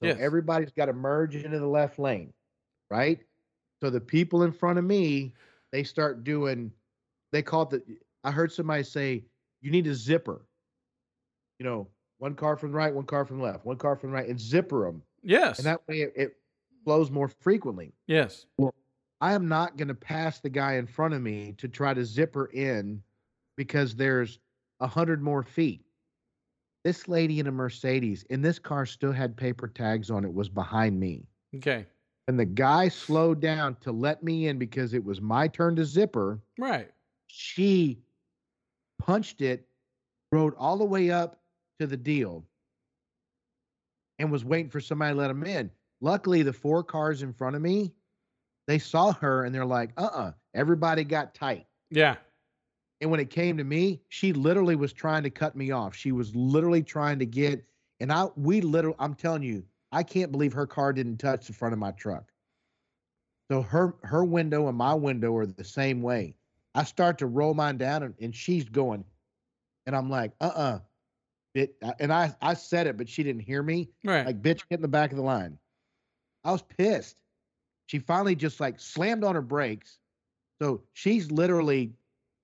So 0.00 0.06
Yes. 0.08 0.18
everybody's 0.20 0.72
got 0.72 0.86
to 0.86 0.92
merge 0.92 1.36
into 1.36 1.58
the 1.58 1.66
left 1.66 1.98
lane. 1.98 2.32
Right. 2.90 3.20
So 3.82 3.90
the 3.90 4.00
people 4.00 4.42
in 4.44 4.52
front 4.52 4.78
of 4.78 4.84
me, 4.84 5.34
they 5.72 5.82
start 5.82 6.24
doing, 6.24 6.72
they 7.32 7.42
call 7.42 7.62
it 7.62 7.70
the, 7.70 7.82
I 8.24 8.30
heard 8.30 8.50
somebody 8.52 8.82
say, 8.82 9.24
you 9.60 9.70
need 9.70 9.86
a 9.86 9.94
zipper. 9.94 10.46
You 11.58 11.64
know, 11.64 11.88
one 12.18 12.34
car 12.34 12.56
from 12.56 12.72
the 12.72 12.78
right, 12.78 12.94
one 12.94 13.06
car 13.06 13.24
from 13.24 13.38
the 13.38 13.44
left, 13.44 13.64
one 13.64 13.76
car 13.76 13.96
from 13.96 14.10
the 14.10 14.16
right, 14.16 14.28
and 14.28 14.40
zipper 14.40 14.86
them. 14.86 15.02
Yes. 15.22 15.58
And 15.58 15.66
that 15.66 15.80
way 15.88 16.02
it, 16.02 16.12
it 16.16 16.36
flows 16.84 17.10
more 17.10 17.28
frequently. 17.28 17.92
yes. 18.06 18.46
Well, 18.58 18.74
I 19.20 19.32
am 19.32 19.48
not 19.48 19.78
going 19.78 19.88
to 19.88 19.94
pass 19.94 20.40
the 20.40 20.50
guy 20.50 20.74
in 20.74 20.86
front 20.86 21.14
of 21.14 21.22
me 21.22 21.54
to 21.56 21.68
try 21.68 21.94
to 21.94 22.04
zipper 22.04 22.46
in 22.52 23.02
because 23.56 23.96
there's 23.96 24.38
a 24.80 24.86
hundred 24.86 25.22
more 25.22 25.42
feet. 25.42 25.82
This 26.84 27.08
lady 27.08 27.40
in 27.40 27.46
a 27.46 27.50
Mercedes, 27.50 28.24
and 28.30 28.44
this 28.44 28.58
car 28.58 28.84
still 28.84 29.12
had 29.12 29.36
paper 29.36 29.68
tags 29.68 30.10
on 30.10 30.24
it, 30.24 30.32
was 30.32 30.48
behind 30.50 31.00
me. 31.00 31.26
Okay. 31.56 31.86
And 32.28 32.38
the 32.38 32.44
guy 32.44 32.88
slowed 32.88 33.40
down 33.40 33.76
to 33.80 33.90
let 33.90 34.22
me 34.22 34.48
in 34.48 34.58
because 34.58 34.92
it 34.92 35.02
was 35.02 35.20
my 35.20 35.48
turn 35.48 35.76
to 35.76 35.84
zipper. 35.84 36.40
Right. 36.58 36.90
She 37.26 38.00
punched 38.98 39.40
it, 39.40 39.66
rode 40.30 40.54
all 40.58 40.76
the 40.76 40.84
way 40.84 41.10
up 41.10 41.40
to 41.78 41.86
the 41.86 41.96
deal, 41.96 42.44
and 44.18 44.30
was 44.30 44.44
waiting 44.44 44.70
for 44.70 44.80
somebody 44.80 45.12
to 45.14 45.18
let 45.18 45.30
him 45.30 45.44
in. 45.44 45.70
Luckily, 46.00 46.42
the 46.42 46.52
four 46.52 46.82
cars 46.82 47.22
in 47.22 47.32
front 47.32 47.56
of 47.56 47.62
me, 47.62 47.92
they 48.66 48.78
saw 48.78 49.12
her 49.12 49.44
and 49.44 49.54
they're 49.54 49.64
like, 49.64 49.90
uh 49.96 50.10
uh 50.12 50.32
everybody 50.54 51.04
got 51.04 51.34
tight. 51.34 51.66
Yeah. 51.90 52.16
And 53.00 53.10
when 53.10 53.20
it 53.20 53.30
came 53.30 53.56
to 53.58 53.64
me, 53.64 54.00
she 54.08 54.32
literally 54.32 54.74
was 54.76 54.92
trying 54.92 55.22
to 55.22 55.30
cut 55.30 55.54
me 55.54 55.70
off. 55.70 55.94
She 55.94 56.12
was 56.12 56.34
literally 56.34 56.82
trying 56.82 57.18
to 57.18 57.26
get, 57.26 57.64
and 58.00 58.10
I, 58.10 58.26
we 58.36 58.60
literally, 58.62 58.96
I'm 58.98 59.14
telling 59.14 59.42
you, 59.42 59.62
I 59.92 60.02
can't 60.02 60.32
believe 60.32 60.52
her 60.54 60.66
car 60.66 60.92
didn't 60.92 61.18
touch 61.18 61.46
the 61.46 61.52
front 61.52 61.74
of 61.74 61.78
my 61.78 61.90
truck. 61.92 62.32
So 63.50 63.62
her, 63.62 63.94
her 64.02 64.24
window 64.24 64.68
and 64.68 64.76
my 64.76 64.94
window 64.94 65.36
are 65.36 65.46
the 65.46 65.62
same 65.62 66.02
way. 66.02 66.34
I 66.74 66.84
start 66.84 67.18
to 67.18 67.26
roll 67.26 67.54
mine 67.54 67.76
down 67.76 68.02
and, 68.02 68.14
and 68.20 68.34
she's 68.34 68.68
going, 68.68 69.04
and 69.86 69.94
I'm 69.94 70.10
like, 70.10 70.32
uh 70.40 70.52
uh 70.54 70.78
It, 71.56 71.74
uh, 71.82 71.92
and 72.00 72.12
I, 72.12 72.34
I 72.42 72.54
said 72.54 72.86
it, 72.86 72.96
but 72.96 73.08
she 73.08 73.22
didn't 73.22 73.42
hear 73.42 73.62
me. 73.62 73.88
Right. 74.04 74.26
Like, 74.26 74.42
bitch, 74.42 74.62
get 74.68 74.76
in 74.76 74.82
the 74.82 74.88
back 74.88 75.10
of 75.10 75.16
the 75.16 75.22
line. 75.22 75.58
I 76.44 76.52
was 76.52 76.62
pissed. 76.62 77.16
She 77.86 77.98
finally 77.98 78.34
just 78.34 78.60
like 78.60 78.80
slammed 78.80 79.24
on 79.24 79.34
her 79.34 79.42
brakes. 79.42 79.98
So 80.60 80.82
she's 80.94 81.30
literally 81.30 81.92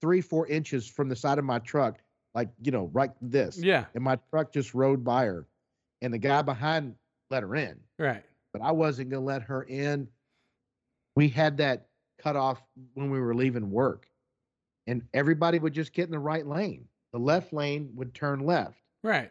three, 0.01 0.21
four 0.21 0.47
inches 0.47 0.87
from 0.89 1.09
the 1.09 1.17
side 1.17 1.39
of 1.39 1.45
my 1.45 1.59
truck, 1.61 1.99
like, 2.35 2.49
you 2.63 2.73
know, 2.73 2.91
right 2.93 3.11
this. 3.21 3.59
yeah. 3.59 3.87
And 3.95 4.03
my 4.05 4.19
truck 4.31 4.53
just 4.53 4.75
rode 4.75 5.03
by 5.05 5.25
her. 5.27 5.47
And 6.01 6.13
the 6.13 6.19
guy 6.19 6.43
behind 6.43 6.95
let 7.31 7.43
her 7.43 7.55
in, 7.55 7.79
Right. 7.99 8.23
but 8.53 8.61
I 8.63 8.73
wasn't 8.73 9.11
going 9.11 9.23
to 9.23 9.27
let 9.27 9.43
her 9.43 9.63
in. 9.63 10.09
We 11.17 11.29
had 11.29 11.57
that 11.59 11.87
cut 12.19 12.37
off 12.37 12.61
when 12.95 13.11
we 13.11 13.21
were 13.21 13.35
leaving 13.35 13.71
work. 13.71 14.07
And 14.87 15.03
everybody 15.15 15.59
would 15.61 15.73
just 15.73 15.93
get 15.93 16.07
in 16.07 16.11
the 16.11 16.19
right 16.19 16.47
lane. 16.47 16.87
The 17.13 17.19
left 17.19 17.53
lane 17.53 17.91
would 17.95 18.15
turn 18.15 18.41
left 18.41 18.82
Right. 19.03 19.31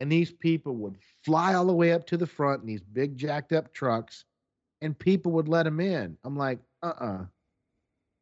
and 0.00 0.10
these 0.10 0.30
people 0.32 0.74
would 0.76 0.96
fly 1.24 1.54
all 1.54 1.66
the 1.66 1.72
way 1.72 1.92
up 1.92 2.06
to 2.08 2.16
the 2.16 2.26
front 2.26 2.62
in 2.62 2.66
these 2.66 2.82
big 2.82 3.16
jacked 3.16 3.52
up 3.52 3.72
trucks 3.72 4.24
and 4.80 4.96
people 4.98 5.32
would 5.32 5.48
let 5.48 5.64
them 5.64 5.80
in. 5.80 6.16
I'm 6.24 6.36
like 6.36 6.58
uh-uh. 6.82 7.24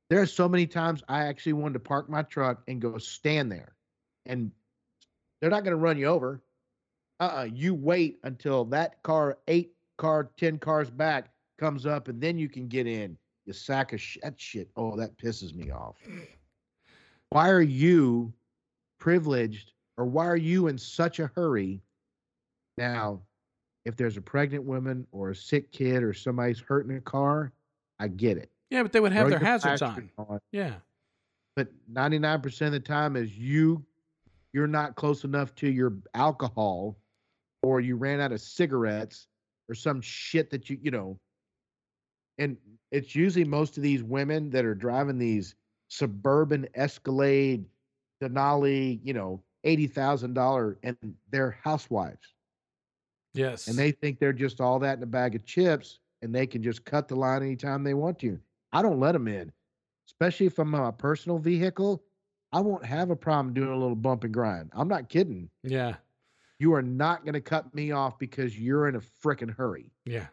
There 0.09 0.23
are 0.23 0.27
so 0.27 0.49
many 0.49 0.67
times 0.67 1.03
i 1.09 1.25
actually 1.25 1.55
wanted 1.55 1.75
to 1.75 1.81
park 1.81 2.09
my 2.09 2.23
truck 2.23 2.63
and 2.69 2.81
go 2.81 2.97
stand 2.99 3.51
there 3.53 3.75
and 4.25 4.51
they're 5.41 5.51
not 5.51 5.65
going 5.65 5.73
to 5.73 5.83
run 5.83 5.99
you 5.99 6.07
over. 6.07 6.43
Uh-uh 7.21 7.49
you 7.53 7.75
wait 7.75 8.19
until 8.25 8.65
that 8.67 9.03
car 9.03 9.39
eight 9.49 9.73
car 9.99 10.31
ten 10.37 10.59
cars 10.59 10.91
back 10.91 11.31
comes 11.59 11.87
up 11.87 12.09
and 12.09 12.21
then 12.21 12.39
you 12.39 12.49
can 12.49 12.69
get 12.69 12.87
in. 12.87 13.17
You 13.47 13.53
sack 13.53 13.93
of 13.93 14.01
sh- 14.01 14.19
that 14.23 14.39
shit 14.41 14.69
oh 14.77 14.97
that 14.97 15.17
pisses 15.19 15.55
me 15.55 15.71
off. 15.71 15.97
Why 17.31 17.51
are 17.51 17.63
you 17.63 18.33
privileged 18.99 19.73
or 19.97 20.05
why 20.05 20.27
are 20.27 20.37
you 20.37 20.69
in 20.69 20.77
such 20.79 21.19
a 21.21 21.31
hurry 21.35 21.81
now 22.79 23.21
if 23.85 23.97
there's 23.97 24.17
a 24.17 24.21
pregnant 24.23 24.65
woman 24.65 25.07
or 25.13 25.31
a 25.31 25.37
sick 25.37 25.71
kid 25.73 26.03
or 26.03 26.13
somebody's 26.13 26.61
hurt 26.61 26.87
in 26.89 26.97
a 26.97 27.01
car 27.01 27.53
i 27.99 28.09
get 28.09 28.37
it 28.37 28.51
Yeah, 28.71 28.83
but 28.83 28.93
they 28.93 29.01
would 29.01 29.13
have 29.13 29.29
Throw 29.29 29.39
their 29.39 29.39
hazards 29.39 29.81
flashers 29.81 30.11
on. 30.19 30.39
Yeah. 30.53 30.75
but 31.55 31.69
99% 31.93 32.67
of 32.67 32.73
the 32.73 32.81
time 32.81 33.17
is 33.17 33.37
you 33.37 33.85
you're 34.53 34.67
not 34.67 34.97
close 34.97 35.25
enough 35.25 35.55
to 35.57 35.69
your 35.69 35.95
alcohol 36.15 36.97
or 37.63 37.81
you 37.81 37.97
ran 37.97 38.21
out 38.21 38.33
of 38.33 38.41
cigarettes 38.41 39.27
or 39.69 39.75
some 39.75 40.01
shit 40.01 40.51
that 40.51 40.69
you 40.71 40.79
you 40.83 40.91
know 40.91 41.19
and 42.39 42.57
it's 42.93 43.15
usually 43.15 43.45
most 43.45 43.77
of 43.79 43.83
these 43.83 44.03
women 44.03 44.51
that 44.51 44.65
are 44.65 44.75
driving 44.75 45.19
these 45.19 45.55
suburban 45.89 46.67
escalade 46.75 47.65
denali 48.23 49.01
you 49.03 49.13
know 49.15 49.43
$80000 49.67 50.77
and 50.83 50.97
they're 51.31 51.59
housewives 51.63 52.35
Yes. 53.35 53.69
and 53.69 53.77
they 53.77 53.91
think 53.91 54.19
they're 54.19 54.33
just 54.33 54.61
all 54.61 54.79
that 54.79 54.97
in 54.97 55.03
a 55.03 55.07
bag 55.07 55.35
of 55.35 55.45
chips 55.45 55.99
and 56.23 56.35
they 56.35 56.47
can 56.47 56.63
just 56.63 56.85
cut 56.85 57.09
the 57.09 57.17
line 57.17 57.43
anytime 57.43 57.85
they 57.85 57.95
want 57.95 58.19
to. 58.21 58.39
I 58.73 58.81
don't 58.83 59.01
let 59.01 59.13
them 59.13 59.29
in, 59.29 59.53
especially 60.09 60.47
if 60.47 60.59
I'm 60.59 60.75
a 60.75 60.93
personal 60.93 61.39
vehicle. 61.39 62.03
I 62.53 62.61
won't 62.61 62.85
have 62.85 63.11
a 63.11 63.17
problem 63.17 63.53
doing 63.53 63.69
a 63.71 63.77
little 63.77 63.97
bump 63.97 64.25
and 64.25 64.33
grind. 64.33 64.71
I'm 64.73 64.89
not 64.89 65.09
kidding. 65.09 65.51
Yeah. 65.63 65.97
You 66.59 66.73
are 66.73 66.83
not 66.83 67.25
going 67.25 67.35
to 67.35 67.41
cut 67.41 67.75
me 67.75 67.91
off 67.91 68.19
because 68.19 68.59
you're 68.59 68.89
in 68.89 68.97
a 68.97 69.01
freaking 69.01 69.55
hurry. 69.55 69.93
Yeah. 70.07 70.27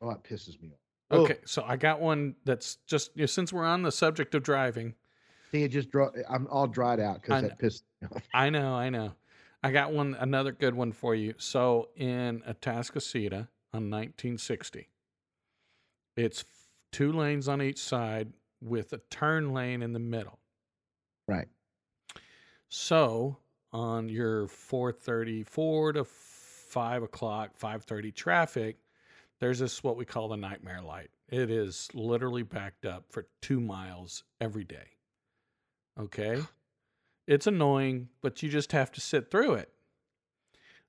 Oh, 0.00 0.08
that 0.08 0.24
pisses 0.24 0.60
me 0.62 0.70
off. 1.10 1.18
Okay. 1.18 1.38
So 1.44 1.62
I 1.66 1.76
got 1.76 2.00
one 2.00 2.34
that's 2.46 2.76
just 2.86 3.10
you 3.14 3.22
know, 3.22 3.26
since 3.26 3.52
we're 3.52 3.66
on 3.66 3.82
the 3.82 3.92
subject 3.92 4.34
of 4.34 4.42
driving. 4.42 4.94
See, 5.50 5.62
it 5.64 5.68
just 5.68 5.90
draw. 5.90 6.08
I'm 6.30 6.46
all 6.46 6.66
dried 6.66 7.00
out 7.00 7.20
because 7.20 7.42
that 7.42 7.58
pissed. 7.58 7.84
I 8.34 8.50
know, 8.50 8.74
I 8.74 8.90
know. 8.90 9.14
I 9.62 9.70
got 9.70 9.92
one 9.92 10.16
another 10.18 10.52
good 10.52 10.74
one 10.74 10.92
for 10.92 11.14
you. 11.14 11.34
So 11.38 11.90
in 11.96 12.42
Atascocita 12.48 13.48
on 13.72 13.90
1960, 13.90 14.88
it's 16.16 16.44
two 16.90 17.12
lanes 17.12 17.48
on 17.48 17.62
each 17.62 17.78
side 17.78 18.32
with 18.60 18.92
a 18.92 18.98
turn 19.10 19.52
lane 19.52 19.82
in 19.82 19.92
the 19.92 19.98
middle. 19.98 20.40
Right. 21.28 21.48
So 22.68 23.38
on 23.72 24.08
your 24.08 24.48
434 24.48 25.92
to 25.94 26.04
5 26.04 27.02
o'clock, 27.02 27.50
530 27.54 28.12
traffic, 28.12 28.76
there's 29.40 29.58
this 29.58 29.82
what 29.82 29.96
we 29.96 30.04
call 30.04 30.28
the 30.28 30.36
nightmare 30.36 30.82
light. 30.82 31.10
It 31.28 31.50
is 31.50 31.88
literally 31.94 32.42
backed 32.42 32.84
up 32.84 33.04
for 33.10 33.26
two 33.40 33.60
miles 33.60 34.24
every 34.40 34.64
day. 34.64 34.96
Okay. 35.98 36.40
It's 37.26 37.46
annoying, 37.46 38.08
but 38.20 38.42
you 38.42 38.48
just 38.48 38.72
have 38.72 38.90
to 38.92 39.00
sit 39.00 39.30
through 39.30 39.54
it. 39.54 39.70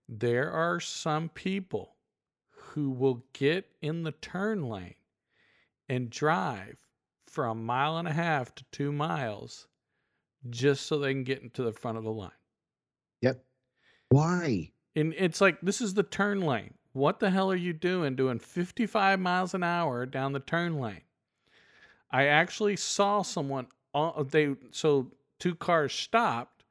There 0.10 0.52
are 0.52 0.80
some 0.80 1.30
people 1.30 1.96
who 2.50 2.90
will 2.90 3.24
get 3.34 3.70
in 3.82 4.04
the 4.04 4.12
turn 4.12 4.68
lane 4.68 4.96
and 5.88 6.10
drive 6.10 6.80
for 7.28 7.46
a 7.46 7.56
mile 7.56 7.98
and 7.98 8.08
a 8.08 8.14
half 8.14 8.54
to 8.56 8.64
two 8.72 8.92
miles 8.92 9.68
just 10.50 10.86
so 10.88 11.00
they 11.00 11.14
can 11.14 11.24
get 11.24 11.42
into 11.42 11.64
the 11.64 11.72
front 11.72 11.98
of 11.98 12.04
the 12.04 12.12
line. 12.12 12.32
Yep. 13.22 13.44
Why? 14.10 14.72
And 14.96 15.14
it's 15.18 15.42
like 15.42 15.60
this 15.62 15.82
is 15.82 15.94
the 15.94 16.04
turn 16.04 16.42
lane. 16.42 16.74
What 16.94 17.20
the 17.20 17.32
hell 17.32 17.52
are 17.52 17.56
you 17.56 17.74
doing 17.74 18.16
doing 18.16 18.40
55 18.40 19.20
miles 19.20 19.54
an 19.54 19.64
hour 19.64 20.06
down 20.06 20.34
the 20.34 20.40
turn 20.40 20.80
lane? 20.80 21.02
I 22.12 22.28
actually 22.28 22.76
saw 22.76 23.24
someone 23.24 23.68
uh, 23.96 24.24
they 24.24 24.56
so 24.72 25.12
two 25.44 25.56
cars 25.56 25.92
stopped 25.92 26.64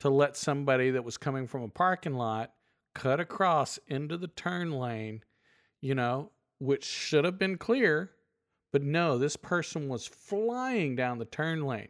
to 0.00 0.10
let 0.10 0.36
somebody 0.36 0.90
that 0.90 1.04
was 1.04 1.16
coming 1.16 1.46
from 1.46 1.62
a 1.62 1.68
parking 1.68 2.14
lot 2.14 2.54
cut 2.92 3.20
across 3.20 3.78
into 3.86 4.16
the 4.16 4.26
turn 4.26 4.72
lane, 4.72 5.22
you 5.80 5.94
know, 5.94 6.32
which 6.58 6.82
should 6.82 7.24
have 7.24 7.38
been 7.38 7.56
clear, 7.56 8.10
but 8.72 8.82
no, 8.82 9.16
this 9.16 9.36
person 9.36 9.88
was 9.88 10.08
flying 10.08 10.96
down 10.96 11.20
the 11.20 11.24
turn 11.24 11.64
lane. 11.64 11.86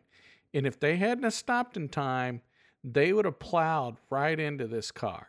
And 0.52 0.66
if 0.66 0.78
they 0.78 0.96
hadn't 0.96 1.30
stopped 1.30 1.74
in 1.74 1.88
time, 1.88 2.42
they 2.84 3.14
would 3.14 3.24
have 3.24 3.38
plowed 3.38 3.96
right 4.10 4.38
into 4.38 4.66
this 4.66 4.90
car 4.90 5.28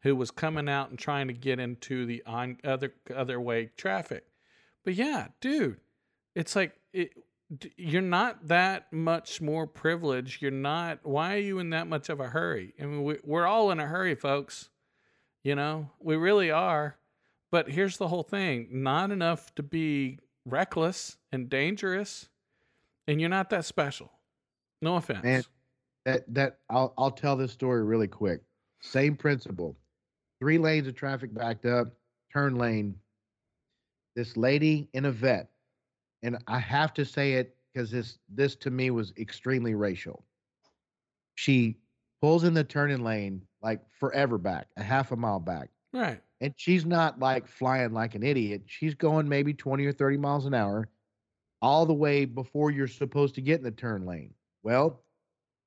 who 0.00 0.16
was 0.16 0.30
coming 0.30 0.66
out 0.66 0.88
and 0.88 0.98
trying 0.98 1.28
to 1.28 1.34
get 1.34 1.60
into 1.60 2.06
the 2.06 2.22
on 2.24 2.56
other 2.64 2.94
other 3.14 3.38
way 3.38 3.70
traffic. 3.76 4.24
But 4.82 4.94
yeah, 4.94 5.28
dude, 5.42 5.80
it's 6.34 6.56
like 6.56 6.72
it, 6.94 7.12
you're 7.76 8.02
not 8.02 8.48
that 8.48 8.92
much 8.92 9.40
more 9.40 9.66
privileged. 9.66 10.40
You're 10.40 10.50
not. 10.50 11.00
Why 11.02 11.34
are 11.34 11.40
you 11.40 11.58
in 11.58 11.70
that 11.70 11.86
much 11.86 12.08
of 12.08 12.20
a 12.20 12.28
hurry? 12.28 12.74
I 12.80 12.84
mean, 12.84 13.04
we, 13.04 13.18
we're 13.24 13.46
all 13.46 13.70
in 13.70 13.80
a 13.80 13.86
hurry, 13.86 14.14
folks. 14.14 14.70
You 15.42 15.54
know, 15.54 15.90
we 16.00 16.16
really 16.16 16.50
are. 16.50 16.96
But 17.50 17.70
here's 17.70 17.98
the 17.98 18.08
whole 18.08 18.22
thing: 18.22 18.68
not 18.70 19.10
enough 19.10 19.54
to 19.56 19.62
be 19.62 20.18
reckless 20.46 21.16
and 21.30 21.50
dangerous, 21.50 22.28
and 23.06 23.20
you're 23.20 23.30
not 23.30 23.50
that 23.50 23.64
special. 23.64 24.10
No 24.80 24.96
offense. 24.96 25.22
Man, 25.22 25.44
that 26.04 26.24
that 26.34 26.58
I'll 26.70 26.94
I'll 26.96 27.10
tell 27.10 27.36
this 27.36 27.52
story 27.52 27.84
really 27.84 28.08
quick. 28.08 28.40
Same 28.80 29.16
principle. 29.16 29.76
Three 30.40 30.58
lanes 30.58 30.88
of 30.88 30.96
traffic 30.96 31.32
backed 31.32 31.66
up, 31.66 31.88
turn 32.32 32.56
lane. 32.56 32.96
This 34.16 34.36
lady 34.36 34.88
in 34.92 35.04
a 35.04 35.12
Vette, 35.12 35.51
and 36.22 36.38
I 36.46 36.58
have 36.58 36.94
to 36.94 37.04
say 37.04 37.34
it 37.34 37.56
because 37.72 37.90
this 37.90 38.18
this 38.28 38.54
to 38.56 38.70
me 38.70 38.90
was 38.90 39.12
extremely 39.18 39.74
racial. 39.74 40.24
She 41.34 41.78
pulls 42.20 42.44
in 42.44 42.54
the 42.54 42.64
turning 42.64 43.02
lane 43.02 43.42
like 43.62 43.80
forever 43.98 44.38
back, 44.38 44.68
a 44.76 44.82
half 44.82 45.12
a 45.12 45.16
mile 45.16 45.40
back. 45.40 45.70
Right. 45.92 46.20
And 46.40 46.52
she's 46.56 46.84
not 46.84 47.18
like 47.18 47.46
flying 47.46 47.92
like 47.92 48.14
an 48.14 48.22
idiot. 48.22 48.62
She's 48.66 48.94
going 48.94 49.28
maybe 49.28 49.54
20 49.54 49.84
or 49.86 49.92
30 49.92 50.16
miles 50.16 50.46
an 50.46 50.54
hour 50.54 50.88
all 51.60 51.86
the 51.86 51.94
way 51.94 52.24
before 52.24 52.70
you're 52.70 52.88
supposed 52.88 53.34
to 53.36 53.40
get 53.40 53.58
in 53.58 53.64
the 53.64 53.70
turn 53.70 54.04
lane. 54.04 54.34
Well, 54.62 55.02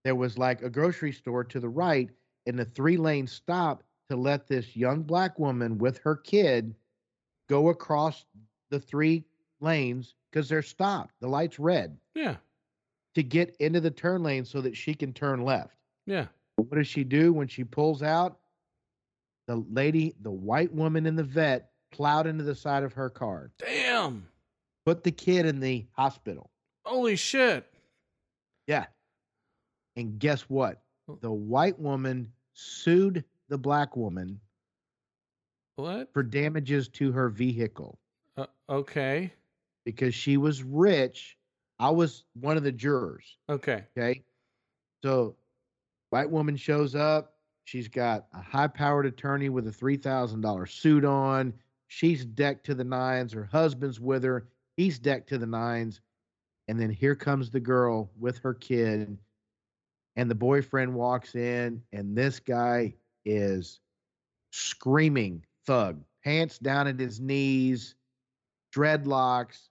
there 0.03 0.15
was 0.15 0.37
like 0.37 0.61
a 0.61 0.69
grocery 0.69 1.13
store 1.13 1.43
to 1.45 1.59
the 1.59 1.69
right, 1.69 2.09
and 2.45 2.59
the 2.59 2.65
three 2.65 2.97
lane 2.97 3.27
stop 3.27 3.83
to 4.09 4.15
let 4.15 4.47
this 4.47 4.75
young 4.75 5.01
black 5.01 5.39
woman 5.39 5.77
with 5.77 5.97
her 5.99 6.15
kid 6.15 6.75
go 7.49 7.69
across 7.69 8.25
the 8.69 8.79
three 8.79 9.23
lanes 9.65 10.15
because 10.31 10.47
they're 10.47 10.61
stopped. 10.61 11.13
The 11.19 11.27
light's 11.27 11.59
red. 11.59 11.97
Yeah. 12.13 12.35
To 13.15 13.23
get 13.23 13.55
into 13.59 13.81
the 13.81 13.91
turn 13.91 14.23
lane 14.23 14.45
so 14.45 14.61
that 14.61 14.77
she 14.77 14.93
can 14.93 15.11
turn 15.11 15.43
left. 15.43 15.75
Yeah. 16.05 16.27
What 16.55 16.77
does 16.77 16.87
she 16.87 17.03
do 17.03 17.33
when 17.33 17.49
she 17.49 17.65
pulls 17.65 18.01
out? 18.01 18.39
The 19.47 19.57
lady, 19.69 20.15
the 20.21 20.31
white 20.31 20.73
woman 20.73 21.05
in 21.05 21.15
the 21.15 21.23
Vette, 21.23 21.69
plowed 21.91 22.27
into 22.27 22.43
the 22.43 22.55
side 22.55 22.83
of 22.83 22.93
her 22.93 23.09
car. 23.09 23.51
Damn. 23.59 24.27
Put 24.85 25.03
the 25.03 25.11
kid 25.11 25.45
in 25.45 25.59
the 25.59 25.85
hospital. 25.91 26.49
Holy 26.85 27.15
shit. 27.15 27.65
Yeah. 28.67 28.85
And 29.95 30.19
guess 30.19 30.41
what? 30.43 30.81
The 31.21 31.31
white 31.31 31.79
woman 31.79 32.31
sued 32.53 33.23
the 33.49 33.57
black 33.57 33.95
woman 33.95 34.39
what 35.75 36.11
for 36.13 36.23
damages 36.23 36.87
to 36.89 37.11
her 37.11 37.29
vehicle. 37.29 37.99
Uh, 38.37 38.45
okay. 38.69 39.31
Because 39.85 40.15
she 40.15 40.37
was 40.37 40.63
rich. 40.63 41.37
I 41.79 41.89
was 41.89 42.23
one 42.33 42.57
of 42.57 42.63
the 42.63 42.71
jurors. 42.71 43.37
Okay. 43.49 43.83
Okay. 43.97 44.23
So, 45.03 45.35
white 46.09 46.29
woman 46.29 46.57
shows 46.57 46.95
up. 46.95 47.33
She's 47.65 47.87
got 47.87 48.27
a 48.33 48.41
high 48.41 48.67
powered 48.67 49.05
attorney 49.05 49.49
with 49.49 49.67
a 49.67 49.71
$3,000 49.71 50.69
suit 50.69 51.05
on. 51.05 51.53
She's 51.87 52.25
decked 52.25 52.65
to 52.67 52.75
the 52.75 52.83
nines. 52.83 53.33
Her 53.33 53.45
husband's 53.45 53.99
with 53.99 54.23
her. 54.23 54.47
He's 54.77 54.99
decked 54.99 55.29
to 55.29 55.37
the 55.37 55.47
nines. 55.47 56.01
And 56.67 56.79
then 56.79 56.89
here 56.89 57.15
comes 57.15 57.49
the 57.49 57.59
girl 57.59 58.11
with 58.19 58.39
her 58.39 58.53
kid. 58.53 59.17
And 60.15 60.31
the 60.31 60.35
boyfriend 60.35 60.93
walks 60.93 61.35
in, 61.35 61.81
and 61.91 62.17
this 62.17 62.39
guy 62.39 62.95
is 63.25 63.81
screaming 64.51 65.43
thug, 65.65 66.01
pants 66.23 66.57
down 66.57 66.87
at 66.87 66.99
his 66.99 67.19
knees, 67.19 67.95
dreadlocks. 68.73 69.67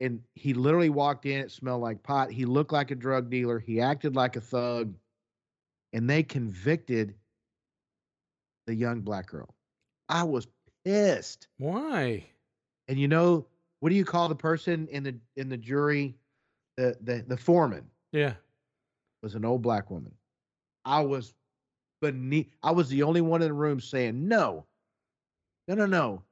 And 0.00 0.20
he 0.34 0.54
literally 0.54 0.88
walked 0.88 1.26
in. 1.26 1.40
It 1.40 1.50
smelled 1.50 1.82
like 1.82 2.02
pot. 2.02 2.30
He 2.30 2.44
looked 2.44 2.72
like 2.72 2.90
a 2.90 2.94
drug 2.94 3.30
dealer. 3.30 3.58
He 3.58 3.80
acted 3.80 4.16
like 4.16 4.36
a 4.36 4.40
thug. 4.40 4.94
And 5.92 6.08
they 6.08 6.22
convicted 6.22 7.14
the 8.66 8.74
young 8.74 9.00
black 9.00 9.26
girl. 9.26 9.54
I 10.08 10.22
was 10.22 10.46
pissed. 10.84 11.48
Why? 11.58 12.24
And 12.88 12.98
you 12.98 13.08
know, 13.08 13.46
what 13.80 13.90
do 13.90 13.94
you 13.94 14.04
call 14.04 14.28
the 14.28 14.34
person 14.34 14.88
in 14.88 15.02
the 15.02 15.14
in 15.36 15.48
the 15.48 15.56
jury? 15.56 16.14
The 16.76 16.96
the 17.02 17.24
the 17.26 17.36
foreman. 17.36 17.84
Yeah. 18.12 18.34
Was 19.22 19.34
an 19.34 19.44
old 19.44 19.62
black 19.62 19.90
woman. 19.90 20.12
I 20.84 21.00
was 21.02 21.34
beneath 22.00 22.54
I 22.62 22.70
was 22.70 22.88
the 22.88 23.02
only 23.02 23.20
one 23.20 23.42
in 23.42 23.48
the 23.48 23.54
room 23.54 23.80
saying, 23.80 24.26
no, 24.26 24.64
no, 25.68 25.74
no, 25.74 25.86
no. 25.86 26.22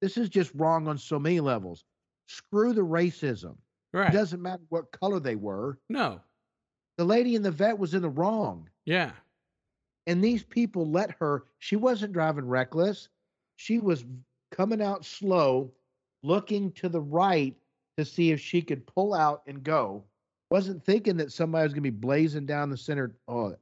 This 0.00 0.16
is 0.16 0.28
just 0.28 0.52
wrong 0.54 0.86
on 0.88 0.98
so 0.98 1.18
many 1.18 1.40
levels. 1.40 1.84
Screw 2.26 2.72
the 2.72 2.82
racism. 2.82 3.56
Right. 3.92 4.12
It 4.12 4.16
doesn't 4.16 4.42
matter 4.42 4.62
what 4.68 4.92
color 4.92 5.20
they 5.20 5.36
were. 5.36 5.78
No. 5.88 6.20
The 6.98 7.04
lady 7.04 7.34
in 7.34 7.42
the 7.42 7.50
Vette 7.50 7.78
was 7.78 7.94
in 7.94 8.02
the 8.02 8.08
wrong. 8.08 8.68
Yeah. 8.84 9.12
And 10.06 10.22
these 10.22 10.44
people 10.44 10.90
let 10.90 11.10
her, 11.20 11.44
she 11.58 11.76
wasn't 11.76 12.12
driving 12.12 12.46
reckless. 12.46 13.08
She 13.56 13.78
was 13.78 14.04
coming 14.50 14.82
out 14.82 15.04
slow, 15.04 15.72
looking 16.22 16.72
to 16.72 16.88
the 16.88 17.00
right 17.00 17.56
to 17.96 18.04
see 18.04 18.30
if 18.30 18.40
she 18.40 18.62
could 18.62 18.86
pull 18.86 19.14
out 19.14 19.42
and 19.46 19.62
go. 19.62 20.04
Wasn't 20.50 20.84
thinking 20.84 21.16
that 21.16 21.32
somebody 21.32 21.64
was 21.64 21.72
going 21.72 21.82
to 21.82 21.90
be 21.90 21.98
blazing 21.98 22.46
down 22.46 22.70
the 22.70 22.76
center. 22.76 23.16
Oh, 23.26 23.56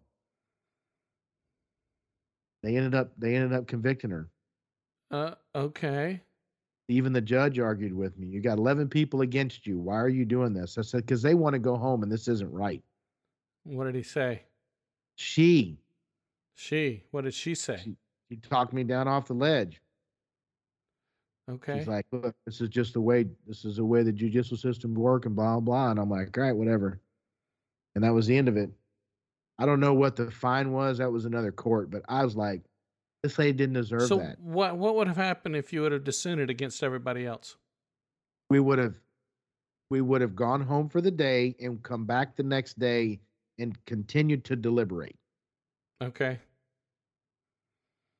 they 2.62 2.76
ended 2.76 2.94
up 2.94 3.12
they 3.18 3.34
ended 3.34 3.52
up 3.52 3.66
convicting 3.66 4.10
her. 4.10 4.28
Uh 5.10 5.34
okay. 5.54 6.20
Even 6.88 7.12
the 7.12 7.20
judge 7.20 7.58
argued 7.58 7.94
with 7.94 8.18
me. 8.18 8.26
You 8.26 8.40
got 8.40 8.58
11 8.58 8.88
people 8.88 9.22
against 9.22 9.66
you. 9.66 9.78
Why 9.78 9.96
are 9.96 10.08
you 10.08 10.24
doing 10.24 10.52
this? 10.52 10.76
I 10.76 10.82
said 10.82 11.06
cuz 11.06 11.22
they 11.22 11.34
want 11.34 11.54
to 11.54 11.58
go 11.58 11.76
home 11.76 12.02
and 12.02 12.12
this 12.12 12.28
isn't 12.28 12.52
right. 12.52 12.82
What 13.64 13.84
did 13.84 13.94
he 13.94 14.02
say? 14.02 14.42
She 15.16 15.78
She. 16.54 17.04
What 17.10 17.24
did 17.24 17.34
she 17.34 17.54
say? 17.54 17.80
She, 17.82 17.96
she 18.28 18.36
talked 18.36 18.72
me 18.72 18.84
down 18.84 19.08
off 19.08 19.26
the 19.26 19.34
ledge. 19.34 19.80
Okay. 21.50 21.78
She's 21.78 21.88
like, 21.88 22.06
look, 22.12 22.34
this 22.46 22.60
is 22.60 22.68
just 22.68 22.94
the 22.94 23.00
way 23.00 23.26
this 23.46 23.64
is 23.64 23.76
the 23.76 23.84
way 23.84 24.02
the 24.02 24.12
judicial 24.12 24.56
system 24.56 24.94
work 24.94 25.26
and 25.26 25.36
blah 25.36 25.60
blah. 25.60 25.90
And 25.90 25.98
I'm 25.98 26.10
like, 26.10 26.36
all 26.36 26.44
right, 26.44 26.56
whatever. 26.56 27.00
And 27.94 28.04
that 28.04 28.12
was 28.12 28.26
the 28.26 28.36
end 28.36 28.48
of 28.48 28.56
it. 28.56 28.70
I 29.58 29.66
don't 29.66 29.80
know 29.80 29.94
what 29.94 30.16
the 30.16 30.30
fine 30.30 30.72
was. 30.72 30.98
That 30.98 31.12
was 31.12 31.26
another 31.26 31.52
court, 31.52 31.90
but 31.90 32.02
I 32.08 32.24
was 32.24 32.36
like, 32.36 32.62
this 33.24 33.38
lady 33.38 33.54
didn't 33.54 33.72
deserve 33.72 34.02
so 34.02 34.18
that. 34.18 34.38
what 34.38 34.76
what 34.76 34.96
would 34.96 35.06
have 35.08 35.16
happened 35.16 35.56
if 35.56 35.72
you 35.72 35.80
would 35.80 35.92
have 35.92 36.04
dissented 36.04 36.50
against 36.50 36.82
everybody 36.82 37.24
else? 37.24 37.56
We 38.50 38.60
would 38.60 38.78
have 38.78 39.00
we 39.88 40.02
would 40.02 40.20
have 40.20 40.36
gone 40.36 40.60
home 40.60 40.90
for 40.90 41.00
the 41.00 41.10
day 41.10 41.56
and 41.58 41.82
come 41.82 42.04
back 42.04 42.36
the 42.36 42.42
next 42.42 42.78
day 42.78 43.20
and 43.58 43.82
continued 43.86 44.44
to 44.44 44.56
deliberate. 44.56 45.16
Okay. 46.02 46.38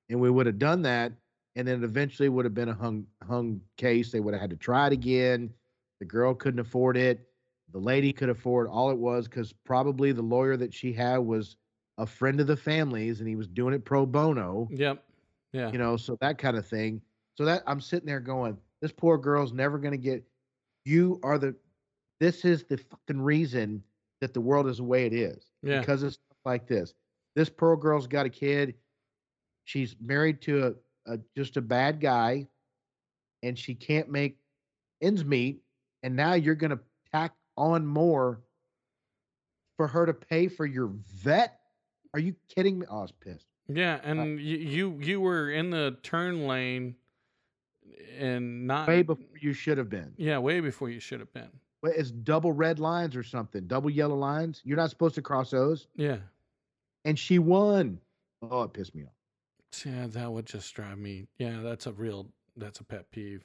And 0.08 0.20
we 0.20 0.30
would 0.30 0.46
have 0.46 0.58
done 0.58 0.80
that 0.82 1.12
and 1.54 1.68
then 1.68 1.84
eventually 1.84 2.30
would 2.30 2.46
have 2.46 2.54
been 2.54 2.70
a 2.70 2.74
hung 2.74 3.06
hung 3.28 3.60
case. 3.76 4.10
They 4.10 4.20
would 4.20 4.32
have 4.32 4.40
had 4.40 4.50
to 4.50 4.56
try 4.56 4.86
it 4.86 4.94
again. 4.94 5.52
The 6.00 6.06
girl 6.06 6.32
couldn't 6.34 6.60
afford 6.60 6.96
it. 6.96 7.28
The 7.72 7.78
lady 7.78 8.10
could 8.10 8.30
afford 8.30 8.68
all 8.68 8.90
it 8.90 8.96
was 8.96 9.28
because 9.28 9.52
probably 9.52 10.12
the 10.12 10.22
lawyer 10.22 10.56
that 10.56 10.72
she 10.72 10.94
had 10.94 11.18
was 11.18 11.56
a 11.98 12.06
friend 12.06 12.40
of 12.40 12.46
the 12.46 12.56
family's 12.56 13.20
and 13.20 13.28
he 13.28 13.36
was 13.36 13.46
doing 13.46 13.74
it 13.74 13.84
pro 13.84 14.06
bono. 14.06 14.68
Yep. 14.70 15.02
Yeah. 15.52 15.70
You 15.70 15.78
know, 15.78 15.96
so 15.96 16.16
that 16.20 16.38
kind 16.38 16.56
of 16.56 16.66
thing. 16.66 17.00
So 17.36 17.44
that 17.44 17.62
I'm 17.66 17.80
sitting 17.80 18.06
there 18.06 18.20
going, 18.20 18.56
this 18.80 18.92
poor 18.92 19.18
girl's 19.18 19.52
never 19.52 19.78
going 19.78 19.92
to 19.92 19.98
get. 19.98 20.24
You 20.84 21.20
are 21.22 21.38
the. 21.38 21.54
This 22.20 22.44
is 22.44 22.64
the 22.64 22.76
fucking 22.76 23.20
reason 23.20 23.82
that 24.20 24.34
the 24.34 24.40
world 24.40 24.68
is 24.68 24.78
the 24.78 24.84
way 24.84 25.06
it 25.06 25.12
is. 25.12 25.44
Yeah. 25.62 25.80
Because 25.80 26.02
it's 26.02 26.18
like 26.44 26.66
this. 26.66 26.94
This 27.34 27.48
poor 27.48 27.76
girl's 27.76 28.06
got 28.06 28.26
a 28.26 28.30
kid. 28.30 28.74
She's 29.64 29.96
married 30.00 30.42
to 30.42 30.76
a, 31.06 31.14
a 31.14 31.18
just 31.36 31.56
a 31.56 31.62
bad 31.62 32.00
guy, 32.00 32.46
and 33.42 33.58
she 33.58 33.74
can't 33.74 34.10
make 34.10 34.38
ends 35.00 35.24
meet. 35.24 35.62
And 36.02 36.14
now 36.14 36.34
you're 36.34 36.54
going 36.54 36.70
to 36.70 36.80
tack 37.12 37.32
on 37.56 37.86
more 37.86 38.42
for 39.76 39.86
her 39.86 40.06
to 40.06 40.14
pay 40.14 40.48
for 40.48 40.66
your 40.66 40.92
Vette? 41.16 41.58
Are 42.14 42.20
you 42.20 42.34
kidding 42.48 42.78
me? 42.78 42.86
Oh, 42.88 42.98
I 42.98 43.02
was 43.02 43.12
pissed. 43.12 43.46
Yeah, 43.68 44.00
and 44.02 44.40
you, 44.40 44.56
you 44.58 44.98
you 45.00 45.20
were 45.20 45.50
in 45.50 45.70
the 45.70 45.96
turn 46.02 46.46
lane, 46.46 46.94
and 48.18 48.66
not 48.66 48.88
way 48.88 49.02
before 49.02 49.26
you 49.40 49.52
should 49.52 49.78
have 49.78 49.90
been. 49.90 50.12
Yeah, 50.16 50.38
way 50.38 50.60
before 50.60 50.90
you 50.90 51.00
should 51.00 51.20
have 51.20 51.32
been. 51.32 51.50
Well, 51.82 51.92
It's 51.94 52.10
double 52.10 52.52
red 52.52 52.78
lines 52.78 53.16
or 53.16 53.22
something, 53.22 53.66
double 53.66 53.90
yellow 53.90 54.16
lines. 54.16 54.62
You're 54.64 54.76
not 54.76 54.90
supposed 54.90 55.14
to 55.16 55.22
cross 55.22 55.50
those. 55.50 55.86
Yeah, 55.96 56.18
And 57.04 57.18
she 57.18 57.38
won. 57.38 58.00
Oh, 58.42 58.62
it 58.62 58.72
pissed 58.72 58.94
me 58.94 59.04
off. 59.04 59.84
yeah, 59.84 60.06
that 60.08 60.30
would 60.32 60.46
just 60.46 60.72
drive 60.74 60.98
me. 60.98 61.26
Yeah, 61.38 61.60
that's 61.62 61.86
a 61.86 61.92
real 61.92 62.28
that's 62.56 62.80
a 62.80 62.84
pet 62.84 63.10
peeve. 63.10 63.44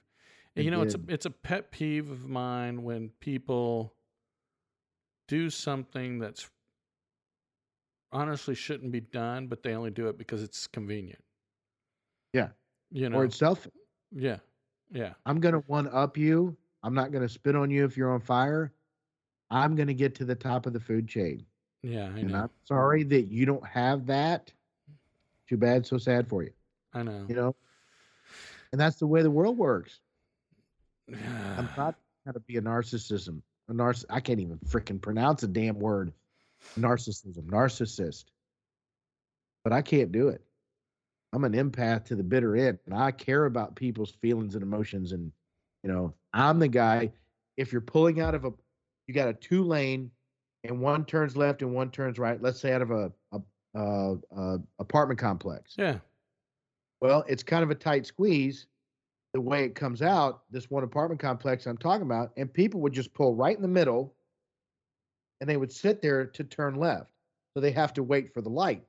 It 0.55 0.63
you 0.63 0.71
know, 0.71 0.81
it's 0.81 0.95
a 0.95 0.99
it's 1.07 1.25
a 1.25 1.31
pet 1.31 1.71
peeve 1.71 2.11
of 2.11 2.27
mine 2.27 2.83
when 2.83 3.09
people 3.19 3.93
do 5.27 5.49
something 5.49 6.19
that's 6.19 6.49
honestly 8.11 8.55
shouldn't 8.55 8.91
be 8.91 9.01
done, 9.01 9.47
but 9.47 9.63
they 9.63 9.73
only 9.73 9.91
do 9.91 10.07
it 10.07 10.17
because 10.17 10.43
it's 10.43 10.67
convenient. 10.67 11.21
Yeah. 12.33 12.49
You 12.91 13.09
know. 13.09 13.17
Or 13.17 13.25
it's 13.25 13.37
selfish. 13.37 13.71
yeah. 14.15 14.37
Yeah. 14.91 15.13
I'm 15.25 15.39
gonna 15.39 15.59
one 15.67 15.87
up 15.87 16.17
you. 16.17 16.57
I'm 16.81 16.93
not 16.93 17.11
gonna 17.11 17.29
spit 17.29 17.55
on 17.55 17.69
you 17.69 17.85
if 17.85 17.95
you're 17.95 18.11
on 18.11 18.21
fire. 18.21 18.73
I'm 19.51 19.75
gonna 19.75 19.93
get 19.93 20.15
to 20.15 20.25
the 20.25 20.35
top 20.35 20.65
of 20.65 20.73
the 20.73 20.79
food 20.79 21.07
chain. 21.07 21.45
Yeah, 21.83 22.05
I 22.05 22.19
And 22.19 22.31
know. 22.31 22.37
I'm 22.39 22.49
sorry 22.65 23.03
that 23.03 23.31
you 23.31 23.45
don't 23.45 23.65
have 23.65 24.07
that. 24.07 24.51
Too 25.47 25.57
bad, 25.57 25.85
so 25.85 25.97
sad 25.97 26.27
for 26.27 26.43
you. 26.43 26.51
I 26.93 27.03
know. 27.03 27.25
You 27.27 27.35
know? 27.35 27.55
And 28.71 28.81
that's 28.81 28.97
the 28.97 29.07
way 29.07 29.21
the 29.21 29.31
world 29.31 29.57
works. 29.57 29.99
I'm 31.09 31.69
not 31.77 31.95
trying 32.23 32.33
to 32.33 32.39
be 32.41 32.57
a 32.57 32.61
narcissism. 32.61 33.41
A 33.69 33.73
narciss 33.73 34.05
I 34.09 34.19
can't 34.19 34.39
even 34.39 34.57
freaking 34.67 35.01
pronounce 35.01 35.43
a 35.43 35.47
damn 35.47 35.79
word. 35.79 36.13
Narcissism, 36.77 37.45
narcissist. 37.45 38.25
But 39.63 39.73
I 39.73 39.81
can't 39.81 40.11
do 40.11 40.29
it. 40.29 40.41
I'm 41.33 41.43
an 41.43 41.53
empath 41.53 42.05
to 42.05 42.15
the 42.15 42.23
bitter 42.23 42.55
end, 42.55 42.79
and 42.85 42.95
I 42.95 43.11
care 43.11 43.45
about 43.45 43.75
people's 43.75 44.11
feelings 44.11 44.55
and 44.55 44.63
emotions. 44.63 45.11
And 45.11 45.31
you 45.83 45.91
know, 45.91 46.13
I'm 46.33 46.59
the 46.59 46.67
guy. 46.67 47.11
If 47.57 47.71
you're 47.71 47.81
pulling 47.81 48.19
out 48.19 48.35
of 48.35 48.45
a, 48.45 48.51
you 49.07 49.13
got 49.13 49.27
a 49.27 49.33
two 49.33 49.63
lane, 49.63 50.09
and 50.63 50.79
one 50.79 51.05
turns 51.05 51.37
left 51.37 51.61
and 51.61 51.73
one 51.73 51.91
turns 51.91 52.17
right. 52.17 52.41
Let's 52.41 52.59
say 52.59 52.73
out 52.73 52.81
of 52.81 52.91
a, 52.91 53.11
a, 53.31 53.41
a, 53.75 54.15
a 54.35 54.59
apartment 54.79 55.19
complex. 55.19 55.75
Yeah. 55.77 55.97
Well, 57.01 57.23
it's 57.27 57.43
kind 57.43 57.63
of 57.63 57.69
a 57.69 57.75
tight 57.75 58.05
squeeze 58.05 58.65
the 59.33 59.41
way 59.41 59.63
it 59.63 59.75
comes 59.75 60.01
out, 60.01 60.41
this 60.49 60.69
one 60.69 60.83
apartment 60.83 61.21
complex 61.21 61.65
I'm 61.65 61.77
talking 61.77 62.01
about, 62.01 62.31
and 62.37 62.51
people 62.51 62.81
would 62.81 62.93
just 62.93 63.13
pull 63.13 63.35
right 63.35 63.55
in 63.55 63.61
the 63.61 63.67
middle 63.67 64.15
and 65.39 65.49
they 65.49 65.57
would 65.57 65.71
sit 65.71 66.01
there 66.01 66.25
to 66.25 66.43
turn 66.43 66.75
left. 66.75 67.09
So 67.53 67.61
they 67.61 67.71
have 67.71 67.93
to 67.93 68.03
wait 68.03 68.33
for 68.33 68.41
the 68.41 68.49
light. 68.49 68.83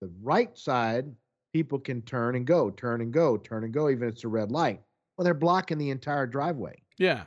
The 0.00 0.10
right 0.22 0.56
side, 0.56 1.06
people 1.52 1.78
can 1.78 2.02
turn 2.02 2.34
and 2.36 2.46
go, 2.46 2.70
turn 2.70 3.00
and 3.00 3.12
go, 3.12 3.36
turn 3.36 3.64
and 3.64 3.72
go, 3.72 3.90
even 3.90 4.08
if 4.08 4.14
it's 4.14 4.24
a 4.24 4.28
red 4.28 4.50
light. 4.50 4.80
Well, 5.16 5.24
they're 5.24 5.34
blocking 5.34 5.78
the 5.78 5.90
entire 5.90 6.26
driveway. 6.26 6.80
Yeah. 6.98 7.24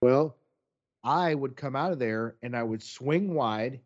Well, 0.00 0.36
I 1.04 1.34
would 1.34 1.56
come 1.56 1.76
out 1.76 1.92
of 1.92 1.98
there 1.98 2.36
and 2.42 2.56
I 2.56 2.62
would 2.62 2.82
swing 2.82 3.34
wide 3.34 3.80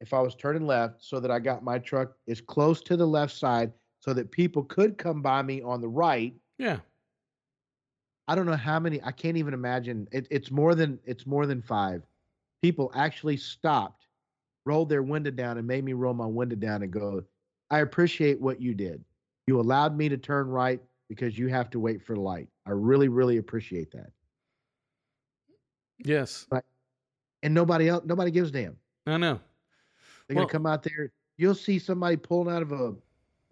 if 0.00 0.12
I 0.12 0.20
was 0.20 0.34
turning 0.34 0.66
left 0.66 1.04
so 1.04 1.20
that 1.20 1.30
I 1.30 1.38
got 1.38 1.64
my 1.64 1.78
truck 1.78 2.12
as 2.28 2.40
close 2.40 2.82
to 2.82 2.96
the 2.96 3.06
left 3.06 3.36
side 3.36 3.72
so 4.00 4.12
that 4.12 4.30
people 4.30 4.64
could 4.64 4.98
come 4.98 5.22
by 5.22 5.42
me 5.42 5.62
on 5.62 5.80
the 5.80 5.88
right. 5.88 6.34
Yeah. 6.58 6.78
I 8.28 8.34
don't 8.34 8.46
know 8.46 8.56
how 8.56 8.80
many, 8.80 9.00
I 9.02 9.12
can't 9.12 9.36
even 9.36 9.54
imagine. 9.54 10.08
It, 10.10 10.26
it's 10.30 10.50
more 10.50 10.74
than 10.74 10.98
it's 11.04 11.26
more 11.26 11.46
than 11.46 11.62
five. 11.62 12.02
People 12.62 12.90
actually 12.94 13.36
stopped, 13.36 14.06
rolled 14.64 14.88
their 14.88 15.02
window 15.02 15.30
down 15.30 15.58
and 15.58 15.66
made 15.66 15.84
me 15.84 15.92
roll 15.92 16.14
my 16.14 16.26
window 16.26 16.56
down 16.56 16.82
and 16.82 16.92
go, 16.92 17.22
I 17.70 17.80
appreciate 17.80 18.40
what 18.40 18.60
you 18.60 18.74
did. 18.74 19.04
You 19.46 19.60
allowed 19.60 19.96
me 19.96 20.08
to 20.08 20.16
turn 20.16 20.48
right 20.48 20.80
because 21.08 21.38
you 21.38 21.48
have 21.48 21.70
to 21.70 21.78
wait 21.80 22.02
for 22.02 22.14
the 22.14 22.20
light. 22.20 22.48
I 22.66 22.70
really, 22.70 23.08
really 23.08 23.36
appreciate 23.36 23.90
that. 23.92 24.10
Yes. 26.04 26.46
And 27.42 27.54
nobody 27.54 27.88
else, 27.88 28.04
nobody 28.06 28.30
gives 28.30 28.50
a 28.50 28.52
damn. 28.52 28.76
I 29.06 29.16
know. 29.16 29.40
They're 30.26 30.36
Well- 30.36 30.44
gonna 30.46 30.52
come 30.52 30.66
out 30.66 30.82
there. 30.82 31.12
You'll 31.36 31.54
see 31.54 31.78
somebody 31.78 32.16
pulling 32.16 32.52
out 32.54 32.62
of 32.62 32.72
a 32.72 32.96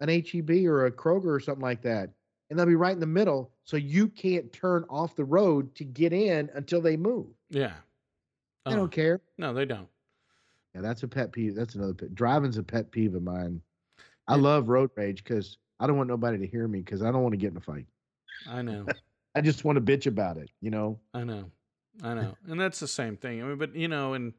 an 0.01 0.09
HEB 0.09 0.67
or 0.67 0.87
a 0.87 0.91
Kroger 0.91 1.27
or 1.27 1.39
something 1.39 1.61
like 1.61 1.81
that, 1.83 2.09
and 2.49 2.59
they'll 2.59 2.65
be 2.65 2.75
right 2.75 2.91
in 2.93 2.99
the 2.99 3.05
middle, 3.05 3.53
so 3.63 3.77
you 3.77 4.09
can't 4.09 4.51
turn 4.51 4.83
off 4.89 5.15
the 5.15 5.23
road 5.23 5.73
to 5.75 5.85
get 5.85 6.11
in 6.11 6.49
until 6.53 6.81
they 6.81 6.97
move. 6.97 7.27
Yeah. 7.49 7.77
They 8.65 8.73
Oh, 8.73 8.75
don't 8.77 8.91
care. 8.91 9.21
no, 9.37 9.53
they 9.53 9.65
don't. 9.65 9.87
Yeah, 10.73 10.81
that's 10.81 11.03
a 11.03 11.07
pet 11.07 11.31
peeve. 11.31 11.55
That's 11.55 11.75
another 11.75 11.93
pet. 11.93 12.15
Driving's 12.15 12.57
a 12.57 12.63
pet 12.63 12.91
peeve 12.91 13.15
of 13.15 13.23
mine. 13.23 13.61
I 14.27 14.35
love 14.35 14.69
road 14.69 14.89
rage 14.95 15.23
because 15.23 15.57
I 15.79 15.87
don't 15.87 15.97
want 15.97 16.09
nobody 16.09 16.37
to 16.39 16.47
hear 16.47 16.67
me 16.67 16.79
because 16.79 17.01
I 17.03 17.11
don't 17.11 17.21
want 17.21 17.33
to 17.33 17.37
get 17.37 17.51
in 17.51 17.57
a 17.57 17.61
fight. 17.61 17.85
I 18.49 18.61
know. 18.61 18.85
I 19.35 19.41
just 19.41 19.63
want 19.65 19.75
to 19.75 19.81
bitch 19.97 20.07
about 20.07 20.37
it. 20.37 20.49
You 20.61 20.71
know. 20.71 20.99
I 21.13 21.23
know. 21.23 21.51
I 22.03 22.13
know. 22.13 22.35
And 22.47 22.59
that's 22.59 22.79
the 22.79 22.87
same 22.87 23.17
thing. 23.17 23.41
I 23.41 23.45
mean, 23.45 23.57
but 23.57 23.75
you 23.75 23.87
know, 23.87 24.13
and 24.13 24.33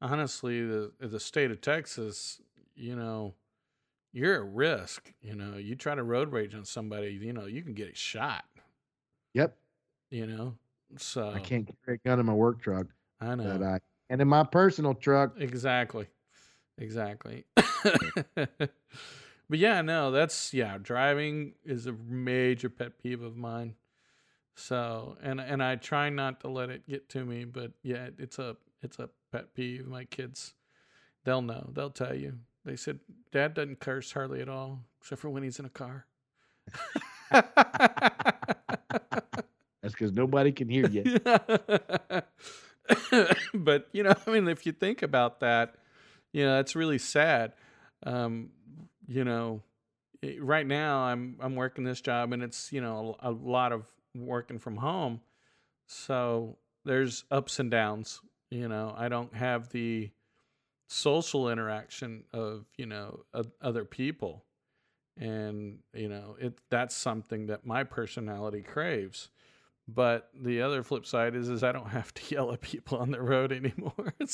honestly, 0.00 0.60
the 0.64 0.92
the 1.00 1.20
state 1.20 1.50
of 1.50 1.60
Texas, 1.60 2.40
you 2.74 2.96
know, 2.96 3.34
you're 4.12 4.34
at 4.34 4.52
risk. 4.52 5.12
You 5.22 5.36
know, 5.36 5.56
you 5.56 5.76
try 5.76 5.94
to 5.94 6.02
road 6.02 6.32
rage 6.32 6.54
on 6.54 6.64
somebody, 6.64 7.12
you 7.12 7.32
know, 7.32 7.46
you 7.46 7.62
can 7.62 7.74
get 7.74 7.96
shot. 7.96 8.44
Yep. 9.34 9.56
You 10.10 10.26
know, 10.26 10.56
so 10.98 11.30
I 11.30 11.38
can't 11.38 11.66
carry 11.86 11.98
a 12.04 12.08
gun 12.08 12.20
in 12.20 12.26
my 12.26 12.34
work 12.34 12.60
truck, 12.60 12.86
I 13.22 13.34
know 13.34 13.58
but 13.58 13.62
I 13.62 13.78
and 14.10 14.20
in 14.20 14.28
my 14.28 14.44
personal 14.44 14.94
truck. 14.94 15.34
exactly, 15.38 16.06
exactly. 16.76 17.44
but 18.34 18.70
yeah, 19.50 19.82
no, 19.82 20.10
that's 20.10 20.52
yeah. 20.52 20.78
Driving 20.80 21.54
is 21.64 21.86
a 21.86 21.92
major 21.92 22.68
pet 22.68 23.02
peeve 23.02 23.22
of 23.22 23.36
mine. 23.36 23.74
So 24.54 25.16
and 25.22 25.40
and 25.40 25.62
I 25.62 25.76
try 25.76 26.10
not 26.10 26.40
to 26.40 26.48
let 26.48 26.68
it 26.68 26.86
get 26.86 27.08
to 27.10 27.24
me, 27.24 27.44
but 27.44 27.72
yeah, 27.82 28.08
it's 28.18 28.38
a 28.38 28.56
it's 28.82 28.98
a 28.98 29.08
pet 29.30 29.54
peeve. 29.54 29.86
My 29.86 30.04
kids, 30.04 30.54
they'll 31.24 31.42
know. 31.42 31.70
They'll 31.72 31.90
tell 31.90 32.14
you. 32.14 32.34
They 32.64 32.76
said 32.76 33.00
Dad 33.32 33.54
doesn't 33.54 33.80
curse 33.80 34.12
hardly 34.12 34.40
at 34.40 34.48
all, 34.48 34.80
except 35.00 35.20
for 35.20 35.30
when 35.30 35.42
he's 35.42 35.58
in 35.58 35.64
a 35.64 35.70
car. 35.70 36.06
That's 37.30 37.46
because 39.94 40.12
nobody 40.12 40.52
can 40.52 40.68
hear 40.68 40.88
you. 40.88 41.18
but 43.54 43.88
you 43.92 44.02
know, 44.02 44.14
I 44.26 44.30
mean, 44.30 44.48
if 44.48 44.66
you 44.66 44.72
think 44.72 45.02
about 45.02 45.40
that, 45.40 45.74
you 46.32 46.44
know, 46.44 46.56
that's 46.56 46.74
really 46.76 46.98
sad. 46.98 47.52
Um, 48.04 48.50
you 49.06 49.24
know, 49.24 49.62
eh, 50.22 50.36
right 50.40 50.66
now 50.66 51.00
I'm 51.00 51.36
I'm 51.40 51.54
working 51.54 51.84
this 51.84 52.00
job, 52.00 52.32
and 52.32 52.42
it's 52.42 52.72
you 52.72 52.80
know 52.80 53.16
a, 53.20 53.30
a 53.30 53.32
lot 53.32 53.72
of 53.72 53.86
working 54.14 54.58
from 54.58 54.76
home, 54.76 55.20
so 55.86 56.58
there's 56.84 57.24
ups 57.30 57.58
and 57.58 57.70
downs. 57.70 58.20
You 58.50 58.68
know, 58.68 58.94
I 58.96 59.08
don't 59.08 59.34
have 59.34 59.70
the 59.70 60.10
social 60.88 61.48
interaction 61.48 62.24
of 62.32 62.66
you 62.76 62.86
know 62.86 63.20
other 63.60 63.84
people, 63.84 64.44
and 65.16 65.78
you 65.94 66.08
know 66.08 66.36
it 66.40 66.58
that's 66.70 66.94
something 66.94 67.46
that 67.46 67.66
my 67.66 67.84
personality 67.84 68.62
craves. 68.62 69.28
But 69.88 70.28
the 70.40 70.62
other 70.62 70.82
flip 70.82 71.06
side 71.06 71.34
is, 71.34 71.48
is 71.48 71.62
I 71.62 71.72
don't 71.72 71.88
have 71.88 72.12
to 72.14 72.34
yell 72.34 72.52
at 72.52 72.60
people 72.60 72.98
on 72.98 73.10
the 73.10 73.20
road 73.20 73.52
anymore. 73.52 74.14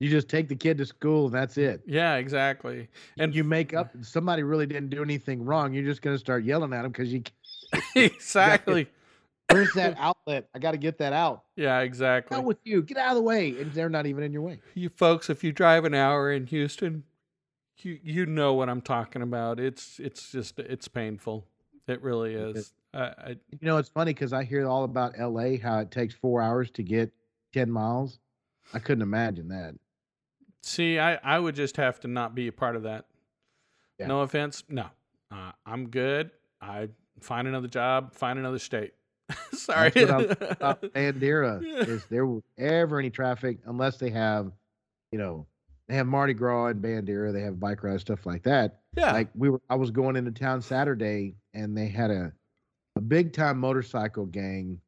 You 0.00 0.10
just 0.10 0.28
take 0.28 0.48
the 0.48 0.56
kid 0.56 0.76
to 0.78 0.86
school 0.86 1.26
and 1.26 1.34
that's 1.34 1.56
it. 1.56 1.80
yeah, 1.86 2.16
exactly. 2.16 2.88
And 3.16 3.34
you 3.34 3.42
make 3.42 3.72
up 3.72 3.90
somebody 4.02 4.42
really 4.42 4.66
didn't 4.66 4.90
do 4.90 5.02
anything 5.02 5.44
wrong. 5.44 5.72
You're 5.72 5.84
just 5.84 6.02
going 6.02 6.14
to 6.14 6.18
start 6.18 6.44
yelling 6.44 6.74
at 6.74 6.82
them 6.82 6.90
because 6.90 7.10
you 7.10 7.22
exactly. 7.94 8.86
where's 9.50 9.72
that 9.74 9.96
outlet? 9.98 10.48
I 10.54 10.58
got 10.58 10.72
to 10.72 10.78
get 10.78 10.98
that 10.98 11.14
out. 11.14 11.44
Yeah, 11.56 11.80
exactly. 11.80 12.36
Out 12.36 12.44
with 12.44 12.58
you. 12.64 12.82
Get 12.82 12.98
out 12.98 13.10
of 13.10 13.14
the 13.14 13.22
way. 13.22 13.50
And 13.58 13.72
they're 13.72 13.88
not 13.88 14.04
even 14.04 14.24
in 14.24 14.32
your 14.32 14.42
way. 14.42 14.60
you 14.74 14.90
folks, 14.90 15.30
if 15.30 15.42
you 15.42 15.52
drive 15.52 15.86
an 15.86 15.94
hour 15.94 16.30
in 16.30 16.46
Houston, 16.48 17.04
you 17.78 17.98
you 18.02 18.26
know 18.26 18.52
what 18.52 18.68
I'm 18.68 18.82
talking 18.82 19.22
about. 19.22 19.58
It's 19.58 19.98
it's 20.00 20.32
just 20.32 20.58
it's 20.58 20.88
painful. 20.88 21.46
It 21.86 22.02
really 22.02 22.34
is. 22.34 22.74
I, 22.94 23.02
I, 23.02 23.28
You 23.50 23.58
know, 23.62 23.76
it's 23.78 23.88
funny 23.88 24.12
because 24.14 24.32
I 24.32 24.44
hear 24.44 24.66
all 24.66 24.84
about 24.84 25.18
LA, 25.18 25.56
how 25.62 25.80
it 25.80 25.90
takes 25.90 26.14
four 26.14 26.40
hours 26.40 26.70
to 26.72 26.82
get 26.82 27.12
10 27.52 27.70
miles. 27.70 28.18
I 28.72 28.78
couldn't 28.78 29.02
imagine 29.02 29.48
that. 29.48 29.74
see, 30.62 30.98
I 30.98 31.16
I 31.16 31.38
would 31.38 31.54
just 31.54 31.76
have 31.76 32.00
to 32.00 32.08
not 32.08 32.34
be 32.34 32.48
a 32.48 32.52
part 32.52 32.76
of 32.76 32.84
that. 32.84 33.04
Yeah. 33.98 34.06
No 34.06 34.20
offense. 34.22 34.64
No, 34.68 34.86
uh, 35.30 35.52
I'm 35.66 35.88
good. 35.88 36.30
I 36.60 36.88
find 37.20 37.46
another 37.46 37.68
job. 37.68 38.14
Find 38.14 38.38
another 38.38 38.58
state. 38.58 38.94
Sorry. 39.52 39.90
That's 39.90 40.10
what 40.10 40.10
I 40.10 40.16
was 40.16 40.36
about 40.50 40.82
Bandera 40.82 41.88
is 41.88 42.04
there 42.06 42.26
ever 42.58 42.98
any 42.98 43.10
traffic 43.10 43.58
unless 43.66 43.98
they 43.98 44.10
have, 44.10 44.50
you 45.12 45.18
know, 45.18 45.46
they 45.88 45.94
have 45.94 46.06
Mardi 46.06 46.32
Gras 46.34 46.66
and 46.68 46.82
Bandera, 46.82 47.32
they 47.32 47.42
have 47.42 47.60
bike 47.60 47.82
rides, 47.82 48.00
stuff 48.02 48.24
like 48.26 48.42
that. 48.44 48.80
yeah. 48.96 49.12
Like 49.12 49.28
we 49.34 49.50
were, 49.50 49.60
I 49.68 49.76
was 49.76 49.90
going 49.90 50.16
into 50.16 50.30
town 50.30 50.62
Saturday, 50.62 51.34
and 51.52 51.76
they 51.76 51.88
had 51.88 52.10
a 52.10 52.32
a 52.96 53.00
big 53.00 53.32
time 53.32 53.58
motorcycle 53.58 54.26
gang 54.26 54.80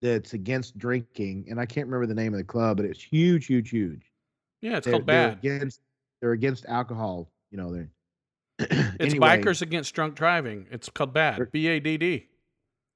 that's 0.00 0.32
against 0.32 0.76
drinking, 0.78 1.46
and 1.48 1.60
I 1.60 1.66
can't 1.66 1.86
remember 1.86 2.06
the 2.06 2.14
name 2.20 2.32
of 2.34 2.38
the 2.38 2.44
club, 2.44 2.78
but 2.78 2.86
it's 2.86 3.02
huge, 3.02 3.46
huge, 3.46 3.70
huge. 3.70 4.10
yeah. 4.60 4.78
It's 4.78 4.84
They're- 4.86 4.92
called 4.94 5.06
they're 5.06 5.28
bad. 5.30 5.38
Against, 5.38 5.80
they're 6.20 6.32
against 6.32 6.64
alcohol. 6.66 7.30
You 7.50 7.58
know, 7.58 7.72
they're 7.72 7.88
It's 8.98 9.14
Anyway. 9.14 9.26
bikers 9.42 9.62
against 9.62 9.94
drunk 9.94 10.14
driving. 10.14 10.66
It's 10.70 10.88
called 10.88 11.12
BAD. 11.12 11.36
They're- 11.38 11.46
B 11.46 11.66
A 11.68 11.80
D 11.80 11.96
D. 11.98 12.28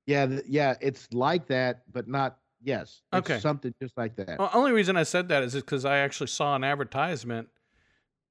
yeah, 0.06 0.26
th- 0.26 0.42
yeah, 0.48 0.74
it's 0.80 1.08
like 1.12 1.46
that, 1.48 1.82
but 1.92 2.08
not. 2.08 2.38
Yes, 2.62 3.02
Okay. 3.14 3.38
something 3.38 3.72
just 3.80 3.96
like 3.96 4.16
that. 4.16 4.38
Well, 4.40 4.50
only 4.52 4.72
reason 4.72 4.96
I 4.96 5.04
said 5.04 5.28
that 5.28 5.44
is 5.44 5.54
because 5.54 5.84
I 5.84 5.98
actually 5.98 6.26
saw 6.28 6.56
an 6.56 6.64
advertisement 6.64 7.48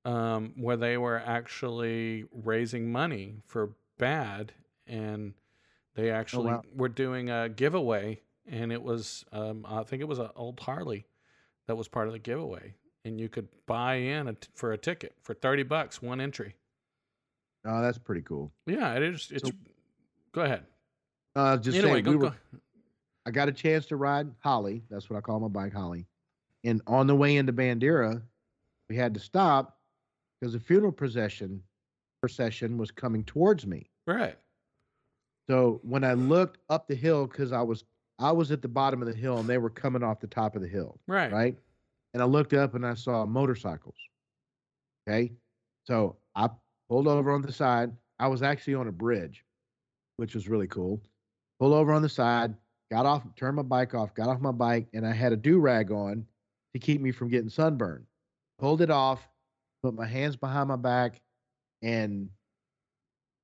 um, 0.04 0.52
where 0.58 0.76
they 0.76 0.98
were 0.98 1.20
actually 1.26 2.26
raising 2.34 2.92
money 2.92 3.36
for 3.46 3.70
BAD, 3.98 4.52
and 4.88 5.34
they 5.96 6.12
actually 6.12 6.52
wow. 6.52 6.64
were 6.76 6.90
doing 6.90 7.30
a 7.30 7.50
giveaway, 7.50 8.22
and 8.48 8.72
it 8.72 8.82
was 8.82 9.26
um, 9.32 9.66
I 9.68 9.84
think 9.84 10.02
it 10.02 10.08
was 10.08 10.20
an 10.20 10.30
old 10.36 10.60
Harley 10.60 11.06
that 11.68 11.76
was 11.76 11.88
part 11.88 12.08
of 12.08 12.14
the 12.14 12.20
giveaway, 12.20 12.76
and 13.04 13.20
you 13.20 13.30
could 13.30 13.48
buy 13.66 13.96
in 13.96 14.28
a 14.28 14.34
t- 14.34 14.50
for 14.54 14.74
a 14.74 14.78
ticket 14.78 15.16
for 15.22 15.34
thirty 15.34 15.64
bucks 15.64 16.02
one 16.02 16.22
entry. 16.22 16.56
Oh, 17.66 17.82
that's 17.82 17.98
pretty 17.98 18.22
cool. 18.22 18.52
Yeah, 18.68 18.94
it 18.94 19.04
is. 19.04 19.32
It's. 19.32 19.48
So- 19.48 19.56
go 20.34 20.42
ahead. 20.42 20.66
Uh, 21.36 21.58
just 21.58 21.78
anyway, 21.78 21.94
saying, 21.94 22.04
go, 22.06 22.12
we 22.12 22.18
were, 22.18 22.30
go. 22.30 22.36
I 23.26 23.32
got 23.32 23.50
a 23.50 23.52
chance 23.52 23.86
to 23.88 23.96
ride 23.96 24.28
Holly. 24.40 24.84
That's 24.90 25.10
what 25.10 25.18
I 25.18 25.22
call 25.22 25.40
my 25.40 25.48
bike, 25.48 25.74
Holly. 25.74 26.06
And 26.64 26.82
on 26.88 27.08
the 27.08 27.16
way 27.16 27.38
into 27.38 27.54
Bandera, 27.54 28.22
we 28.90 28.96
had 28.96 29.14
to 29.16 29.20
stop 29.20 29.78
because 30.40 30.54
the 30.54 30.60
funeral 30.60 30.92
procession 30.92 31.62
procession 32.22 32.78
was 32.78 32.92
coming 32.92 33.24
towards 33.24 33.68
me. 33.68 33.90
Right. 34.08 34.38
So 35.50 35.80
when 35.84 36.04
I 36.04 36.14
looked 36.14 36.60
up 36.70 36.88
the 36.88 36.96
hill, 36.96 37.28
because 37.28 37.52
I 37.52 37.62
was 37.62 37.84
I 38.18 38.32
was 38.32 38.52
at 38.52 38.62
the 38.62 38.68
bottom 38.68 39.02
of 39.02 39.08
the 39.08 39.14
hill 39.14 39.40
and 39.40 39.50
they 39.50 39.58
were 39.58 39.70
coming 39.70 40.02
off 40.04 40.20
the 40.22 40.28
top 40.28 40.56
of 40.56 40.62
the 40.62 40.68
hill, 40.68 41.00
Right. 41.08 41.32
right? 41.32 41.58
And 42.14 42.24
I 42.24 42.26
looked 42.26 42.54
up 42.54 42.74
and 42.74 42.86
I 42.86 42.94
saw 42.94 43.26
motorcycles. 43.26 43.98
Okay. 45.08 45.34
So 45.86 46.16
I 46.36 46.50
pulled 46.90 47.08
over 47.08 47.32
on 47.32 47.42
the 47.42 47.52
side. 47.52 47.92
I 48.20 48.28
was 48.28 48.42
actually 48.42 48.76
on 48.76 48.88
a 48.88 48.92
bridge, 48.92 49.44
which 50.18 50.34
was 50.34 50.48
really 50.48 50.68
cool. 50.68 51.02
Pulled 51.60 51.74
over 51.74 51.92
on 51.92 52.02
the 52.02 52.10
side, 52.10 52.56
got 52.90 53.06
off, 53.06 53.24
turned 53.36 53.58
my 53.58 53.62
bike 53.64 53.94
off, 53.94 54.14
got 54.14 54.30
off 54.30 54.40
my 54.40 54.52
bike, 54.52 54.88
and 54.94 55.06
I 55.06 55.12
had 55.12 55.34
a 55.34 55.38
do 55.38 55.60
rag 55.60 55.92
on 55.92 56.26
to 56.74 56.80
keep 56.80 57.02
me 57.02 57.12
from 57.12 57.28
getting 57.28 57.50
sunburned. 57.50 58.06
Pulled 58.60 58.82
it 58.82 58.90
off, 58.90 59.28
put 59.84 59.94
my 59.94 60.06
hands 60.06 60.38
behind 60.38 60.70
my 60.70 60.78
back, 60.78 61.22
and 61.82 62.30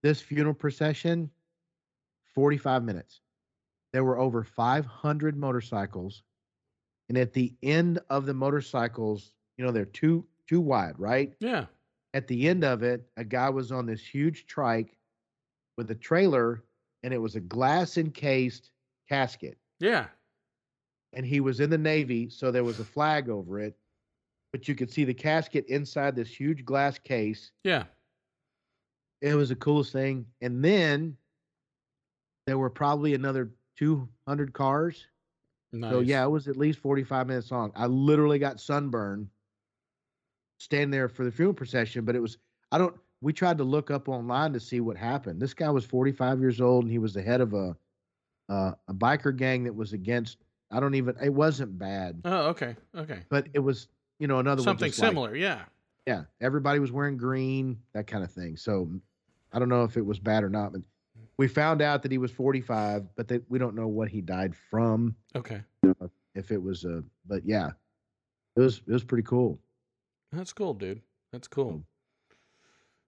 this 0.03 0.21
funeral 0.21 0.53
procession, 0.53 1.29
45 2.35 2.83
minutes. 2.83 3.21
There 3.93 4.03
were 4.03 4.19
over 4.19 4.43
500 4.43 5.37
motorcycles. 5.37 6.23
And 7.09 7.17
at 7.17 7.33
the 7.33 7.53
end 7.61 7.99
of 8.09 8.25
the 8.25 8.33
motorcycles, 8.33 9.33
you 9.57 9.65
know, 9.65 9.71
they're 9.71 9.85
two 9.85 10.25
two 10.47 10.61
wide, 10.61 10.97
right? 10.97 11.33
Yeah. 11.39 11.65
At 12.13 12.27
the 12.27 12.49
end 12.49 12.63
of 12.65 12.83
it, 12.83 13.07
a 13.15 13.23
guy 13.23 13.49
was 13.49 13.71
on 13.71 13.85
this 13.85 14.05
huge 14.05 14.45
trike 14.45 14.97
with 15.77 15.89
a 15.91 15.95
trailer, 15.95 16.63
and 17.03 17.13
it 17.13 17.17
was 17.17 17.35
a 17.35 17.39
glass 17.39 17.97
encased 17.97 18.71
casket. 19.07 19.57
Yeah. 19.79 20.07
And 21.13 21.25
he 21.25 21.39
was 21.39 21.59
in 21.59 21.69
the 21.69 21.77
Navy, 21.77 22.29
so 22.29 22.51
there 22.51 22.63
was 22.63 22.79
a 22.79 22.85
flag 22.85 23.29
over 23.29 23.59
it, 23.59 23.77
but 24.51 24.67
you 24.67 24.75
could 24.75 24.91
see 24.91 25.05
the 25.05 25.13
casket 25.13 25.65
inside 25.67 26.15
this 26.15 26.29
huge 26.29 26.65
glass 26.65 26.97
case. 26.99 27.51
Yeah. 27.63 27.83
It 29.21 29.35
was 29.35 29.49
the 29.49 29.55
coolest 29.55 29.93
thing. 29.93 30.25
And 30.41 30.63
then 30.63 31.15
there 32.51 32.57
were 32.57 32.69
probably 32.69 33.13
another 33.13 33.49
200 33.77 34.51
cars. 34.51 35.05
Nice. 35.71 35.89
So 35.89 36.01
yeah, 36.01 36.21
it 36.25 36.27
was 36.27 36.49
at 36.49 36.57
least 36.57 36.79
45 36.79 37.27
minutes 37.27 37.49
long. 37.49 37.71
I 37.77 37.85
literally 37.85 38.39
got 38.39 38.59
sunburned 38.59 39.29
standing 40.57 40.91
there 40.91 41.07
for 41.07 41.23
the 41.23 41.31
funeral 41.31 41.53
procession, 41.53 42.03
but 42.03 42.13
it 42.13 42.19
was 42.19 42.37
I 42.73 42.77
don't 42.77 42.93
we 43.21 43.31
tried 43.31 43.57
to 43.59 43.63
look 43.63 43.89
up 43.89 44.09
online 44.09 44.51
to 44.51 44.59
see 44.59 44.81
what 44.81 44.97
happened. 44.97 45.41
This 45.41 45.53
guy 45.53 45.69
was 45.69 45.85
45 45.85 46.41
years 46.41 46.59
old 46.59 46.83
and 46.83 46.91
he 46.91 46.99
was 46.99 47.13
the 47.13 47.21
head 47.21 47.39
of 47.39 47.53
a 47.53 47.73
uh, 48.49 48.73
a 48.89 48.93
biker 48.93 49.33
gang 49.33 49.63
that 49.63 49.73
was 49.73 49.93
against 49.93 50.39
I 50.71 50.81
don't 50.81 50.95
even 50.95 51.15
it 51.23 51.33
wasn't 51.33 51.79
bad, 51.79 52.19
Oh, 52.25 52.49
okay. 52.49 52.75
Okay. 52.97 53.19
but 53.29 53.47
it 53.53 53.59
was, 53.59 53.87
you 54.19 54.27
know, 54.27 54.39
another 54.39 54.59
one 54.59 54.65
Something 54.65 54.89
just 54.89 54.99
like- 54.99 55.07
similar. 55.09 55.35
yeah. 55.37 55.61
yeah, 56.05 56.23
everybody 56.41 56.79
was 56.79 56.91
wearing 56.91 57.15
green, 57.15 57.77
that 57.93 58.07
kind 58.07 58.25
of 58.25 58.31
thing. 58.33 58.57
So 58.57 58.89
I 59.53 59.59
don't 59.59 59.69
know 59.69 59.85
if 59.85 59.95
it 59.95 60.05
was 60.05 60.19
bad 60.19 60.43
or 60.43 60.49
not, 60.49 60.73
but 60.73 60.81
we 61.37 61.47
found 61.47 61.81
out 61.81 62.03
that 62.03 62.11
he 62.11 62.17
was 62.17 62.31
45, 62.31 63.15
but 63.15 63.27
that 63.29 63.49
we 63.49 63.57
don't 63.59 63.75
know 63.75 63.87
what 63.87 64.09
he 64.09 64.21
died 64.21 64.55
from. 64.69 65.15
Okay. 65.35 65.61
If 66.35 66.51
it 66.51 66.61
was 66.61 66.85
a, 66.85 67.03
but 67.27 67.45
yeah, 67.45 67.71
it 68.55 68.59
was 68.61 68.81
it 68.87 68.91
was 68.93 69.03
pretty 69.03 69.23
cool. 69.23 69.59
That's 70.31 70.53
cool, 70.53 70.73
dude. 70.73 71.01
That's 71.33 71.47
cool. 71.47 71.83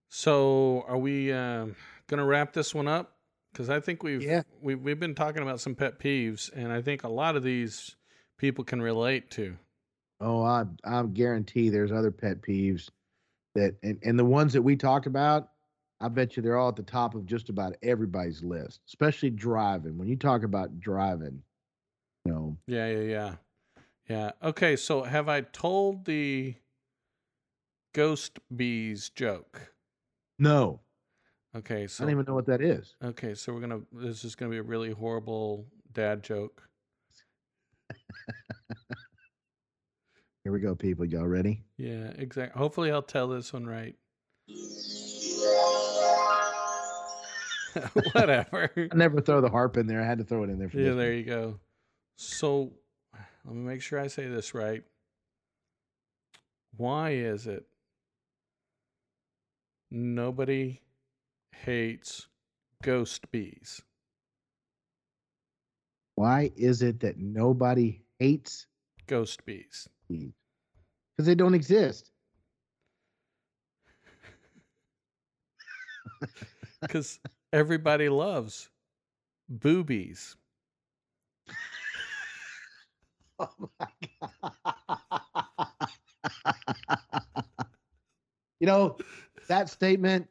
So, 0.10 0.84
are 0.88 0.98
we 0.98 1.32
um, 1.32 1.76
gonna 2.08 2.26
wrap 2.26 2.54
this 2.54 2.74
one 2.76 2.88
up? 2.88 3.18
Because 3.52 3.70
I 3.70 3.80
think 3.80 4.04
we've 4.04 4.22
Yeah. 4.22 4.44
we've 4.62 4.82
we've 4.82 5.00
been 5.00 5.16
talking 5.16 5.42
about 5.42 5.60
some 5.60 5.76
pet 5.76 6.00
peeves, 6.00 6.52
and 6.54 6.72
I 6.72 6.82
think 6.82 7.04
a 7.04 7.10
lot 7.10 7.36
of 7.36 7.44
these 7.44 7.96
people 8.38 8.64
can 8.64 8.82
relate 8.82 9.32
to. 9.32 9.56
Oh, 10.20 10.44
I 10.44 10.66
I 10.84 11.04
guarantee 11.04 11.70
there's 11.70 11.92
other 11.92 12.12
pet 12.12 12.42
peeves 12.42 12.90
that 13.56 13.76
and, 13.84 14.00
and 14.04 14.20
the 14.20 14.26
ones 14.26 14.54
that 14.54 14.62
we 14.64 14.76
talked 14.76 15.06
about, 15.06 15.50
I 16.04 16.10
bet 16.10 16.36
you 16.36 16.44
they're 16.44 16.58
all 16.58 16.68
at 16.68 16.76
the 16.76 16.84
top 16.84 17.16
of 17.16 17.26
just 17.26 17.48
about 17.48 17.78
everybody's 17.82 18.44
list, 18.44 18.82
especially 18.90 19.30
driving. 19.30 19.98
When 19.98 20.10
you 20.10 20.18
talk 20.18 20.44
about 20.44 20.80
driving, 20.82 21.42
you 22.26 22.32
know, 22.34 22.58
Yeah, 22.68 22.88
yeah, 22.88 23.00
yeah, 23.00 23.36
yeah. 24.10 24.32
Okay, 24.44 24.76
so 24.76 25.04
have 25.04 25.30
I 25.30 25.42
told 25.42 26.04
the 26.04 26.56
ghost 27.94 28.40
bees 28.54 29.10
joke? 29.10 29.72
no, 30.40 30.82
Okay, 31.56 31.88
so 31.88 32.04
I 32.04 32.08
don't 32.08 32.12
even 32.16 32.26
know 32.26 32.34
what 32.34 32.48
that 32.48 32.62
is. 32.62 32.96
okay, 33.02 33.34
so 33.36 33.54
we're 33.54 33.62
gonna. 33.62 33.82
This 33.94 34.26
is 34.26 34.36
gonna 34.36 34.52
be 34.52 34.58
a 34.58 34.64
really 34.64 34.92
horrible 34.92 35.68
dad 35.94 36.22
joke. 36.24 36.68
Here 40.44 40.52
we 40.52 40.60
go, 40.60 40.76
people. 40.76 41.06
Y'all 41.06 41.28
ready? 41.28 41.64
Yeah, 41.78 42.12
exactly. 42.18 42.60
Hopefully, 42.60 42.92
I'll 42.92 43.02
tell 43.04 43.30
this 43.30 43.54
one 43.54 43.66
right. 43.66 43.96
Whatever. 48.14 48.70
I 48.92 48.96
never 48.96 49.20
throw 49.22 49.42
the 49.42 49.50
harp 49.50 49.78
in 49.78 49.88
there. 49.88 50.02
I 50.02 50.06
had 50.06 50.20
to 50.20 50.24
throw 50.24 50.44
it 50.44 50.50
in 50.50 50.60
there 50.60 50.70
for 50.70 50.78
Yeah, 50.78 50.94
there 50.94 51.10
one. 51.10 51.18
you 51.18 51.24
go. 51.24 51.60
So, 52.18 52.72
let 53.46 53.56
me 53.56 53.62
make 53.62 53.82
sure 53.82 54.00
I 54.00 54.08
say 54.08 54.28
this 54.28 54.54
right. 54.54 54.84
Why 56.78 57.12
is 57.12 57.48
it 57.48 57.66
nobody 59.92 60.80
hates 61.52 62.28
ghost 62.82 63.30
bees? 63.32 63.82
Why 66.16 66.52
is 66.56 66.82
it 66.84 67.00
that 67.02 67.18
nobody 67.18 68.02
hates 68.20 68.68
Ghost 69.08 69.44
bees. 69.46 69.90
bees? 70.10 70.32
Because 71.18 71.26
they 71.28 71.36
don't 71.36 71.54
exist. 71.56 72.12
Because 76.82 77.20
everybody 77.52 78.10
loves 78.10 78.70
boobies. 79.50 80.36
Oh 83.40 83.50
my 83.80 83.88
god. 84.22 84.52
you 88.60 88.68
know, 88.68 88.98
that 89.48 89.70
statement, 89.70 90.30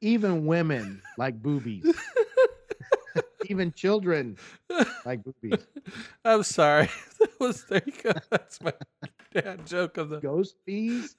even 0.00 0.46
women 0.46 1.02
like 1.18 1.42
boobies. 1.42 1.84
even 3.46 3.72
children 3.72 4.38
like 5.04 5.22
boobies. 5.24 5.66
I'm 6.24 6.42
sorry. 6.44 6.88
That 7.18 7.40
was 7.40 7.64
there 7.64 7.82
you 7.84 7.92
go. 8.02 8.12
That's 8.30 8.62
my 8.62 8.72
dad 9.34 9.66
joke 9.66 9.96
of 9.98 10.08
the 10.08 10.20
Ghost 10.20 10.54
bees? 10.64 11.16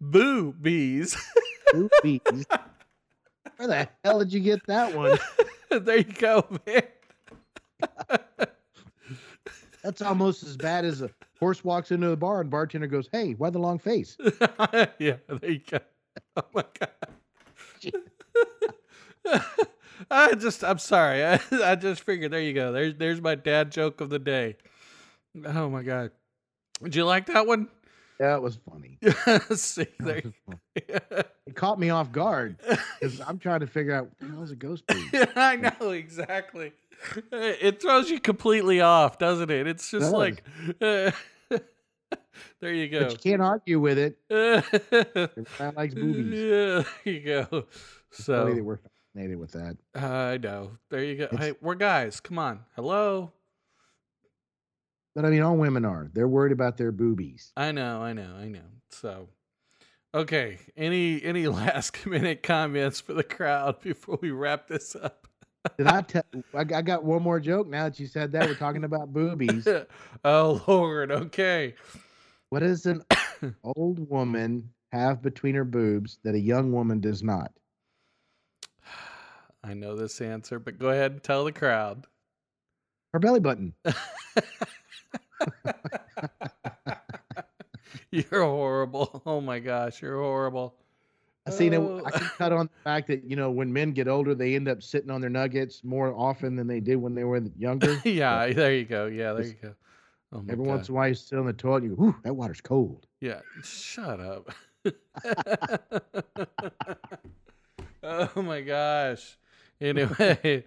boo 0.00 0.52
bees. 0.52 1.16
Boobies. 1.72 2.46
Where 3.62 3.68
the 3.68 3.88
hell 4.02 4.18
did 4.18 4.32
you 4.32 4.40
get 4.40 4.66
that 4.66 4.92
one? 4.92 5.16
there 5.84 5.98
you 5.98 6.02
go, 6.02 6.44
man. 6.66 6.82
That's 9.84 10.02
almost 10.02 10.42
as 10.42 10.56
bad 10.56 10.84
as 10.84 11.00
a 11.00 11.10
horse 11.38 11.62
walks 11.62 11.92
into 11.92 12.08
the 12.08 12.16
bar 12.16 12.40
and 12.40 12.50
bartender 12.50 12.88
goes, 12.88 13.08
Hey, 13.12 13.34
why 13.34 13.50
the 13.50 13.60
long 13.60 13.78
face? 13.78 14.16
yeah, 14.98 15.14
there 15.28 15.50
you 15.50 15.60
go. 15.70 15.78
Oh 16.36 16.42
my 16.54 16.64
god. 16.78 16.90
I 20.10 20.34
just 20.34 20.64
I'm 20.64 20.78
sorry. 20.78 21.24
I, 21.24 21.38
I 21.62 21.76
just 21.76 22.02
figured 22.02 22.32
there 22.32 22.40
you 22.40 22.52
go. 22.52 22.72
There's 22.72 22.96
there's 22.96 23.20
my 23.20 23.36
dad 23.36 23.70
joke 23.70 24.00
of 24.00 24.10
the 24.10 24.18
day. 24.18 24.56
Oh 25.46 25.70
my 25.70 25.82
god. 25.84 26.10
Did 26.82 26.96
you 26.96 27.04
like 27.04 27.26
that 27.26 27.46
one? 27.46 27.68
That 28.22 28.40
was 28.40 28.56
funny. 28.70 28.98
See 29.56 29.84
That 29.98 29.98
there. 29.98 30.22
was 30.24 30.32
funny. 30.46 31.22
It 31.46 31.56
caught 31.56 31.78
me 31.80 31.90
off 31.90 32.12
guard 32.12 32.56
because 33.00 33.20
I'm 33.20 33.38
trying 33.38 33.60
to 33.60 33.66
figure 33.66 33.92
out 33.94 34.04
what 34.06 34.18
the 34.20 34.26
hell 34.28 34.42
is 34.44 34.52
a 34.52 34.56
ghost 34.56 34.86
bee? 34.86 35.04
I 35.34 35.56
know 35.56 35.90
exactly. 35.90 36.72
It 37.32 37.82
throws 37.82 38.08
you 38.08 38.20
completely 38.20 38.80
off, 38.80 39.18
doesn't 39.18 39.50
it? 39.50 39.66
It's 39.66 39.90
just 39.90 40.04
Does. 40.04 40.12
like 40.12 40.44
uh, 40.80 41.10
there 42.60 42.72
you 42.72 42.88
go. 42.88 43.00
But 43.02 43.12
you 43.12 43.18
can't 43.18 43.42
argue 43.42 43.80
with 43.80 43.98
it. 43.98 44.16
Everybody 44.30 45.76
likes 45.76 45.94
boobies. 45.94 46.32
Yeah, 46.32 46.84
there 47.04 47.12
you 47.12 47.20
go. 47.20 47.44
Funny 47.50 47.64
So 48.12 48.54
that 48.54 48.64
we're 48.64 48.78
fascinated 48.78 49.38
with 49.38 49.52
that. 49.52 49.76
I 49.96 50.38
know. 50.38 50.70
There 50.90 51.02
you 51.02 51.16
go. 51.16 51.24
It's- 51.24 51.40
hey, 51.40 51.52
we're 51.60 51.74
guys. 51.74 52.20
Come 52.20 52.38
on. 52.38 52.60
Hello. 52.76 53.32
But 55.14 55.26
I 55.26 55.30
mean, 55.30 55.42
all 55.42 55.56
women 55.56 55.84
are. 55.84 56.10
They're 56.12 56.28
worried 56.28 56.52
about 56.52 56.76
their 56.78 56.92
boobies. 56.92 57.52
I 57.56 57.72
know. 57.72 58.02
I 58.02 58.12
know. 58.12 58.34
I 58.34 58.48
know. 58.48 58.60
So, 58.90 59.28
okay. 60.14 60.58
Any 60.76 61.22
any 61.22 61.46
last 61.48 62.06
minute 62.06 62.42
comments 62.42 63.00
for 63.00 63.12
the 63.12 63.24
crowd 63.24 63.80
before 63.80 64.18
we 64.22 64.30
wrap 64.30 64.68
this 64.68 64.96
up? 64.96 65.26
Did 65.76 65.86
I 65.86 66.00
tell? 66.02 66.24
I 66.54 66.60
I 66.60 66.82
got 66.82 67.04
one 67.04 67.22
more 67.22 67.40
joke. 67.40 67.68
Now 67.68 67.84
that 67.84 68.00
you 68.00 68.06
said 68.06 68.32
that, 68.32 68.48
we're 68.48 68.54
talking 68.54 68.84
about 68.84 69.12
boobies. 69.12 69.68
oh 70.24 70.62
Lord. 70.66 71.12
Okay. 71.12 71.74
What 72.50 72.60
does 72.60 72.86
an 72.86 73.02
old 73.64 74.08
woman 74.10 74.70
have 74.92 75.22
between 75.22 75.54
her 75.54 75.64
boobs 75.64 76.18
that 76.22 76.34
a 76.34 76.40
young 76.40 76.72
woman 76.72 77.00
does 77.00 77.22
not? 77.22 77.52
I 79.64 79.74
know 79.74 79.94
this 79.94 80.20
answer, 80.20 80.58
but 80.58 80.78
go 80.78 80.88
ahead 80.88 81.12
and 81.12 81.22
tell 81.22 81.44
the 81.44 81.52
crowd. 81.52 82.06
Her 83.12 83.18
belly 83.18 83.40
button. 83.40 83.74
you're 88.10 88.44
horrible. 88.44 89.22
Oh 89.26 89.40
my 89.40 89.58
gosh, 89.58 90.02
you're 90.02 90.20
horrible. 90.20 90.74
I 91.46 91.50
seen 91.50 91.74
Oh. 91.74 91.98
it. 91.98 92.04
I 92.06 92.10
can 92.10 92.22
oh. 92.24 92.30
cut 92.38 92.52
on 92.52 92.66
the 92.66 92.82
fact 92.84 93.08
that 93.08 93.24
you 93.24 93.36
know 93.36 93.50
when 93.50 93.72
men 93.72 93.92
get 93.92 94.08
older, 94.08 94.34
they 94.34 94.54
end 94.54 94.68
up 94.68 94.82
sitting 94.82 95.10
on 95.10 95.20
their 95.20 95.30
nuggets 95.30 95.82
more 95.82 96.14
often 96.14 96.56
than 96.56 96.66
they 96.66 96.80
did 96.80 96.96
when 96.96 97.14
they 97.14 97.24
were 97.24 97.42
younger. 97.58 98.00
yeah, 98.04 98.46
there 98.52 98.74
you 98.74 98.84
go. 98.84 99.06
Yeah, 99.06 99.32
there 99.32 99.46
you 99.46 99.56
go. 99.60 99.74
Oh 100.32 100.38
Every 100.48 100.64
God. 100.64 100.66
once 100.66 100.88
in 100.88 100.94
a 100.94 100.96
while, 100.96 101.08
you 101.08 101.14
sit 101.14 101.38
on 101.38 101.46
the 101.46 101.52
toilet, 101.52 101.82
and 101.82 101.90
you 101.90 101.96
go, 101.96 102.14
that 102.22 102.34
water's 102.34 102.60
cold." 102.60 103.06
Yeah, 103.20 103.40
shut 103.62 104.20
up. 104.20 104.50
oh 108.02 108.42
my 108.42 108.60
gosh. 108.62 109.36
Anyway, 109.80 110.64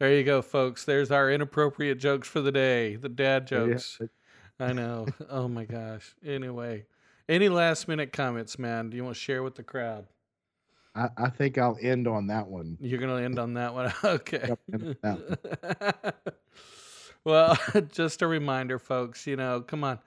there 0.00 0.16
you 0.16 0.24
go, 0.24 0.40
folks. 0.42 0.84
There's 0.84 1.10
our 1.10 1.30
inappropriate 1.30 1.98
jokes 1.98 2.26
for 2.26 2.40
the 2.40 2.50
day. 2.50 2.96
The 2.96 3.10
dad 3.10 3.46
jokes. 3.46 3.98
it. 4.00 4.10
I 4.58 4.72
know. 4.72 5.06
Oh 5.30 5.46
my 5.46 5.64
gosh. 5.64 6.14
Anyway, 6.24 6.86
any 7.28 7.48
last 7.48 7.86
minute 7.86 8.12
comments, 8.12 8.58
man? 8.58 8.90
Do 8.90 8.96
you 8.96 9.04
want 9.04 9.14
to 9.16 9.20
share 9.20 9.42
with 9.42 9.54
the 9.54 9.62
crowd? 9.62 10.06
I, 10.94 11.08
I 11.16 11.28
think 11.28 11.58
I'll 11.58 11.78
end 11.80 12.08
on 12.08 12.26
that 12.28 12.48
one. 12.48 12.78
You're 12.80 12.98
going 12.98 13.16
to 13.16 13.22
end 13.22 13.38
on 13.38 13.54
that 13.54 13.74
one? 13.74 13.92
Okay. 14.04 14.46
Yep, 14.48 14.58
end 14.72 14.96
on 15.04 15.36
that 15.52 16.16
well, 17.24 17.58
just 17.92 18.22
a 18.22 18.26
reminder, 18.26 18.78
folks, 18.78 19.26
you 19.26 19.36
know, 19.36 19.60
come 19.60 19.84
on. 19.84 19.98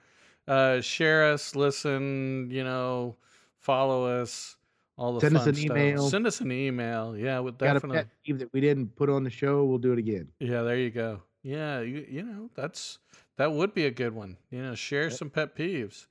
Uh, 0.46 0.80
share 0.80 1.32
us, 1.32 1.54
listen, 1.56 2.50
you 2.50 2.64
know, 2.64 3.16
follow 3.60 4.20
us, 4.20 4.56
all 4.96 5.14
the 5.14 5.20
Send 5.20 5.36
us 5.36 5.46
an 5.46 5.54
stuff. 5.54 5.76
email. 5.76 6.08
Send 6.10 6.26
us 6.26 6.40
an 6.40 6.52
email. 6.52 7.16
Yeah, 7.16 7.40
with 7.40 7.58
Got 7.58 7.70
a 7.70 7.74
definitely. 7.74 7.96
pet 7.98 8.08
peeve 8.24 8.38
that 8.38 8.52
we 8.52 8.60
didn't 8.60 8.94
put 8.96 9.08
on 9.10 9.24
the 9.24 9.30
show. 9.30 9.64
We'll 9.64 9.78
do 9.78 9.92
it 9.92 9.98
again. 9.98 10.28
Yeah, 10.40 10.62
there 10.62 10.76
you 10.78 10.90
go. 10.90 11.22
Yeah, 11.42 11.80
you, 11.80 12.06
you 12.08 12.22
know, 12.22 12.48
that's 12.54 12.98
that 13.36 13.52
would 13.52 13.74
be 13.74 13.86
a 13.86 13.90
good 13.90 14.14
one. 14.14 14.36
You 14.50 14.62
know, 14.62 14.74
share 14.74 15.10
some 15.10 15.30
pet 15.30 15.56
peeves. 15.56 16.06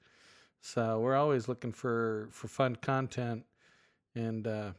So 0.62 1.00
we're 1.00 1.16
always 1.16 1.48
looking 1.48 1.72
for 1.72 2.28
for 2.32 2.48
fun 2.48 2.76
content, 2.76 3.44
and 4.16 4.46
uh, 4.48 4.72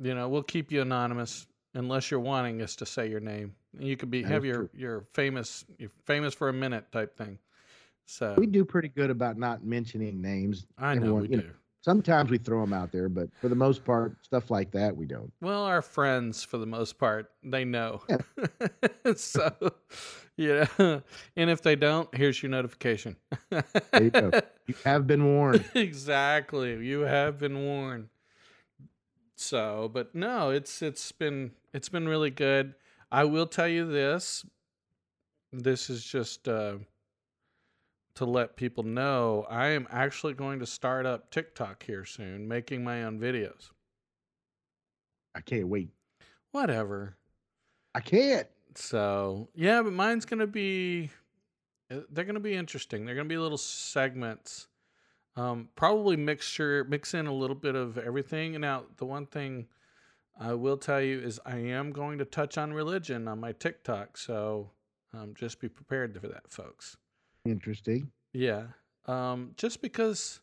you 0.00 0.14
know, 0.14 0.28
we'll 0.28 0.42
keep 0.42 0.70
you 0.70 0.82
anonymous 0.82 1.46
unless 1.74 2.10
you're 2.10 2.20
wanting 2.20 2.62
us 2.62 2.76
to 2.76 2.86
say 2.86 3.08
your 3.08 3.20
name. 3.20 3.54
You 3.78 3.96
could 3.96 4.10
be 4.10 4.22
That 4.22 4.30
have 4.32 4.44
your 4.44 4.56
true. 4.56 4.68
your 4.74 5.04
famous 5.14 5.64
you're 5.78 5.90
famous 6.04 6.34
for 6.34 6.48
a 6.48 6.52
minute 6.52 6.90
type 6.92 7.16
thing. 7.16 7.38
So 8.06 8.34
We 8.38 8.46
do 8.46 8.64
pretty 8.64 8.88
good 8.88 9.10
about 9.10 9.36
not 9.38 9.64
mentioning 9.64 10.20
names. 10.20 10.66
I 10.78 10.94
know 10.94 11.00
everyone- 11.00 11.22
we 11.22 11.28
you 11.28 11.36
know, 11.38 11.42
do. 11.42 11.50
Sometimes 11.86 12.32
we 12.32 12.38
throw 12.38 12.62
them 12.62 12.72
out 12.72 12.90
there, 12.90 13.08
but 13.08 13.28
for 13.40 13.48
the 13.48 13.54
most 13.54 13.84
part, 13.84 14.16
stuff 14.24 14.50
like 14.50 14.72
that 14.72 14.96
we 14.96 15.06
don't. 15.06 15.32
Well, 15.40 15.62
our 15.62 15.80
friends, 15.80 16.42
for 16.42 16.58
the 16.58 16.66
most 16.66 16.98
part, 16.98 17.30
they 17.44 17.64
know. 17.64 18.02
so, 19.14 19.52
yeah. 20.36 20.66
and 20.80 21.48
if 21.48 21.62
they 21.62 21.76
don't, 21.76 22.12
here's 22.12 22.42
your 22.42 22.50
notification. 22.50 23.14
There 23.50 23.62
you 24.02 24.10
go. 24.10 24.32
You 24.66 24.74
have 24.84 25.06
been 25.06 25.24
warned. 25.26 25.64
exactly. 25.76 26.84
You 26.84 27.02
have 27.02 27.38
been 27.38 27.64
warned. 27.64 28.08
So, 29.36 29.88
but 29.94 30.12
no, 30.12 30.50
it's 30.50 30.82
it's 30.82 31.12
been 31.12 31.52
it's 31.72 31.88
been 31.88 32.08
really 32.08 32.30
good. 32.30 32.74
I 33.12 33.22
will 33.26 33.46
tell 33.46 33.68
you 33.68 33.86
this. 33.86 34.44
This 35.52 35.88
is 35.88 36.02
just 36.04 36.48
uh, 36.48 36.78
to 38.16 38.24
let 38.24 38.56
people 38.56 38.82
know 38.82 39.46
I 39.48 39.68
am 39.68 39.86
actually 39.90 40.34
going 40.34 40.58
to 40.58 40.66
start 40.66 41.06
up 41.06 41.30
TikTok 41.30 41.82
here 41.84 42.04
soon, 42.04 42.48
making 42.48 42.82
my 42.82 43.04
own 43.04 43.20
videos. 43.20 43.70
I 45.34 45.40
can't 45.40 45.68
wait. 45.68 45.90
Whatever. 46.50 47.16
I 47.94 48.00
can't. 48.00 48.48
So 48.74 49.48
yeah, 49.54 49.82
but 49.82 49.92
mine's 49.92 50.24
gonna 50.24 50.46
be 50.46 51.10
uh, 51.90 52.00
they're 52.10 52.24
gonna 52.24 52.40
be 52.40 52.54
interesting. 52.54 53.04
They're 53.04 53.14
gonna 53.14 53.28
be 53.28 53.38
little 53.38 53.58
segments. 53.58 54.68
Um, 55.36 55.68
probably 55.76 56.16
mixture 56.16 56.84
mix 56.88 57.12
in 57.12 57.26
a 57.26 57.34
little 57.34 57.56
bit 57.56 57.74
of 57.74 57.98
everything. 57.98 58.54
And 58.54 58.62
now 58.62 58.84
the 58.96 59.04
one 59.04 59.26
thing 59.26 59.66
I 60.38 60.54
will 60.54 60.78
tell 60.78 61.00
you 61.00 61.20
is 61.20 61.38
I 61.44 61.56
am 61.56 61.92
going 61.92 62.18
to 62.18 62.24
touch 62.24 62.56
on 62.56 62.72
religion 62.72 63.28
on 63.28 63.40
my 63.40 63.52
TikTok. 63.52 64.16
So 64.16 64.70
um, 65.12 65.34
just 65.34 65.60
be 65.60 65.68
prepared 65.68 66.18
for 66.18 66.28
that, 66.28 66.50
folks. 66.50 66.96
Interesting. 67.48 68.10
Yeah. 68.32 68.64
Um, 69.06 69.52
just 69.56 69.80
because 69.80 70.40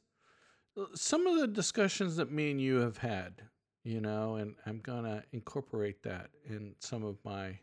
uh, 0.77 0.85
some 0.95 1.27
of 1.27 1.39
the 1.39 1.47
discussions 1.47 2.15
that 2.15 2.31
me 2.31 2.51
and 2.51 2.61
you 2.61 2.77
have 2.77 2.97
had, 2.97 3.41
you 3.83 3.99
know, 3.99 4.35
and 4.35 4.55
I'm 4.65 4.79
going 4.79 5.03
to 5.03 5.23
incorporate 5.31 6.03
that 6.03 6.29
in 6.45 6.75
some 6.79 7.03
of 7.03 7.17
my, 7.25 7.59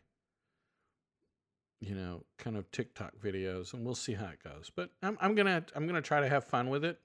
you 1.79 1.95
know, 1.95 2.23
kind 2.37 2.55
of 2.55 2.69
TikTok 2.71 3.13
videos 3.23 3.73
and 3.73 3.83
we'll 3.83 3.95
see 3.95 4.13
how 4.13 4.27
it 4.27 4.43
goes. 4.43 4.71
But 4.75 4.91
I'm, 5.01 5.17
I'm 5.19 5.33
going 5.35 5.47
to, 5.47 5.63
I'm 5.75 5.83
going 5.87 5.95
to 5.95 6.01
try 6.01 6.21
to 6.21 6.29
have 6.29 6.43
fun 6.43 6.69
with 6.69 6.85
it, 6.85 6.99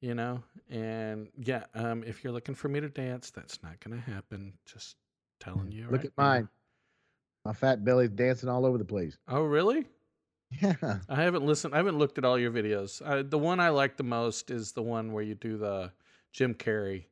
you 0.00 0.14
know, 0.14 0.42
and 0.70 1.28
yeah, 1.38 1.64
um, 1.74 2.02
if 2.06 2.24
you're 2.24 2.32
looking 2.32 2.54
for 2.54 2.68
me 2.68 2.80
to 2.80 2.88
dance, 2.88 3.30
that's 3.30 3.62
not 3.62 3.78
going 3.80 4.00
to 4.00 4.10
happen. 4.10 4.54
Just 4.64 4.96
telling 5.40 5.70
you. 5.70 5.84
Look 5.84 5.92
right 5.92 6.04
at 6.06 6.12
now. 6.16 6.24
mine. 6.24 6.48
My 7.44 7.52
fat 7.52 7.84
belly's 7.84 8.10
dancing 8.10 8.48
all 8.48 8.66
over 8.66 8.78
the 8.78 8.84
place. 8.84 9.16
Oh, 9.28 9.42
really? 9.42 9.86
Yeah. 10.50 10.98
I 11.08 11.22
haven't 11.22 11.44
listened. 11.44 11.74
I 11.74 11.76
haven't 11.76 11.98
looked 11.98 12.18
at 12.18 12.24
all 12.24 12.38
your 12.38 12.50
videos. 12.50 13.06
I, 13.06 13.22
the 13.22 13.38
one 13.38 13.60
I 13.60 13.68
like 13.68 13.96
the 13.96 14.02
most 14.02 14.50
is 14.50 14.72
the 14.72 14.82
one 14.82 15.12
where 15.12 15.22
you 15.22 15.34
do 15.34 15.58
the 15.58 15.92
Jim 16.32 16.54
Carrey. 16.54 17.04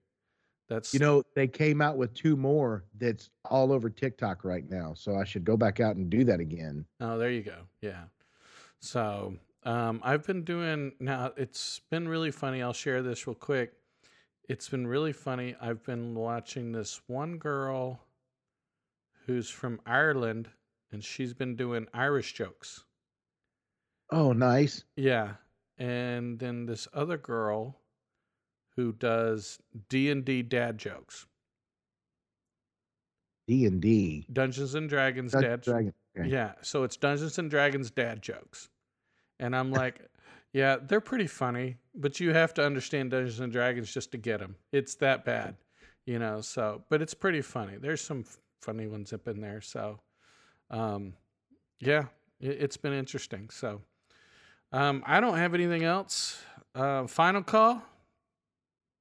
That's 0.68 0.92
You 0.92 1.00
know, 1.00 1.22
they 1.34 1.46
came 1.46 1.80
out 1.80 1.96
with 1.96 2.12
two 2.14 2.36
more 2.36 2.84
that's 2.98 3.30
all 3.44 3.72
over 3.72 3.88
TikTok 3.88 4.44
right 4.44 4.68
now. 4.68 4.94
So 4.94 5.16
I 5.16 5.24
should 5.24 5.44
go 5.44 5.56
back 5.56 5.80
out 5.80 5.96
and 5.96 6.10
do 6.10 6.24
that 6.24 6.40
again. 6.40 6.84
Oh, 7.00 7.18
there 7.18 7.30
you 7.30 7.42
go. 7.42 7.58
Yeah. 7.80 8.04
So 8.80 9.36
um, 9.64 10.00
I've 10.02 10.26
been 10.26 10.42
doing 10.42 10.92
now. 10.98 11.32
It's 11.36 11.80
been 11.90 12.08
really 12.08 12.30
funny. 12.30 12.62
I'll 12.62 12.72
share 12.72 13.02
this 13.02 13.26
real 13.26 13.34
quick. 13.34 13.74
It's 14.48 14.68
been 14.68 14.86
really 14.86 15.12
funny. 15.12 15.56
I've 15.60 15.84
been 15.84 16.14
watching 16.14 16.72
this 16.72 17.00
one 17.06 17.38
girl 17.38 18.00
who's 19.26 19.50
from 19.50 19.80
Ireland, 19.84 20.48
and 20.92 21.02
she's 21.02 21.34
been 21.34 21.56
doing 21.56 21.86
Irish 21.92 22.32
jokes. 22.34 22.84
Oh, 24.10 24.32
nice. 24.32 24.84
Yeah, 24.96 25.34
and 25.78 26.38
then 26.38 26.66
this 26.66 26.88
other 26.92 27.16
girl 27.18 27.80
who 28.76 28.92
does 28.92 29.58
D 29.88 30.10
and 30.10 30.24
D 30.24 30.42
dad 30.42 30.78
jokes, 30.78 31.26
D 33.46 33.64
and 33.66 33.80
D. 33.80 34.26
Dungeons 34.32 34.74
and 34.74 34.88
Dragons 34.88 35.32
Dungeons 35.32 35.42
dad. 35.42 35.52
and 35.52 35.62
Dragons. 35.62 35.94
Okay. 36.18 36.28
Yeah, 36.30 36.52
so 36.62 36.82
it's 36.82 36.96
Dungeons 36.96 37.38
and 37.38 37.50
Dragons 37.50 37.90
dad 37.90 38.22
jokes, 38.22 38.68
and 39.38 39.54
I'm 39.54 39.70
like, 39.82 40.00
yeah, 40.52 40.76
they're 40.82 41.00
pretty 41.00 41.26
funny, 41.26 41.76
but 41.94 42.20
you 42.20 42.32
have 42.32 42.54
to 42.54 42.64
understand 42.66 43.10
Dungeons 43.10 43.40
and 43.40 43.52
Dragons 43.52 43.92
just 43.92 44.12
to 44.12 44.18
get 44.18 44.40
them. 44.40 44.56
It's 44.72 44.94
that 44.96 45.24
bad, 45.24 45.56
you 46.06 46.18
know. 46.18 46.40
So, 46.40 46.84
but 46.88 47.02
it's 47.02 47.14
pretty 47.14 47.42
funny. 47.42 47.76
There's 47.78 48.00
some 48.00 48.20
f- 48.26 48.38
funny 48.60 48.86
ones 48.86 49.12
up 49.12 49.28
in 49.28 49.40
there. 49.40 49.60
So, 49.60 50.00
um, 50.70 51.14
yeah, 51.80 52.06
it, 52.40 52.58
it's 52.62 52.76
been 52.76 52.92
interesting. 52.94 53.50
So, 53.50 53.82
um, 54.72 55.02
I 55.06 55.20
don't 55.20 55.36
have 55.36 55.54
anything 55.54 55.84
else. 55.84 56.42
Uh, 56.74 57.06
final 57.06 57.42
call. 57.42 57.82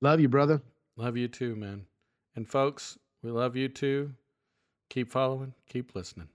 Love 0.02 0.20
you, 0.20 0.30
brother. 0.30 0.62
Love 0.98 1.18
you 1.18 1.28
too, 1.28 1.56
man. 1.56 1.86
And 2.36 2.48
folks, 2.48 2.98
we 3.24 3.32
love 3.32 3.56
you 3.56 3.68
too. 3.70 4.14
Keep 4.90 5.12
following, 5.12 5.54
keep 5.68 5.96
listening. 5.96 6.30